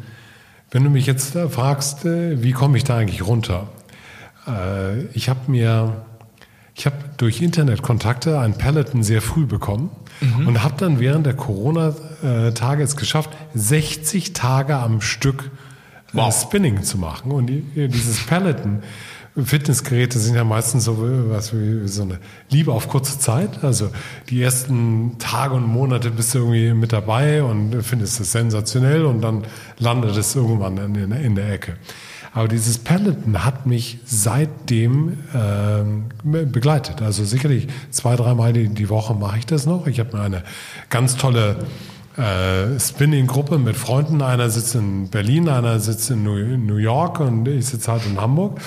wenn 0.72 0.84
du 0.84 0.90
mich 0.90 1.06
jetzt 1.06 1.36
äh, 1.36 1.50
fragst, 1.50 2.06
äh, 2.06 2.44
wie 2.44 2.52
komme 2.52 2.78
ich 2.78 2.84
da 2.84 2.98
eigentlich 2.98 3.26
runter? 3.26 3.68
Ich 5.14 5.28
habe 5.28 5.40
mir, 5.48 6.06
ich 6.74 6.86
habe 6.86 6.96
durch 7.18 7.42
Internetkontakte 7.42 8.40
ein 8.40 8.58
Peloton 8.58 9.04
sehr 9.04 9.22
früh 9.22 9.46
bekommen 9.46 9.90
mhm. 10.22 10.48
und 10.48 10.64
habe 10.64 10.76
dann 10.78 11.00
während 11.00 11.26
der 11.26 11.34
Corona-Tage 11.34 12.84
es 12.84 12.96
geschafft, 12.96 13.30
60 13.54 14.34
Tage 14.34 14.76
am 14.76 15.02
Stück 15.02 15.52
äh, 16.14 16.18
wow. 16.18 16.34
Spinning 16.34 16.84
zu 16.84 16.98
machen. 16.98 17.32
Und 17.32 17.48
dieses 17.76 18.26
Peloton 18.26 18.82
Fitnessgeräte 19.46 20.18
sind 20.18 20.36
ja 20.36 20.44
meistens 20.44 20.86
so 20.86 20.98
was 21.30 21.54
wie 21.54 21.88
so 21.88 22.04
eine 22.04 22.20
Liebe 22.50 22.72
auf 22.72 22.88
kurze 22.88 23.20
Zeit. 23.20 23.64
Also 23.64 23.90
die 24.30 24.42
ersten 24.42 25.18
Tage 25.20 25.54
und 25.54 25.68
Monate 25.68 26.10
bist 26.10 26.34
du 26.34 26.40
irgendwie 26.40 26.74
mit 26.74 26.92
dabei 26.92 27.44
und 27.44 27.84
findest 27.84 28.20
es 28.20 28.32
sensationell 28.32 29.06
und 29.06 29.22
dann 29.22 29.44
landet 29.78 30.18
es 30.18 30.36
irgendwann 30.36 30.78
in, 30.78 31.12
in 31.12 31.36
der 31.36 31.52
Ecke. 31.54 31.76
Aber 32.34 32.48
dieses 32.48 32.78
Peloton 32.78 33.44
hat 33.44 33.66
mich 33.66 34.00
seitdem 34.06 35.18
äh, 35.34 36.44
begleitet. 36.46 37.02
Also 37.02 37.26
sicherlich 37.26 37.68
zwei, 37.90 38.16
dreimal 38.16 38.54
die, 38.54 38.70
die 38.70 38.90
Woche 38.90 39.14
mache 39.14 39.40
ich 39.40 39.46
das 39.46 39.66
noch. 39.66 39.88
Ich 39.88 40.00
habe 40.00 40.20
eine 40.20 40.44
ganz 40.90 41.18
tolle 41.18 41.58
äh, 42.18 42.80
Spinning-Gruppe 42.80 43.58
mit 43.58 43.76
Freunden. 43.76 44.22
Einer 44.22 44.50
sitzt 44.50 44.76
in 44.76 45.10
Berlin, 45.10 45.50
einer 45.50 45.80
sitzt 45.80 46.10
in 46.10 46.24
New 46.24 46.78
York 46.78 47.20
und 47.20 47.48
ich 47.48 47.66
sitze 47.68 47.92
halt 47.92 48.06
in 48.06 48.20
Hamburg. 48.20 48.60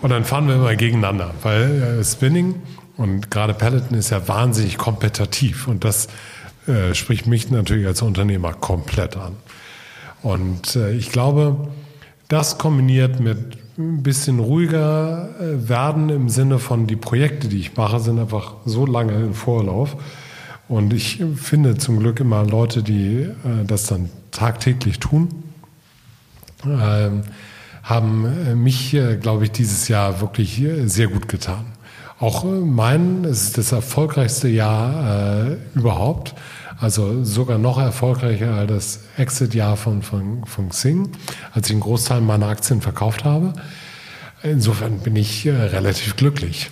Und 0.00 0.10
dann 0.10 0.24
fahren 0.24 0.46
wir 0.46 0.54
immer 0.54 0.76
gegeneinander, 0.76 1.34
weil 1.42 1.98
äh, 2.00 2.04
Spinning 2.04 2.56
und 2.96 3.30
gerade 3.30 3.54
Peloton 3.54 3.96
ist 3.96 4.10
ja 4.10 4.26
wahnsinnig 4.28 4.78
kompetitiv 4.78 5.66
und 5.68 5.84
das 5.84 6.08
äh, 6.66 6.94
spricht 6.94 7.26
mich 7.26 7.50
natürlich 7.50 7.86
als 7.86 8.02
Unternehmer 8.02 8.52
komplett 8.52 9.16
an. 9.16 9.36
Und 10.22 10.76
äh, 10.76 10.92
ich 10.92 11.10
glaube, 11.10 11.68
das 12.28 12.58
kombiniert 12.58 13.20
mit 13.20 13.58
ein 13.78 14.02
bisschen 14.02 14.40
ruhiger 14.40 15.30
äh, 15.40 15.68
werden 15.68 16.10
im 16.10 16.28
Sinne 16.28 16.58
von 16.58 16.86
die 16.86 16.96
Projekte, 16.96 17.48
die 17.48 17.58
ich 17.58 17.76
mache, 17.76 18.00
sind 18.00 18.18
einfach 18.18 18.54
so 18.64 18.84
lange 18.86 19.14
im 19.14 19.34
Vorlauf. 19.34 19.96
Und 20.68 20.92
ich 20.92 21.22
finde 21.36 21.78
zum 21.78 22.00
Glück 22.00 22.20
immer 22.20 22.44
Leute, 22.44 22.82
die 22.82 23.20
äh, 23.20 23.64
das 23.66 23.86
dann 23.86 24.10
tagtäglich 24.32 24.98
tun. 24.98 25.28
Ähm, 26.66 27.22
haben 27.84 28.26
äh, 28.26 28.54
mich, 28.54 28.96
glaube 29.20 29.44
ich, 29.44 29.52
dieses 29.52 29.88
Jahr 29.88 30.20
wirklich 30.20 30.62
sehr 30.84 31.06
gut 31.06 31.28
getan. 31.28 31.64
Auch 32.18 32.44
mein, 32.44 33.24
es 33.24 33.44
ist 33.44 33.58
das 33.58 33.70
erfolgreichste 33.70 34.48
Jahr 34.48 35.52
überhaupt. 35.76 36.34
Also 36.80 37.24
sogar 37.24 37.58
noch 37.58 37.78
erfolgreicher 37.78 38.54
als 38.54 38.70
das 38.70 39.00
Exit-Jahr 39.16 39.76
von, 39.76 40.02
von, 40.02 40.44
von 40.46 40.68
Xing, 40.68 41.10
als 41.52 41.66
ich 41.66 41.72
einen 41.72 41.80
Großteil 41.80 42.20
meiner 42.20 42.46
Aktien 42.46 42.80
verkauft 42.80 43.24
habe. 43.24 43.52
Insofern 44.42 45.00
bin 45.00 45.16
ich 45.16 45.44
äh, 45.46 45.50
relativ 45.50 46.14
glücklich. 46.14 46.70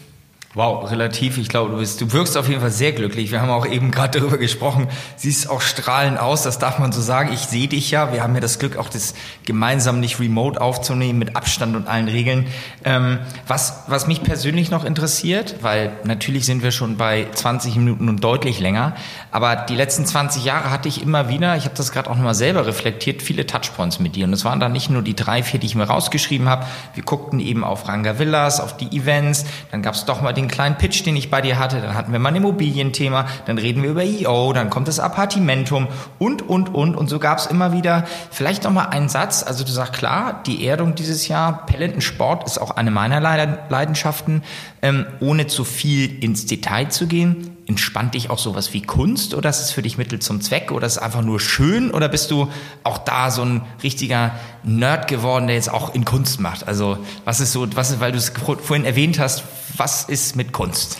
Wow, 0.56 0.90
relativ. 0.90 1.36
Ich 1.36 1.50
glaube, 1.50 1.72
du, 1.72 1.76
bist, 1.76 2.00
du 2.00 2.10
wirkst 2.12 2.34
auf 2.38 2.48
jeden 2.48 2.62
Fall 2.62 2.70
sehr 2.70 2.92
glücklich. 2.92 3.30
Wir 3.30 3.42
haben 3.42 3.50
auch 3.50 3.66
eben 3.66 3.90
gerade 3.90 4.20
darüber 4.20 4.38
gesprochen. 4.38 4.88
Siehst 5.16 5.50
auch 5.50 5.60
strahlend 5.60 6.18
aus, 6.18 6.44
das 6.44 6.58
darf 6.58 6.78
man 6.78 6.92
so 6.92 7.02
sagen. 7.02 7.30
Ich 7.34 7.40
sehe 7.40 7.68
dich 7.68 7.90
ja. 7.90 8.10
Wir 8.10 8.22
haben 8.22 8.34
ja 8.34 8.40
das 8.40 8.58
Glück, 8.58 8.78
auch 8.78 8.88
das 8.88 9.12
gemeinsam 9.44 10.00
nicht 10.00 10.18
remote 10.18 10.58
aufzunehmen 10.58 11.18
mit 11.18 11.36
Abstand 11.36 11.76
und 11.76 11.86
allen 11.86 12.08
Regeln. 12.08 12.46
Ähm, 12.84 13.18
was, 13.46 13.82
was 13.88 14.06
mich 14.06 14.22
persönlich 14.22 14.70
noch 14.70 14.86
interessiert, 14.86 15.56
weil 15.60 15.92
natürlich 16.04 16.46
sind 16.46 16.62
wir 16.62 16.70
schon 16.70 16.96
bei 16.96 17.26
20 17.34 17.76
Minuten 17.76 18.08
und 18.08 18.24
deutlich 18.24 18.58
länger, 18.58 18.96
aber 19.32 19.56
die 19.56 19.76
letzten 19.76 20.06
20 20.06 20.42
Jahre 20.42 20.70
hatte 20.70 20.88
ich 20.88 21.02
immer 21.02 21.28
wieder, 21.28 21.54
ich 21.58 21.66
habe 21.66 21.74
das 21.76 21.92
gerade 21.92 22.08
auch 22.08 22.16
nochmal 22.16 22.34
selber 22.34 22.66
reflektiert, 22.66 23.20
viele 23.20 23.46
Touchpoints 23.46 23.98
mit 23.98 24.16
dir. 24.16 24.24
Und 24.24 24.32
es 24.32 24.46
waren 24.46 24.58
dann 24.58 24.72
nicht 24.72 24.88
nur 24.88 25.02
die 25.02 25.14
drei, 25.14 25.42
vier, 25.42 25.60
die 25.60 25.66
ich 25.66 25.74
mir 25.74 25.84
rausgeschrieben 25.84 26.48
habe. 26.48 26.64
Wir 26.94 27.02
guckten 27.02 27.40
eben 27.40 27.62
auf 27.62 27.86
Ranga 27.88 28.18
Villas, 28.18 28.58
auf 28.58 28.78
die 28.78 28.96
Events. 28.96 29.44
Dann 29.70 29.82
gab 29.82 29.92
es 29.92 30.06
doch 30.06 30.22
mal 30.22 30.32
den 30.32 30.45
den 30.46 30.50
kleinen 30.50 30.76
Pitch, 30.76 31.04
den 31.04 31.16
ich 31.16 31.30
bei 31.30 31.40
dir 31.40 31.58
hatte, 31.58 31.80
dann 31.80 31.94
hatten 31.94 32.12
wir 32.12 32.18
mal 32.18 32.30
ein 32.30 32.36
Immobilienthema, 32.36 33.26
dann 33.46 33.58
reden 33.58 33.82
wir 33.82 33.90
über 33.90 34.02
EO, 34.02 34.52
dann 34.52 34.70
kommt 34.70 34.88
das 34.88 35.00
Appartimentum 35.00 35.88
und, 36.18 36.42
und, 36.42 36.74
und. 36.74 36.96
Und 36.96 37.08
so 37.08 37.18
gab 37.18 37.38
es 37.38 37.46
immer 37.46 37.72
wieder 37.72 38.04
vielleicht 38.30 38.64
noch 38.64 38.72
mal 38.72 38.86
einen 38.86 39.08
Satz. 39.08 39.42
Also 39.42 39.64
du 39.64 39.70
sagst 39.70 39.94
klar, 39.94 40.42
die 40.46 40.66
Erdung 40.66 40.94
dieses 40.94 41.28
Jahr, 41.28 41.66
Pelletensport 41.66 42.46
ist 42.46 42.58
auch 42.58 42.70
eine 42.70 42.90
meiner 42.90 43.20
Leidenschaften. 43.20 44.42
Ähm, 44.82 45.06
ohne 45.20 45.46
zu 45.46 45.64
viel 45.64 46.22
ins 46.22 46.46
Detail 46.46 46.88
zu 46.88 47.06
gehen, 47.06 47.55
entspannt 47.66 48.14
dich 48.14 48.30
auch 48.30 48.38
sowas 48.38 48.72
wie 48.72 48.82
Kunst 48.82 49.34
oder 49.34 49.50
ist 49.50 49.60
es 49.60 49.70
für 49.72 49.82
dich 49.82 49.98
Mittel 49.98 50.20
zum 50.20 50.40
Zweck 50.40 50.70
oder 50.70 50.86
ist 50.86 50.94
es 50.94 50.98
einfach 50.98 51.22
nur 51.22 51.40
schön 51.40 51.90
oder 51.90 52.08
bist 52.08 52.30
du 52.30 52.48
auch 52.84 52.98
da 52.98 53.30
so 53.30 53.42
ein 53.42 53.62
richtiger 53.82 54.32
Nerd 54.62 55.08
geworden, 55.08 55.46
der 55.46 55.56
jetzt 55.56 55.70
auch 55.70 55.94
in 55.94 56.04
Kunst 56.04 56.40
macht? 56.40 56.68
Also 56.68 56.98
was 57.24 57.40
ist 57.40 57.52
so, 57.52 57.66
was 57.74 57.90
ist, 57.90 58.00
weil 58.00 58.12
du 58.12 58.18
es 58.18 58.32
vorhin 58.62 58.84
erwähnt 58.84 59.18
hast, 59.18 59.44
was 59.76 60.04
ist 60.04 60.36
mit 60.36 60.52
Kunst? 60.52 60.98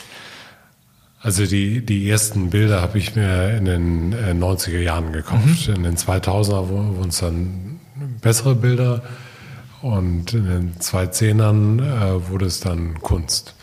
Also 1.21 1.45
die, 1.45 1.85
die 1.85 2.09
ersten 2.09 2.51
Bilder 2.51 2.81
habe 2.81 2.97
ich 2.97 3.15
mir 3.15 3.57
in 3.57 3.65
den 3.65 4.13
90er 4.41 4.73
äh, 4.73 4.83
Jahren 4.83 5.13
gekauft. 5.13 5.67
Mhm. 5.67 5.75
In 5.75 5.83
den 5.83 5.97
2000er 5.97 6.69
wurden 6.69 7.09
es 7.09 7.19
dann 7.19 7.79
bessere 8.21 8.55
Bilder 8.55 9.03
und 9.81 10.33
in 10.33 10.45
den 10.45 10.75
2010ern 10.75 11.81
äh, 11.81 12.29
wurde 12.29 12.45
es 12.45 12.59
dann 12.59 12.99
Kunst. 13.01 13.55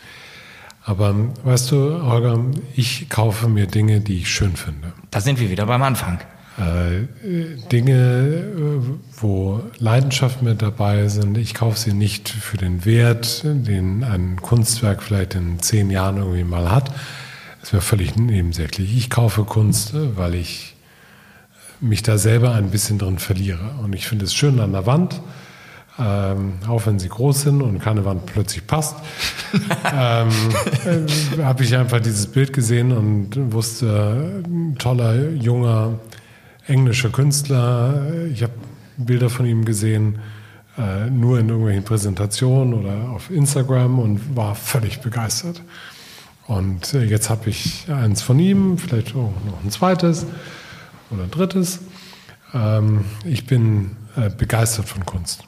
Aber 0.87 1.15
weißt 1.43 1.71
du, 1.71 2.03
Holger, 2.03 2.39
ich 2.75 3.09
kaufe 3.09 3.49
mir 3.49 3.65
Dinge, 3.65 4.01
die 4.01 4.19
ich 4.19 4.29
schön 4.29 4.55
finde. 4.55 4.93
Da 5.09 5.19
sind 5.19 5.39
wir 5.39 5.49
wieder 5.49 5.65
beim 5.65 5.81
Anfang. 5.81 6.19
Äh, 6.57 7.07
Dinge, 7.71 7.93
äh, 7.93 9.19
wo 9.19 9.61
Leidenschaft 9.79 10.43
mit 10.43 10.61
dabei 10.61 11.07
sind. 11.07 11.39
Ich 11.39 11.55
kaufe 11.55 11.79
sie 11.79 11.93
nicht 11.93 12.29
für 12.29 12.57
den 12.57 12.85
Wert, 12.85 13.41
den 13.43 14.03
ein 14.03 14.39
Kunstwerk 14.41 15.01
vielleicht 15.01 15.33
in 15.33 15.59
zehn 15.59 15.89
Jahren 15.89 16.17
irgendwie 16.17 16.43
mal 16.43 16.69
hat. 16.69 16.91
Das 17.61 17.73
wäre 17.73 17.81
völlig 17.81 18.15
nebensächlich. 18.15 18.95
Ich 18.95 19.09
kaufe 19.09 19.43
Kunst, 19.43 19.95
äh, 19.95 20.15
weil 20.15 20.35
ich 20.35 20.75
mich 21.81 22.03
da 22.03 22.19
selber 22.19 22.53
ein 22.53 22.69
bisschen 22.69 22.99
drin 22.99 23.17
verliere. 23.17 23.71
Und 23.81 23.93
ich 23.93 24.07
finde 24.07 24.25
es 24.25 24.35
schön 24.35 24.59
an 24.59 24.71
der 24.71 24.85
Wand 24.85 25.19
ähm, 25.97 26.53
auch 26.67 26.85
wenn 26.85 26.99
sie 26.99 27.07
groß 27.07 27.43
sind 27.43 27.61
und 27.61 27.79
keine 27.79 28.03
Wand 28.03 28.25
plötzlich 28.25 28.67
passt, 28.67 28.97
ähm, 29.93 30.29
äh, 30.85 31.43
habe 31.43 31.63
ich 31.63 31.75
einfach 31.75 32.01
dieses 32.01 32.27
Bild 32.27 32.51
gesehen 32.51 32.91
und 32.91 33.53
wusste, 33.53 34.43
toller, 34.77 35.29
junger, 35.31 35.99
englischer 36.67 37.09
Künstler. 37.09 38.25
Ich 38.31 38.43
habe 38.43 38.53
Bilder 38.97 39.29
von 39.29 39.45
ihm 39.45 39.63
gesehen, 39.63 40.19
äh, 40.77 41.09
nur 41.09 41.39
in 41.39 41.47
irgendwelchen 41.47 41.83
Präsentationen 41.83 42.73
oder 42.73 43.09
auf 43.11 43.29
Instagram 43.29 43.99
und 43.99 44.35
war 44.35 44.55
völlig 44.55 44.99
begeistert. 44.99 45.61
Und 46.47 46.93
äh, 46.93 47.03
jetzt 47.03 47.29
habe 47.29 47.49
ich 47.49 47.89
eins 47.89 48.21
von 48.21 48.37
ihm, 48.39 48.77
vielleicht 48.77 49.15
auch 49.15 49.33
noch 49.45 49.63
ein 49.63 49.71
zweites 49.71 50.25
oder 51.09 51.23
ein 51.23 51.31
drittes. 51.31 51.79
Ähm, 52.53 53.05
ich 53.23 53.45
bin 53.47 53.95
äh, 54.15 54.29
begeistert 54.29 54.87
von 54.87 55.05
Kunst. 55.05 55.45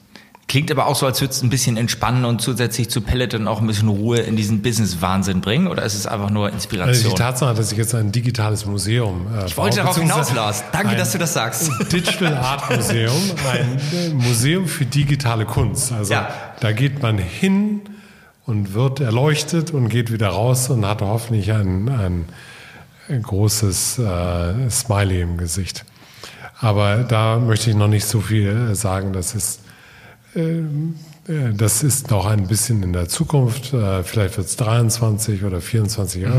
Klingt 0.48 0.70
aber 0.70 0.86
auch 0.86 0.96
so, 0.96 1.04
als 1.04 1.20
würde 1.20 1.34
es 1.34 1.42
ein 1.42 1.50
bisschen 1.50 1.76
entspannen 1.76 2.24
und 2.24 2.40
zusätzlich 2.40 2.88
zu 2.88 3.02
Peloton 3.02 3.46
auch 3.46 3.60
ein 3.60 3.66
bisschen 3.66 3.88
Ruhe 3.88 4.20
in 4.20 4.34
diesen 4.34 4.62
Business-Wahnsinn 4.62 5.42
bringen? 5.42 5.68
Oder 5.68 5.82
ist 5.82 5.94
es 5.94 6.06
einfach 6.06 6.30
nur 6.30 6.50
Inspiration? 6.50 6.88
Also 6.88 7.10
die 7.10 7.14
Tatsache, 7.14 7.54
dass 7.54 7.70
ich 7.70 7.76
jetzt 7.76 7.94
ein 7.94 8.12
digitales 8.12 8.64
Museum 8.64 9.26
äh, 9.38 9.44
Ich 9.44 9.58
wollte 9.58 9.76
darauf 9.76 9.98
hinaus, 9.98 10.32
Lars. 10.32 10.64
Danke, 10.72 10.96
dass 10.96 11.12
du 11.12 11.18
das 11.18 11.34
sagst. 11.34 11.70
Digital 11.92 12.34
Art 12.34 12.74
Museum, 12.74 13.12
ein 13.52 14.16
Museum 14.16 14.66
für 14.66 14.86
digitale 14.86 15.44
Kunst. 15.44 15.92
Also 15.92 16.14
ja. 16.14 16.30
da 16.60 16.72
geht 16.72 17.02
man 17.02 17.18
hin 17.18 17.82
und 18.46 18.72
wird 18.72 19.00
erleuchtet 19.00 19.72
und 19.72 19.90
geht 19.90 20.10
wieder 20.10 20.30
raus 20.30 20.70
und 20.70 20.86
hat 20.86 21.02
hoffentlich 21.02 21.52
ein, 21.52 21.90
ein, 21.90 22.24
ein 23.10 23.20
großes 23.20 23.98
äh, 23.98 24.70
Smiley 24.70 25.20
im 25.20 25.36
Gesicht. 25.36 25.84
Aber 26.58 27.04
da 27.04 27.38
möchte 27.38 27.68
ich 27.68 27.76
noch 27.76 27.88
nicht 27.88 28.06
so 28.06 28.22
viel 28.22 28.74
sagen. 28.74 29.12
Das 29.12 29.34
ist 29.34 29.60
äh, 29.60 29.67
das 31.54 31.82
ist 31.82 32.10
noch 32.10 32.26
ein 32.26 32.46
bisschen 32.46 32.82
in 32.82 32.92
der 32.92 33.08
Zukunft. 33.08 33.72
Äh, 33.72 34.02
vielleicht 34.02 34.36
wird 34.36 34.46
es 34.46 34.56
23 34.56 35.44
oder 35.44 35.60
24 35.60 36.22
mhm. 36.22 36.32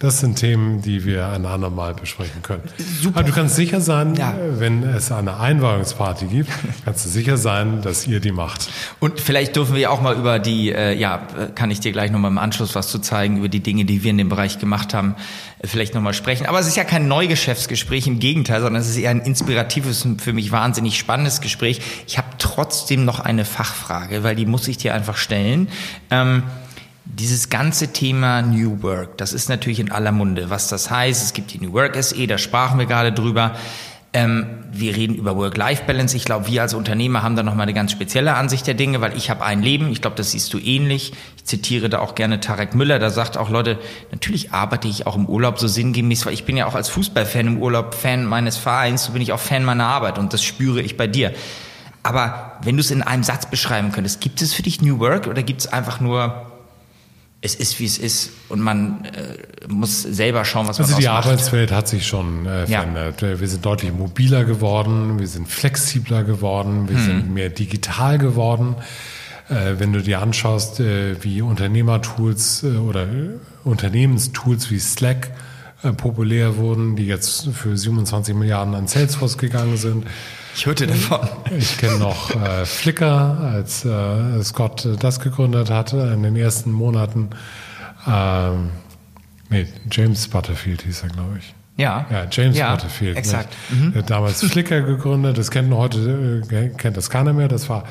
Das 0.00 0.18
sind 0.18 0.36
Themen, 0.36 0.80
die 0.80 1.04
wir 1.04 1.28
ein 1.28 1.44
andermal 1.44 1.92
besprechen 1.92 2.40
können. 2.40 2.62
Super. 3.02 3.18
Aber 3.18 3.28
du 3.28 3.34
kannst 3.34 3.54
sicher 3.54 3.82
sein, 3.82 4.14
ja. 4.14 4.34
wenn 4.52 4.82
es 4.82 5.12
eine 5.12 5.38
Einweihungsparty 5.38 6.24
gibt, 6.24 6.50
kannst 6.86 7.04
du 7.04 7.10
sicher 7.10 7.36
sein, 7.36 7.82
dass 7.82 8.06
ihr 8.06 8.18
die 8.20 8.32
macht. 8.32 8.70
Und 8.98 9.20
vielleicht 9.20 9.56
dürfen 9.56 9.76
wir 9.76 9.90
auch 9.90 10.00
mal 10.00 10.16
über 10.16 10.38
die, 10.38 10.72
äh, 10.72 10.94
ja, 10.94 11.18
kann 11.54 11.70
ich 11.70 11.80
dir 11.80 11.92
gleich 11.92 12.10
nochmal 12.10 12.30
im 12.30 12.38
Anschluss 12.38 12.74
was 12.74 12.88
zu 12.88 13.00
zeigen, 13.00 13.36
über 13.36 13.50
die 13.50 13.60
Dinge, 13.60 13.84
die 13.84 14.02
wir 14.02 14.10
in 14.10 14.16
dem 14.16 14.30
Bereich 14.30 14.58
gemacht 14.58 14.94
haben, 14.94 15.16
vielleicht 15.62 15.94
nochmal 15.94 16.14
sprechen. 16.14 16.46
Aber 16.46 16.58
es 16.58 16.66
ist 16.66 16.78
ja 16.78 16.84
kein 16.84 17.06
Neugeschäftsgespräch, 17.06 18.06
im 18.06 18.20
Gegenteil, 18.20 18.62
sondern 18.62 18.80
es 18.80 18.88
ist 18.88 18.96
eher 18.96 19.10
ein 19.10 19.20
inspiratives, 19.20 20.08
für 20.16 20.32
mich 20.32 20.50
wahnsinnig 20.50 20.96
spannendes 20.98 21.42
Gespräch. 21.42 21.82
Ich 22.06 22.16
habe 22.16 22.28
trotzdem 22.38 23.04
noch 23.04 23.20
eine 23.20 23.44
Fachfrage, 23.44 24.22
weil 24.22 24.34
die 24.34 24.46
muss 24.46 24.66
ich 24.66 24.78
dir 24.78 24.94
einfach 24.94 25.18
stellen. 25.18 25.68
Ähm, 26.10 26.44
dieses 27.16 27.50
ganze 27.50 27.92
Thema 27.92 28.42
New 28.42 28.82
Work, 28.82 29.18
das 29.18 29.32
ist 29.32 29.48
natürlich 29.48 29.80
in 29.80 29.90
aller 29.90 30.12
Munde. 30.12 30.50
Was 30.50 30.68
das 30.68 30.90
heißt, 30.90 31.22
es 31.22 31.32
gibt 31.32 31.52
die 31.52 31.58
New 31.58 31.72
Work 31.72 32.00
SE, 32.02 32.26
da 32.26 32.38
sprachen 32.38 32.78
wir 32.78 32.86
gerade 32.86 33.12
drüber. 33.12 33.54
Ähm, 34.12 34.64
wir 34.72 34.96
reden 34.96 35.14
über 35.14 35.36
Work-Life-Balance. 35.36 36.16
Ich 36.16 36.24
glaube, 36.24 36.48
wir 36.48 36.62
als 36.62 36.74
Unternehmer 36.74 37.22
haben 37.22 37.36
da 37.36 37.44
nochmal 37.44 37.62
eine 37.64 37.74
ganz 37.74 37.92
spezielle 37.92 38.34
Ansicht 38.34 38.66
der 38.66 38.74
Dinge, 38.74 39.00
weil 39.00 39.16
ich 39.16 39.30
habe 39.30 39.44
ein 39.44 39.62
Leben. 39.62 39.92
Ich 39.92 40.00
glaube, 40.00 40.16
das 40.16 40.32
siehst 40.32 40.52
du 40.52 40.58
ähnlich. 40.58 41.12
Ich 41.36 41.44
zitiere 41.44 41.88
da 41.88 42.00
auch 42.00 42.16
gerne 42.16 42.40
Tarek 42.40 42.74
Müller. 42.74 42.98
Da 42.98 43.10
sagt 43.10 43.36
auch 43.36 43.50
Leute, 43.50 43.78
natürlich 44.10 44.52
arbeite 44.52 44.88
ich 44.88 45.06
auch 45.06 45.14
im 45.14 45.26
Urlaub 45.26 45.60
so 45.60 45.68
sinngemäß, 45.68 46.26
weil 46.26 46.32
ich 46.32 46.44
bin 46.44 46.56
ja 46.56 46.66
auch 46.66 46.74
als 46.74 46.88
Fußballfan 46.88 47.46
im 47.46 47.62
Urlaub 47.62 47.94
Fan 47.94 48.26
meines 48.26 48.56
Vereins. 48.56 49.04
So 49.04 49.12
bin 49.12 49.22
ich 49.22 49.32
auch 49.32 49.40
Fan 49.40 49.64
meiner 49.64 49.86
Arbeit 49.86 50.18
und 50.18 50.32
das 50.32 50.42
spüre 50.42 50.82
ich 50.82 50.96
bei 50.96 51.06
dir. 51.06 51.32
Aber 52.02 52.58
wenn 52.62 52.76
du 52.76 52.80
es 52.80 52.90
in 52.90 53.02
einem 53.02 53.22
Satz 53.22 53.46
beschreiben 53.46 53.92
könntest, 53.92 54.20
gibt 54.20 54.42
es 54.42 54.54
für 54.54 54.62
dich 54.62 54.82
New 54.82 54.98
Work 54.98 55.28
oder 55.28 55.44
gibt 55.44 55.60
es 55.60 55.72
einfach 55.72 56.00
nur 56.00 56.49
es 57.42 57.54
ist 57.54 57.80
wie 57.80 57.86
es 57.86 57.98
ist 57.98 58.30
und 58.48 58.60
man 58.60 59.04
äh, 59.06 59.66
muss 59.68 60.02
selber 60.02 60.44
schauen, 60.44 60.68
was 60.68 60.78
also 60.78 60.92
man 60.92 60.96
Also 60.96 61.00
die. 61.00 61.08
Arbeitswelt 61.08 61.72
hat 61.72 61.88
sich 61.88 62.06
schon 62.06 62.46
äh, 62.46 62.66
verändert. 62.66 63.22
Ja. 63.22 63.40
Wir 63.40 63.48
sind 63.48 63.64
deutlich 63.64 63.92
mobiler 63.92 64.44
geworden, 64.44 65.18
wir 65.18 65.26
sind 65.26 65.48
flexibler 65.48 66.22
geworden, 66.22 66.88
wir 66.88 66.96
hm. 66.98 67.04
sind 67.04 67.34
mehr 67.34 67.48
digital 67.48 68.18
geworden. 68.18 68.76
Äh, 69.48 69.78
wenn 69.78 69.92
du 69.92 70.02
dir 70.02 70.20
anschaust, 70.20 70.80
äh, 70.80 71.22
wie 71.24 71.40
Unternehmertools 71.40 72.62
äh, 72.62 72.76
oder 72.76 73.06
Unternehmenstools 73.64 74.70
wie 74.70 74.78
Slack 74.78 75.30
äh, 75.82 75.92
populär 75.92 76.58
wurden, 76.58 76.94
die 76.94 77.06
jetzt 77.06 77.48
für 77.48 77.76
27 77.76 78.34
Milliarden 78.34 78.74
an 78.74 78.86
Salesforce 78.86 79.38
gegangen 79.38 79.78
sind. 79.78 80.04
Ich 80.54 80.66
hörte 80.66 80.86
davon. 80.86 81.20
Ich 81.56 81.78
kenne 81.78 81.98
noch 81.98 82.30
äh, 82.30 82.66
Flickr, 82.66 83.38
als 83.52 83.84
äh, 83.84 84.42
Scott 84.42 84.88
das 84.98 85.20
gegründet 85.20 85.70
hatte 85.70 86.12
in 86.14 86.22
den 86.22 86.36
ersten 86.36 86.70
Monaten. 86.72 87.30
Ähm, 88.06 88.70
nee, 89.48 89.66
James 89.90 90.28
Butterfield 90.28 90.82
hieß 90.82 91.02
er, 91.04 91.08
glaube 91.10 91.38
ich. 91.38 91.54
Ja. 91.76 92.06
Ja, 92.10 92.26
James 92.30 92.56
ja, 92.56 92.74
Butterfield. 92.74 93.16
Exakt. 93.16 93.54
Mhm. 93.70 93.92
Er 93.94 94.02
hat 94.02 94.10
damals 94.10 94.42
Flickr 94.42 94.82
gegründet. 94.82 95.38
Das 95.38 95.50
kennt 95.50 95.72
heute 95.72 96.42
äh, 96.50 96.68
kennt 96.76 96.96
das 96.96 97.08
keiner 97.08 97.32
mehr. 97.32 97.48
Das 97.48 97.68
war 97.68 97.84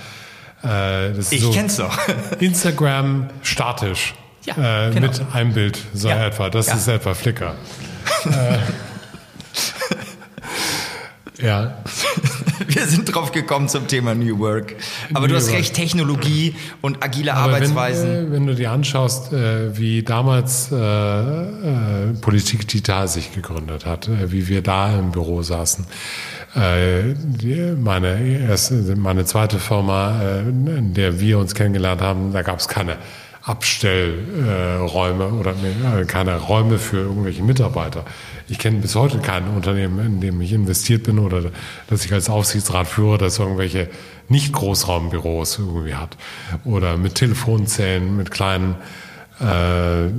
äh, 0.63 1.13
das 1.13 1.31
ich 1.31 1.41
so 1.41 1.51
kenn's 1.51 1.77
doch. 1.77 1.97
Instagram 2.39 3.29
statisch. 3.41 4.13
Ja, 4.45 4.87
äh, 4.87 4.91
genau. 4.93 5.07
Mit 5.07 5.21
einem 5.33 5.53
Bild, 5.53 5.79
so 5.93 6.09
ja. 6.09 6.27
etwa. 6.27 6.49
Das 6.49 6.67
ist 6.73 6.87
etwa 6.87 7.13
Flickr. 7.13 7.55
äh, 8.25 8.59
ja. 11.45 11.77
Wir 12.67 12.85
sind 12.85 13.13
drauf 13.13 13.31
gekommen 13.31 13.69
zum 13.69 13.87
Thema 13.87 14.15
New 14.15 14.39
Work. 14.39 14.75
Aber 15.13 15.27
New 15.27 15.33
du 15.33 15.35
hast 15.35 15.51
recht, 15.51 15.73
Technologie 15.73 16.55
und 16.81 17.03
agile 17.03 17.33
Aber 17.33 17.53
Arbeitsweisen. 17.55 18.09
Wenn, 18.09 18.31
wenn, 18.31 18.47
du 18.47 18.55
dir 18.55 18.71
anschaust, 18.71 19.31
äh, 19.33 19.77
wie 19.77 20.03
damals 20.03 20.71
äh, 20.71 20.75
äh, 20.75 22.13
Politik 22.21 22.67
Digital 22.67 23.07
sich 23.07 23.33
gegründet 23.33 23.85
hat, 23.85 24.07
äh, 24.07 24.31
wie 24.31 24.47
wir 24.47 24.61
da 24.61 24.97
im 24.97 25.11
Büro 25.11 25.41
saßen. 25.41 25.85
Äh, 26.55 27.13
meine, 27.75 28.19
erste, 28.47 28.95
meine 28.95 29.25
zweite 29.25 29.59
Firma, 29.59 30.39
in 30.41 30.93
der 30.93 31.19
wir 31.19 31.37
uns 31.37 31.53
kennengelernt 31.53 32.01
haben, 32.01 32.33
da 32.33 32.41
gab 32.41 32.59
es 32.59 32.67
keine 32.67 32.97
Abstellräume 33.49 35.23
äh, 35.23 35.27
oder 35.27 35.53
nee, 35.53 36.05
keine 36.05 36.37
Räume 36.37 36.77
für 36.77 36.97
irgendwelche 36.97 37.41
Mitarbeiter. 37.41 38.05
Ich 38.47 38.59
kenne 38.59 38.77
bis 38.77 38.93
heute 38.93 39.17
kein 39.17 39.47
Unternehmen, 39.47 40.05
in 40.05 40.21
dem 40.21 40.39
ich 40.41 40.53
investiert 40.53 41.03
bin 41.03 41.17
oder 41.17 41.51
dass 41.87 42.05
ich 42.05 42.13
als 42.13 42.29
Aufsichtsrat 42.29 42.87
führe, 42.87 43.17
das 43.17 43.39
irgendwelche 43.39 43.89
nicht 44.27 44.53
Großraumbüros 44.53 45.57
irgendwie 45.57 45.95
hat. 45.95 46.15
Oder 46.63 46.97
mit 46.97 47.15
Telefonzellen, 47.15 48.15
mit 48.15 48.29
kleinen 48.29 48.75
äh, 49.39 50.11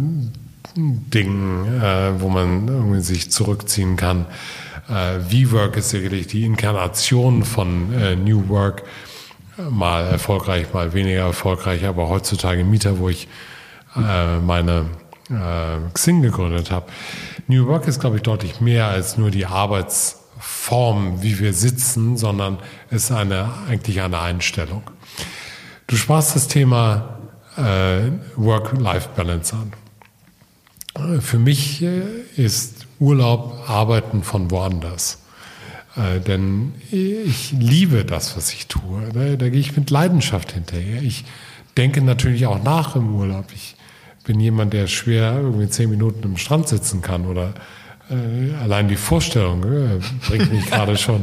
Dingen, 0.75 1.81
äh, 1.81 2.21
wo 2.21 2.29
man 2.29 2.67
irgendwie 2.67 3.01
sich 3.01 3.31
zurückziehen 3.31 3.97
kann. 3.97 4.27
Äh, 4.89 5.21
V-Work 5.21 5.77
ist 5.77 5.91
sicherlich 5.91 6.27
die 6.27 6.45
Inkarnation 6.45 7.45
von 7.45 7.93
äh, 7.93 8.17
New 8.17 8.49
Work 8.49 8.83
mal 9.71 10.07
erfolgreich, 10.07 10.73
mal 10.73 10.93
weniger 10.93 11.21
erfolgreich, 11.21 11.85
aber 11.85 12.09
heutzutage 12.09 12.65
Mieter, 12.65 12.99
wo 12.99 13.09
ich 13.09 13.29
äh, 13.97 14.39
meine 14.39 14.87
äh, 15.29 15.93
Xing 15.93 16.23
gegründet 16.23 16.71
habe. 16.71 16.87
New 17.47 17.67
Work 17.67 17.87
ist, 17.87 18.01
glaube 18.01 18.17
ich, 18.17 18.23
deutlich 18.23 18.61
mehr 18.61 18.87
als 18.87 19.19
nur 19.19 19.31
die 19.31 19.47
Arbeitsform, 19.47 21.23
wie 21.23 21.39
wir 21.39 21.53
sitzen, 21.53 22.17
sondern 22.17 22.59
ist 22.91 23.11
eine, 23.11 23.51
eigentlich 23.69 24.01
eine 24.01 24.21
Einstellung. 24.21 24.83
Du 25.87 25.97
sprachst 25.97 26.37
das 26.37 26.49
Thema 26.49 27.19
äh, 27.57 28.11
Work-Life-Balance 28.37 29.57
an. 29.57 31.21
Für 31.21 31.39
mich 31.39 31.83
äh, 31.83 32.03
ist 32.37 32.87
Urlaub 32.99 33.69
Arbeiten 33.69 34.23
von 34.23 34.51
woanders. 34.51 35.19
Äh, 36.01 36.21
denn 36.21 36.73
ich 36.91 37.53
liebe 37.53 38.05
das, 38.05 38.37
was 38.37 38.53
ich 38.53 38.67
tue. 38.67 39.03
Da, 39.13 39.37
da 39.37 39.49
gehe 39.49 39.61
ich 39.61 39.77
mit 39.77 39.91
Leidenschaft 39.91 40.53
hinterher. 40.53 41.03
Ich 41.03 41.25
denke 41.77 42.01
natürlich 42.03 42.47
auch 42.47 42.63
nach 42.63 42.97
im 42.97 43.15
Urlaub. 43.15 43.47
Ich 43.55 43.77
bin 44.25 44.41
jemand, 44.41 44.73
der 44.73 44.87
schwer 44.87 45.35
irgendwie 45.41 45.69
zehn 45.69 45.91
Minuten 45.91 46.23
im 46.25 46.37
Strand 46.37 46.69
sitzen 46.69 47.03
kann 47.03 47.27
oder 47.27 47.55
äh, 48.11 48.55
allein 48.63 48.89
die 48.89 48.97
Vorstellung 48.97 49.63
äh, 49.63 50.01
bringt 50.29 50.53
mich 50.53 50.67
gerade 50.67 50.97
schon 50.97 51.23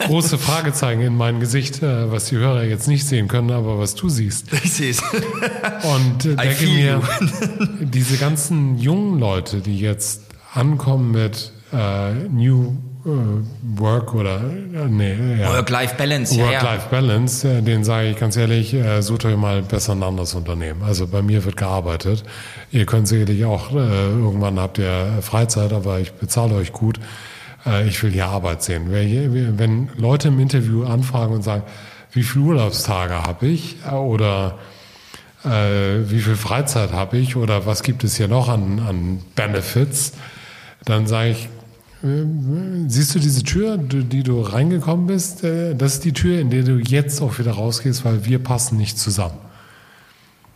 große 0.00 0.38
Fragezeichen 0.38 1.02
in 1.02 1.16
mein 1.16 1.40
Gesicht, 1.40 1.82
äh, 1.82 2.10
was 2.10 2.26
die 2.26 2.36
Hörer 2.36 2.64
jetzt 2.64 2.88
nicht 2.88 3.06
sehen 3.06 3.28
können, 3.28 3.50
aber 3.50 3.78
was 3.78 3.94
du 3.94 4.08
siehst. 4.08 4.48
Ich 4.64 4.72
sehe 4.72 4.90
es. 4.90 5.02
Und 5.02 6.24
äh, 6.26 6.36
denke 6.36 6.66
mir, 6.66 7.02
diese 7.80 8.16
ganzen 8.16 8.78
jungen 8.78 9.18
Leute, 9.18 9.60
die 9.60 9.78
jetzt 9.78 10.22
ankommen 10.52 11.12
mit 11.12 11.52
äh, 11.72 12.12
New 12.28 12.76
Work 13.02 14.14
oder 14.14 14.40
äh, 14.40 14.86
nee, 14.88 15.40
ja. 15.40 15.54
Work-Life-Balance. 15.54 16.38
Work-Life-Balance, 16.38 17.48
ja, 17.48 17.60
den 17.62 17.82
sage 17.82 18.08
ich 18.08 18.18
ganz 18.18 18.36
ehrlich, 18.36 18.74
äh, 18.74 19.00
sucht 19.00 19.24
euch 19.24 19.36
mal 19.36 19.62
besser 19.62 19.92
ein 19.92 20.02
anderes 20.02 20.34
Unternehmen. 20.34 20.82
Also 20.82 21.06
bei 21.06 21.22
mir 21.22 21.44
wird 21.44 21.56
gearbeitet. 21.56 22.24
Ihr 22.70 22.84
könnt 22.84 23.08
sicherlich 23.08 23.44
auch, 23.44 23.72
irgendwann 23.72 24.60
habt 24.60 24.78
ihr 24.78 25.18
Freizeit, 25.22 25.72
aber 25.72 25.98
ich 25.98 26.12
bezahle 26.12 26.54
euch 26.54 26.72
gut. 26.72 27.00
ich 27.86 28.02
will 28.02 28.10
hier 28.10 28.26
Arbeit 28.26 28.62
sehen. 28.62 28.86
Wenn 28.90 29.90
Leute 29.96 30.28
im 30.28 30.38
Interview 30.38 30.84
anfragen 30.84 31.34
und 31.34 31.42
sagen, 31.42 31.64
wie 32.12 32.22
viele 32.22 32.44
Urlaubstage 32.44 33.14
habe 33.14 33.46
ich 33.48 33.76
oder 33.90 34.58
wie 35.42 36.20
viel 36.20 36.36
Freizeit 36.36 36.92
habe 36.92 37.18
ich 37.18 37.34
oder 37.34 37.66
was 37.66 37.82
gibt 37.82 38.04
es 38.04 38.16
hier 38.16 38.28
noch 38.28 38.48
an, 38.48 38.78
an 38.78 39.20
Benefits, 39.34 40.12
dann 40.84 41.08
sage 41.08 41.30
ich, 41.30 41.48
Siehst 42.02 43.14
du 43.14 43.18
diese 43.18 43.42
Tür, 43.42 43.76
die 43.76 44.22
du 44.22 44.40
reingekommen 44.40 45.06
bist? 45.06 45.44
Äh, 45.44 45.74
das 45.74 45.94
ist 45.94 46.04
die 46.04 46.12
Tür, 46.12 46.40
in 46.40 46.48
der 46.48 46.62
du 46.62 46.78
jetzt 46.78 47.20
auch 47.20 47.38
wieder 47.38 47.52
rausgehst, 47.52 48.04
weil 48.04 48.24
wir 48.24 48.38
passen 48.38 48.78
nicht 48.78 48.98
zusammen. 48.98 49.36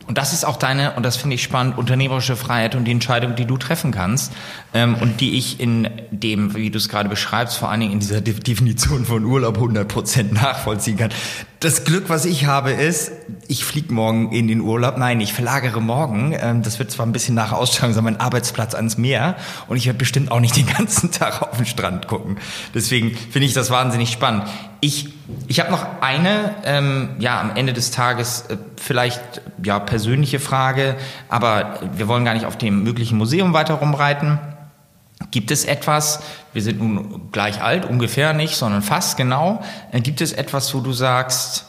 Und 0.07 0.19
das 0.19 0.33
ist 0.33 0.45
auch 0.45 0.57
deine, 0.57 0.93
und 0.93 1.03
das 1.03 1.17
finde 1.17 1.35
ich 1.35 1.43
spannend, 1.43 1.77
unternehmerische 1.77 2.35
Freiheit 2.35 2.75
und 2.75 2.85
die 2.85 2.91
Entscheidung, 2.91 3.35
die 3.35 3.45
du 3.45 3.57
treffen 3.57 3.91
kannst 3.91 4.33
ähm, 4.73 4.95
und 4.95 5.19
die 5.19 5.37
ich 5.37 5.59
in 5.59 5.89
dem, 6.11 6.55
wie 6.55 6.69
du 6.69 6.77
es 6.77 6.89
gerade 6.89 7.09
beschreibst, 7.09 7.57
vor 7.57 7.69
allen 7.69 7.79
Dingen 7.79 7.93
in 7.93 7.99
dieser 7.99 8.21
Definition 8.21 9.05
von 9.05 9.25
Urlaub 9.25 9.57
100% 9.57 10.33
nachvollziehen 10.33 10.97
kann. 10.97 11.09
Das 11.59 11.85
Glück, 11.85 12.09
was 12.09 12.25
ich 12.25 12.45
habe, 12.45 12.71
ist, 12.71 13.11
ich 13.47 13.65
fliege 13.65 13.91
morgen 13.91 14.31
in 14.31 14.47
den 14.47 14.61
Urlaub. 14.61 14.97
Nein, 14.97 15.19
ich 15.21 15.33
verlagere 15.33 15.81
morgen. 15.81 16.35
Ähm, 16.39 16.61
das 16.61 16.77
wird 16.77 16.91
zwar 16.91 17.07
ein 17.07 17.11
bisschen 17.11 17.33
nach 17.33 17.51
Ausstrahlung 17.51 17.95
sein, 17.95 18.03
mein 18.03 18.19
Arbeitsplatz 18.19 18.75
ans 18.75 18.99
Meer 18.99 19.35
und 19.67 19.77
ich 19.77 19.87
werde 19.87 19.97
bestimmt 19.97 20.31
auch 20.31 20.39
nicht 20.39 20.55
den 20.55 20.67
ganzen 20.77 21.11
Tag 21.11 21.41
auf 21.41 21.57
den 21.57 21.65
Strand 21.65 22.07
gucken. 22.07 22.37
Deswegen 22.75 23.15
finde 23.15 23.47
ich 23.47 23.53
das 23.53 23.71
wahnsinnig 23.71 24.11
spannend. 24.11 24.43
Ich, 24.85 25.09
ich 25.47 25.59
habe 25.59 25.71
noch 25.71 25.83
eine, 26.01 26.53
ähm, 26.63 27.15
ja, 27.17 27.41
am 27.41 27.55
Ende 27.55 27.73
des 27.73 27.89
Tages 27.89 28.41
äh, 28.49 28.57
vielleicht 28.77 29.41
ja 29.63 29.79
persönliche 29.79 30.39
Frage, 30.39 30.95
aber 31.27 31.79
wir 31.95 32.07
wollen 32.07 32.23
gar 32.23 32.35
nicht 32.35 32.45
auf 32.45 32.55
dem 32.55 32.83
möglichen 32.83 33.17
Museum 33.17 33.51
weiter 33.53 33.73
rumreiten. 33.73 34.37
Gibt 35.31 35.49
es 35.49 35.65
etwas, 35.65 36.19
wir 36.53 36.61
sind 36.61 36.77
nun 36.77 37.31
gleich 37.31 37.63
alt, 37.63 37.85
ungefähr 37.85 38.33
nicht, 38.33 38.57
sondern 38.57 38.83
fast 38.83 39.17
genau, 39.17 39.63
äh, 39.91 40.01
gibt 40.01 40.21
es 40.21 40.33
etwas, 40.33 40.71
wo 40.75 40.81
du 40.81 40.93
sagst, 40.93 41.65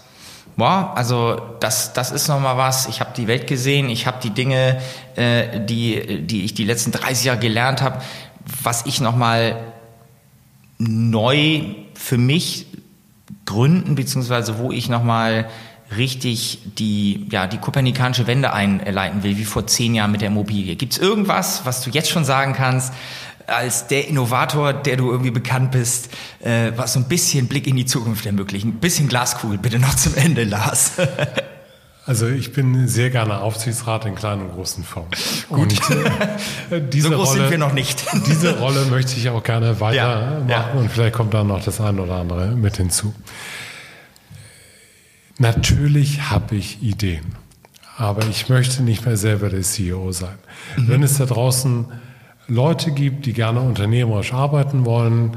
boah, 0.58 0.92
also 0.94 1.40
das, 1.60 1.94
das 1.94 2.10
ist 2.10 2.28
nochmal 2.28 2.58
was, 2.58 2.86
ich 2.86 3.00
habe 3.00 3.12
die 3.16 3.28
Welt 3.28 3.46
gesehen, 3.46 3.88
ich 3.88 4.06
habe 4.06 4.18
die 4.22 4.28
Dinge, 4.30 4.78
äh, 5.14 5.58
die, 5.64 6.20
die 6.26 6.44
ich 6.44 6.52
die 6.52 6.64
letzten 6.64 6.92
30 6.92 7.24
Jahre 7.24 7.38
gelernt 7.38 7.80
habe, 7.80 8.02
was 8.62 8.84
ich 8.84 9.00
nochmal 9.00 9.56
neu 10.76 11.62
für 11.94 12.18
mich 12.18 12.66
gründen, 13.46 13.94
beziehungsweise 13.94 14.58
wo 14.58 14.72
ich 14.72 14.88
nochmal 14.88 15.48
richtig 15.96 16.58
die, 16.78 17.26
ja, 17.30 17.46
die 17.46 17.58
kopernikanische 17.58 18.26
Wende 18.26 18.52
einleiten 18.52 19.22
will, 19.22 19.38
wie 19.38 19.44
vor 19.44 19.66
zehn 19.66 19.94
Jahren 19.94 20.10
mit 20.10 20.20
der 20.20 20.28
Immobilie. 20.28 20.76
Gibt 20.76 20.94
es 20.94 20.98
irgendwas, 20.98 21.64
was 21.64 21.82
du 21.82 21.90
jetzt 21.90 22.10
schon 22.10 22.24
sagen 22.24 22.52
kannst, 22.52 22.92
als 23.46 23.86
der 23.86 24.08
Innovator, 24.08 24.72
der 24.72 24.96
du 24.96 25.10
irgendwie 25.10 25.30
bekannt 25.30 25.70
bist, 25.70 26.10
äh, 26.40 26.72
was 26.74 26.94
so 26.94 27.00
ein 27.00 27.06
bisschen 27.06 27.46
Blick 27.46 27.68
in 27.68 27.76
die 27.76 27.86
Zukunft 27.86 28.26
ermöglicht? 28.26 28.66
Ein 28.66 28.74
bisschen 28.74 29.08
Glaskugel, 29.08 29.58
bitte 29.58 29.78
noch 29.78 29.94
zum 29.94 30.16
Ende, 30.16 30.44
Lars. 30.44 30.94
Also 32.06 32.28
ich 32.28 32.52
bin 32.52 32.86
sehr 32.86 33.10
gerne 33.10 33.40
Aufsichtsrat 33.40 34.06
in 34.06 34.14
kleinen 34.14 34.42
und 34.42 34.52
großen 34.52 34.84
Firmen. 34.84 35.10
Gut. 35.48 35.72
Und, 36.70 36.92
diese 36.92 37.08
so 37.08 37.16
groß 37.16 37.30
Rolle, 37.30 37.40
sind 37.40 37.50
wir 37.50 37.58
noch 37.58 37.72
nicht. 37.72 38.06
diese 38.26 38.58
Rolle 38.58 38.84
möchte 38.86 39.16
ich 39.18 39.28
auch 39.28 39.42
gerne 39.42 39.80
weitermachen 39.80 40.48
ja, 40.48 40.70
ja. 40.72 40.78
und 40.78 40.90
vielleicht 40.90 41.14
kommt 41.14 41.34
da 41.34 41.42
noch 41.42 41.62
das 41.64 41.80
eine 41.80 42.00
oder 42.02 42.14
andere 42.14 42.52
mit 42.52 42.76
hinzu. 42.76 43.12
Natürlich 45.38 46.30
habe 46.30 46.54
ich 46.54 46.80
Ideen, 46.80 47.34
aber 47.98 48.24
ich 48.26 48.48
möchte 48.48 48.84
nicht 48.84 49.04
mehr 49.04 49.16
selber 49.16 49.50
der 49.50 49.62
CEO 49.62 50.12
sein. 50.12 50.38
Mhm. 50.76 50.88
Wenn 50.88 51.02
es 51.02 51.18
da 51.18 51.26
draußen 51.26 51.86
Leute 52.46 52.92
gibt, 52.92 53.26
die 53.26 53.32
gerne 53.32 53.60
unternehmerisch 53.60 54.32
arbeiten 54.32 54.84
wollen, 54.84 55.36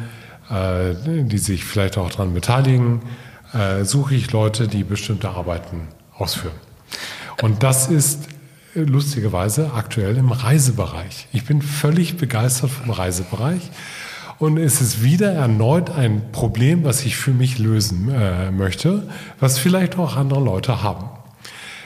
äh, 0.51 0.93
die 1.23 1.37
sich 1.39 1.65
vielleicht 1.65 1.97
auch 1.97 2.11
daran 2.11 2.35
beteiligen, 2.35 3.01
äh, 3.53 3.83
suche 3.83 4.13
ich 4.13 4.31
Leute, 4.31 4.67
die 4.67 4.83
bestimmte 4.83 5.29
Arbeiten 5.29 5.87
ausführen. 6.19 6.55
Und 7.41 7.63
das 7.63 7.87
ist 7.87 8.27
äh, 8.75 8.81
lustigerweise 8.81 9.71
aktuell 9.73 10.17
im 10.17 10.31
Reisebereich. 10.31 11.27
Ich 11.31 11.45
bin 11.45 11.61
völlig 11.61 12.17
begeistert 12.17 12.71
vom 12.71 12.91
Reisebereich. 12.91 13.71
Und 14.37 14.57
es 14.57 14.79
ist 14.79 15.03
wieder 15.03 15.33
erneut 15.33 15.89
ein 15.89 16.31
Problem, 16.31 16.85
was 16.85 17.03
ich 17.03 17.17
für 17.17 17.31
mich 17.31 17.59
lösen 17.59 18.09
äh, 18.09 18.51
möchte, 18.51 19.09
was 19.39 19.59
vielleicht 19.59 19.97
auch 19.97 20.15
andere 20.15 20.39
Leute 20.39 20.81
haben. 20.81 21.09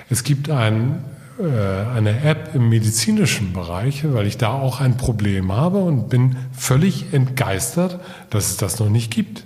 Es 0.09 0.23
gibt 0.23 0.51
ein, 0.51 1.03
äh, 1.39 1.43
eine 1.43 2.23
App 2.23 2.51
im 2.53 2.69
medizinischen 2.69 3.53
Bereich, 3.53 4.03
weil 4.05 4.27
ich 4.27 4.37
da 4.37 4.49
auch 4.49 4.81
ein 4.81 4.97
Problem 4.97 5.51
habe 5.51 5.79
und 5.79 6.09
bin 6.09 6.35
völlig 6.55 7.11
entgeistert, 7.11 7.99
dass 8.29 8.51
es 8.51 8.57
das 8.57 8.79
noch 8.79 8.89
nicht 8.89 9.09
gibt. 9.09 9.45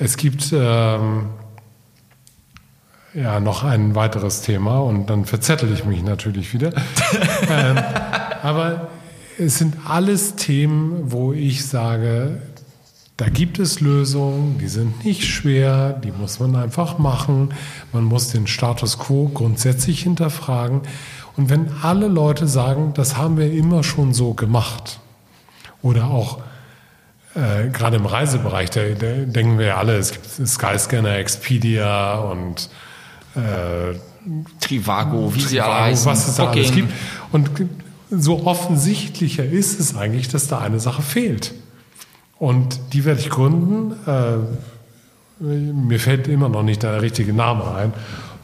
Es 0.00 0.16
gibt 0.16 0.52
ähm, 0.52 1.26
ja 3.14 3.40
noch 3.40 3.64
ein 3.64 3.94
weiteres 3.94 4.42
Thema 4.42 4.78
und 4.78 5.10
dann 5.10 5.24
verzettel 5.24 5.72
ich 5.72 5.84
mich 5.84 6.02
natürlich 6.02 6.52
wieder. 6.52 6.72
ähm, 7.50 7.78
aber 8.42 8.88
es 9.38 9.58
sind 9.58 9.76
alles 9.88 10.36
Themen, 10.36 11.10
wo 11.10 11.32
ich 11.32 11.66
sage, 11.66 12.42
da 13.16 13.28
gibt 13.28 13.58
es 13.58 13.80
Lösungen, 13.80 14.58
die 14.58 14.68
sind 14.68 15.04
nicht 15.04 15.24
schwer, 15.24 15.92
die 15.92 16.12
muss 16.12 16.40
man 16.40 16.56
einfach 16.56 16.98
machen. 16.98 17.52
Man 17.92 18.04
muss 18.04 18.28
den 18.28 18.46
Status 18.46 18.98
quo 18.98 19.28
grundsätzlich 19.28 20.02
hinterfragen. 20.02 20.82
Und 21.36 21.50
wenn 21.50 21.70
alle 21.82 22.08
Leute 22.08 22.46
sagen, 22.46 22.92
das 22.94 23.16
haben 23.16 23.36
wir 23.36 23.52
immer 23.52 23.82
schon 23.84 24.14
so 24.14 24.34
gemacht, 24.34 25.00
oder 25.82 26.06
auch 26.06 26.38
äh, 27.34 27.68
gerade 27.68 27.96
im 27.96 28.06
Reisebereich, 28.06 28.70
da, 28.70 28.80
da, 28.98 29.06
denken 29.24 29.58
wir 29.58 29.66
ja 29.66 29.76
alle, 29.76 29.96
es 29.96 30.12
gibt 30.12 30.26
Skyscanner, 30.26 31.16
Expedia 31.16 32.14
und 32.16 32.70
äh, 33.34 33.94
Trivago, 34.60 35.34
wie 35.34 35.38
Trivago, 35.38 35.48
sie 35.48 35.60
alle 35.60 35.80
heißen. 35.84 36.10
Was 36.10 36.28
es 36.28 36.34
da 36.36 36.50
alles 36.50 36.72
gibt. 36.72 36.92
Und 37.32 37.50
so 38.10 38.46
offensichtlicher 38.46 39.44
ist 39.44 39.78
es 39.78 39.96
eigentlich, 39.96 40.28
dass 40.28 40.48
da 40.48 40.58
eine 40.58 40.80
Sache 40.80 41.02
fehlt. 41.02 41.54
Und 42.38 42.80
die 42.92 43.04
werde 43.04 43.20
ich 43.20 43.30
gründen. 43.30 43.92
Äh, 44.06 45.42
mir 45.42 46.00
fällt 46.00 46.28
immer 46.28 46.48
noch 46.48 46.62
nicht 46.62 46.82
der 46.82 47.00
richtige 47.00 47.32
Name 47.32 47.74
ein, 47.74 47.92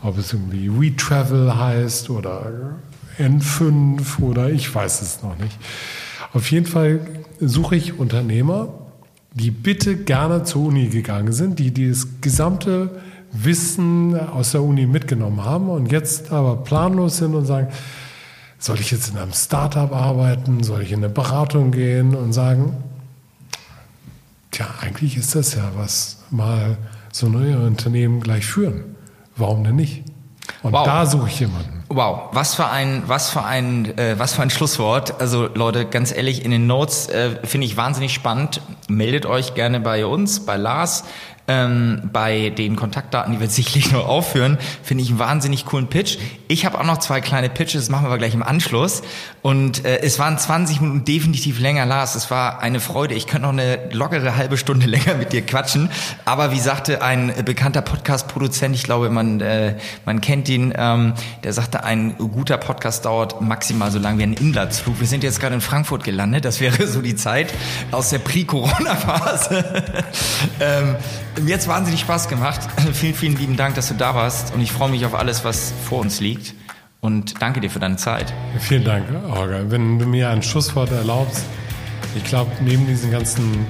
ob 0.03 0.19
es 0.19 0.33
irgendwie 0.33 0.71
WeTravel 0.71 1.57
heißt 1.57 2.11
oder 2.11 2.77
N5 3.19 4.21
oder 4.21 4.51
ich 4.51 4.73
weiß 4.75 5.03
es 5.03 5.23
noch 5.23 5.37
nicht. 5.39 5.59
Auf 6.33 6.51
jeden 6.51 6.67
Fall 6.67 7.01
suche 7.41 7.77
ich 7.77 7.99
Unternehmer, 7.99 8.69
die 9.33 9.51
bitte 9.51 9.97
gerne 9.97 10.45
zur 10.45 10.67
Uni 10.67 10.89
gegangen 10.89 11.33
sind, 11.33 11.59
die 11.59 11.73
das 11.73 12.07
gesamte 12.21 12.91
Wissen 13.45 14.19
aus 14.19 14.53
der 14.53 14.63
Uni 14.63 14.87
mitgenommen 14.87 15.45
haben 15.45 15.69
und 15.69 15.93
jetzt 15.93 16.33
aber 16.33 16.57
planlos 16.57 17.19
sind 17.19 17.35
und 17.35 17.47
sagen, 17.47 17.69
soll 18.59 18.81
ich 18.81 18.91
jetzt 18.91 19.11
in 19.11 19.19
einem 19.19 19.33
Startup 19.33 19.93
arbeiten, 19.93 20.63
soll 20.63 20.83
ich 20.83 20.93
in 20.93 20.99
eine 20.99 21.09
Beratung 21.09 21.71
gehen 21.71 22.15
und 22.15 22.33
sagen, 22.33 22.77
tja, 24.51 24.67
eigentlich 24.81 25.17
ist 25.17 25.35
das 25.35 25.55
ja 25.55 25.71
was, 25.77 26.25
mal 26.31 26.79
so 27.13 27.29
neue 27.29 27.59
Unternehmen 27.59 28.21
gleich 28.21 28.47
führen. 28.47 28.97
Warum 29.37 29.65
denn 29.65 29.77
nicht? 29.77 30.05
Und 30.63 30.73
wow. 30.73 30.85
da 30.85 31.07
suche 31.07 31.29
ich 31.29 31.41
jemanden. 31.41 31.85
Wow, 31.89 32.31
was 32.33 32.55
für 32.55 32.69
ein, 32.69 33.05
was 33.07 33.31
für 33.31 33.45
ein, 33.45 33.97
äh, 33.97 34.19
was 34.19 34.35
für 34.35 34.43
ein 34.43 34.51
Schlusswort. 34.51 35.21
Also 35.21 35.49
Leute, 35.55 35.87
ganz 35.87 36.13
ehrlich, 36.13 36.45
in 36.45 36.51
den 36.51 36.67
Notes 36.67 37.09
äh, 37.09 37.37
finde 37.45 37.67
ich 37.67 37.77
wahnsinnig 37.77 38.13
spannend. 38.13 38.61
Meldet 38.89 39.27
euch 39.27 39.55
gerne 39.55 39.79
bei 39.81 40.05
uns, 40.05 40.45
bei 40.45 40.57
Lars 40.57 41.05
ähm, 41.49 42.11
bei 42.13 42.51
den 42.51 42.77
Kontaktdaten, 42.77 43.33
die 43.33 43.41
wir 43.41 43.49
sicherlich 43.57 43.93
noch 43.93 44.07
aufführen, 44.07 44.59
finde 44.83 45.05
ich 45.05 45.11
einen 45.11 45.19
wahnsinnig 45.19 45.65
coolen 45.67 45.89
Pitch. 45.89 46.19
Ich 46.49 46.65
habe 46.67 46.79
auch 46.79 46.85
noch 46.85 46.99
zwei 46.99 47.21
kleine 47.21 47.49
Pitches, 47.49 47.83
das 47.83 47.89
machen 47.89 48.05
wir 48.05 48.09
aber 48.09 48.19
gleich 48.19 48.35
im 48.35 48.43
Anschluss. 48.43 49.03
Und 49.43 49.85
äh, 49.85 50.01
es 50.01 50.19
waren 50.19 50.39
20 50.39 50.81
Minuten 50.81 51.05
definitiv 51.05 51.61
länger, 51.61 51.87
Lars. 51.87 52.15
Es 52.15 52.31
war 52.31 52.61
eine 52.61 52.81
Freude. 52.81 53.15
Ich 53.15 53.27
könnte 53.27 53.43
noch 53.43 53.53
eine 53.53 53.79
lockere 53.93 54.37
halbe 54.37 54.57
Stunde 54.57 54.87
länger 54.87 55.15
mit 55.15 55.33
dir 55.33 55.43
quatschen. 55.43 55.91
Aber 56.25 56.53
wie 56.53 56.59
sagte 56.59 57.03
ein 57.03 57.33
bekannter 57.45 57.83
Podcast-Produzent, 57.83 58.75
ich 58.75 58.83
glaube, 58.83 59.11
man, 59.11 59.41
äh, 59.41 59.77
man 60.05 60.21
kennt 60.21 60.49
ihn, 60.49 60.75
ähm, 60.77 61.15
der 61.45 61.53
sagte, 61.53 61.85
ein 61.85 62.17
guter 62.17 62.59
Podcast 62.59 63.05
dauert 63.05 63.41
maximal 63.41 63.91
so 63.91 63.99
lange 63.99 64.19
wie 64.19 64.25
ein 64.25 64.33
Inlandsflug. 64.35 65.01
Wir 65.01 65.07
sind 65.07 65.23
jetzt 65.23 65.41
gerade 65.41 65.55
in 65.55 65.61
Frankfurt 65.61 66.05
gelandet. 66.05 66.45
Das 66.45 66.61
wäre 66.61 66.87
so 66.89 67.01
die 67.01 67.17
Zeit 67.17 67.53
aus 67.93 68.11
der 68.11 68.19
Pre-Corona-Phase. 68.19 69.65
ähm, 70.61 70.97
mir 71.41 71.55
hat 71.55 71.67
wahnsinnig 71.69 72.01
Spaß 72.01 72.29
gemacht. 72.29 72.61
vielen, 72.93 73.15
vielen 73.15 73.37
lieben 73.37 73.57
Dank, 73.57 73.75
dass 73.75 73.89
du 73.89 73.95
da 73.95 74.15
warst. 74.15 74.55
Und 74.55 74.61
ich 74.61 74.73
freue 74.73 74.91
mich 74.91 75.05
auf 75.05 75.15
alles, 75.15 75.45
was 75.45 75.73
vor 75.89 76.01
uns 76.01 76.21
liegt. 76.21 76.55
Und 77.01 77.41
danke 77.41 77.61
dir 77.61 77.71
für 77.71 77.79
deine 77.79 77.97
Zeit. 77.97 78.33
Vielen 78.59 78.85
Dank, 78.85 79.07
Holger. 79.29 79.71
Wenn 79.71 79.99
du 79.99 80.07
mir 80.07 80.31
ein 80.31 80.43
Schlusswort 80.43 80.91
erlaubst, 80.91 81.45
ich 82.15 82.25
glaube, 82.25 82.51
neben 82.61 82.87
diesen 82.87 83.11
ganzen 83.11 83.67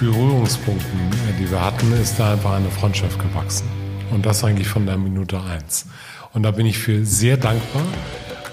Berührungspunkten, 0.00 1.00
äh, 1.28 1.38
die 1.38 1.50
wir 1.50 1.64
hatten, 1.64 1.92
ist 1.92 2.18
da 2.18 2.32
einfach 2.32 2.54
eine 2.54 2.70
Freundschaft 2.70 3.18
gewachsen. 3.18 3.68
Und 4.10 4.26
das 4.26 4.42
eigentlich 4.42 4.68
von 4.68 4.86
der 4.86 4.96
Minute 4.96 5.40
eins. 5.40 5.86
Und 6.32 6.42
da 6.42 6.50
bin 6.50 6.66
ich 6.66 6.78
für 6.78 7.04
sehr 7.04 7.36
dankbar 7.36 7.82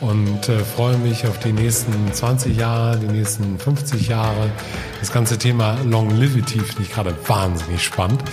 und 0.02 0.48
äh, 0.50 0.60
freue 0.60 0.98
mich 0.98 1.28
auf 1.28 1.40
die 1.40 1.52
nächsten 1.52 1.92
20 2.12 2.58
Jahre, 2.58 2.98
die 2.98 3.08
nächsten 3.08 3.58
50 3.60 4.08
Jahre. 4.08 4.50
Das 5.00 5.12
ganze 5.12 5.38
Thema 5.38 5.78
Longevity 5.86 6.60
finde 6.60 6.84
ich 6.84 6.92
gerade 6.92 7.16
wahnsinnig 7.28 7.84
spannend. 7.84 8.24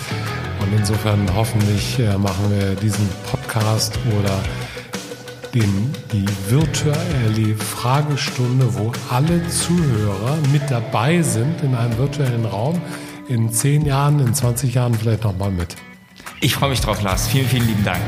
Und 0.59 0.77
insofern 0.77 1.27
hoffentlich 1.35 1.99
äh, 1.99 2.17
machen 2.17 2.49
wir 2.49 2.75
diesen 2.75 3.07
Podcast 3.29 3.97
oder 4.19 4.39
den, 5.53 5.93
die 6.11 6.25
virtuelle 6.49 7.55
Fragestunde, 7.55 8.67
wo 8.75 8.91
alle 9.09 9.47
Zuhörer 9.47 10.37
mit 10.51 10.69
dabei 10.69 11.21
sind 11.21 11.61
in 11.63 11.75
einem 11.75 11.97
virtuellen 11.97 12.45
Raum, 12.45 12.81
in 13.27 13.51
10 13.51 13.85
Jahren, 13.85 14.19
in 14.19 14.33
20 14.33 14.73
Jahren 14.73 14.93
vielleicht 14.93 15.23
nochmal 15.23 15.51
mit. 15.51 15.75
Ich 16.39 16.55
freue 16.55 16.69
mich 16.69 16.81
drauf, 16.81 17.01
Lars. 17.01 17.27
Vielen, 17.27 17.47
vielen 17.47 17.67
lieben 17.67 17.83
Dank. 17.83 18.01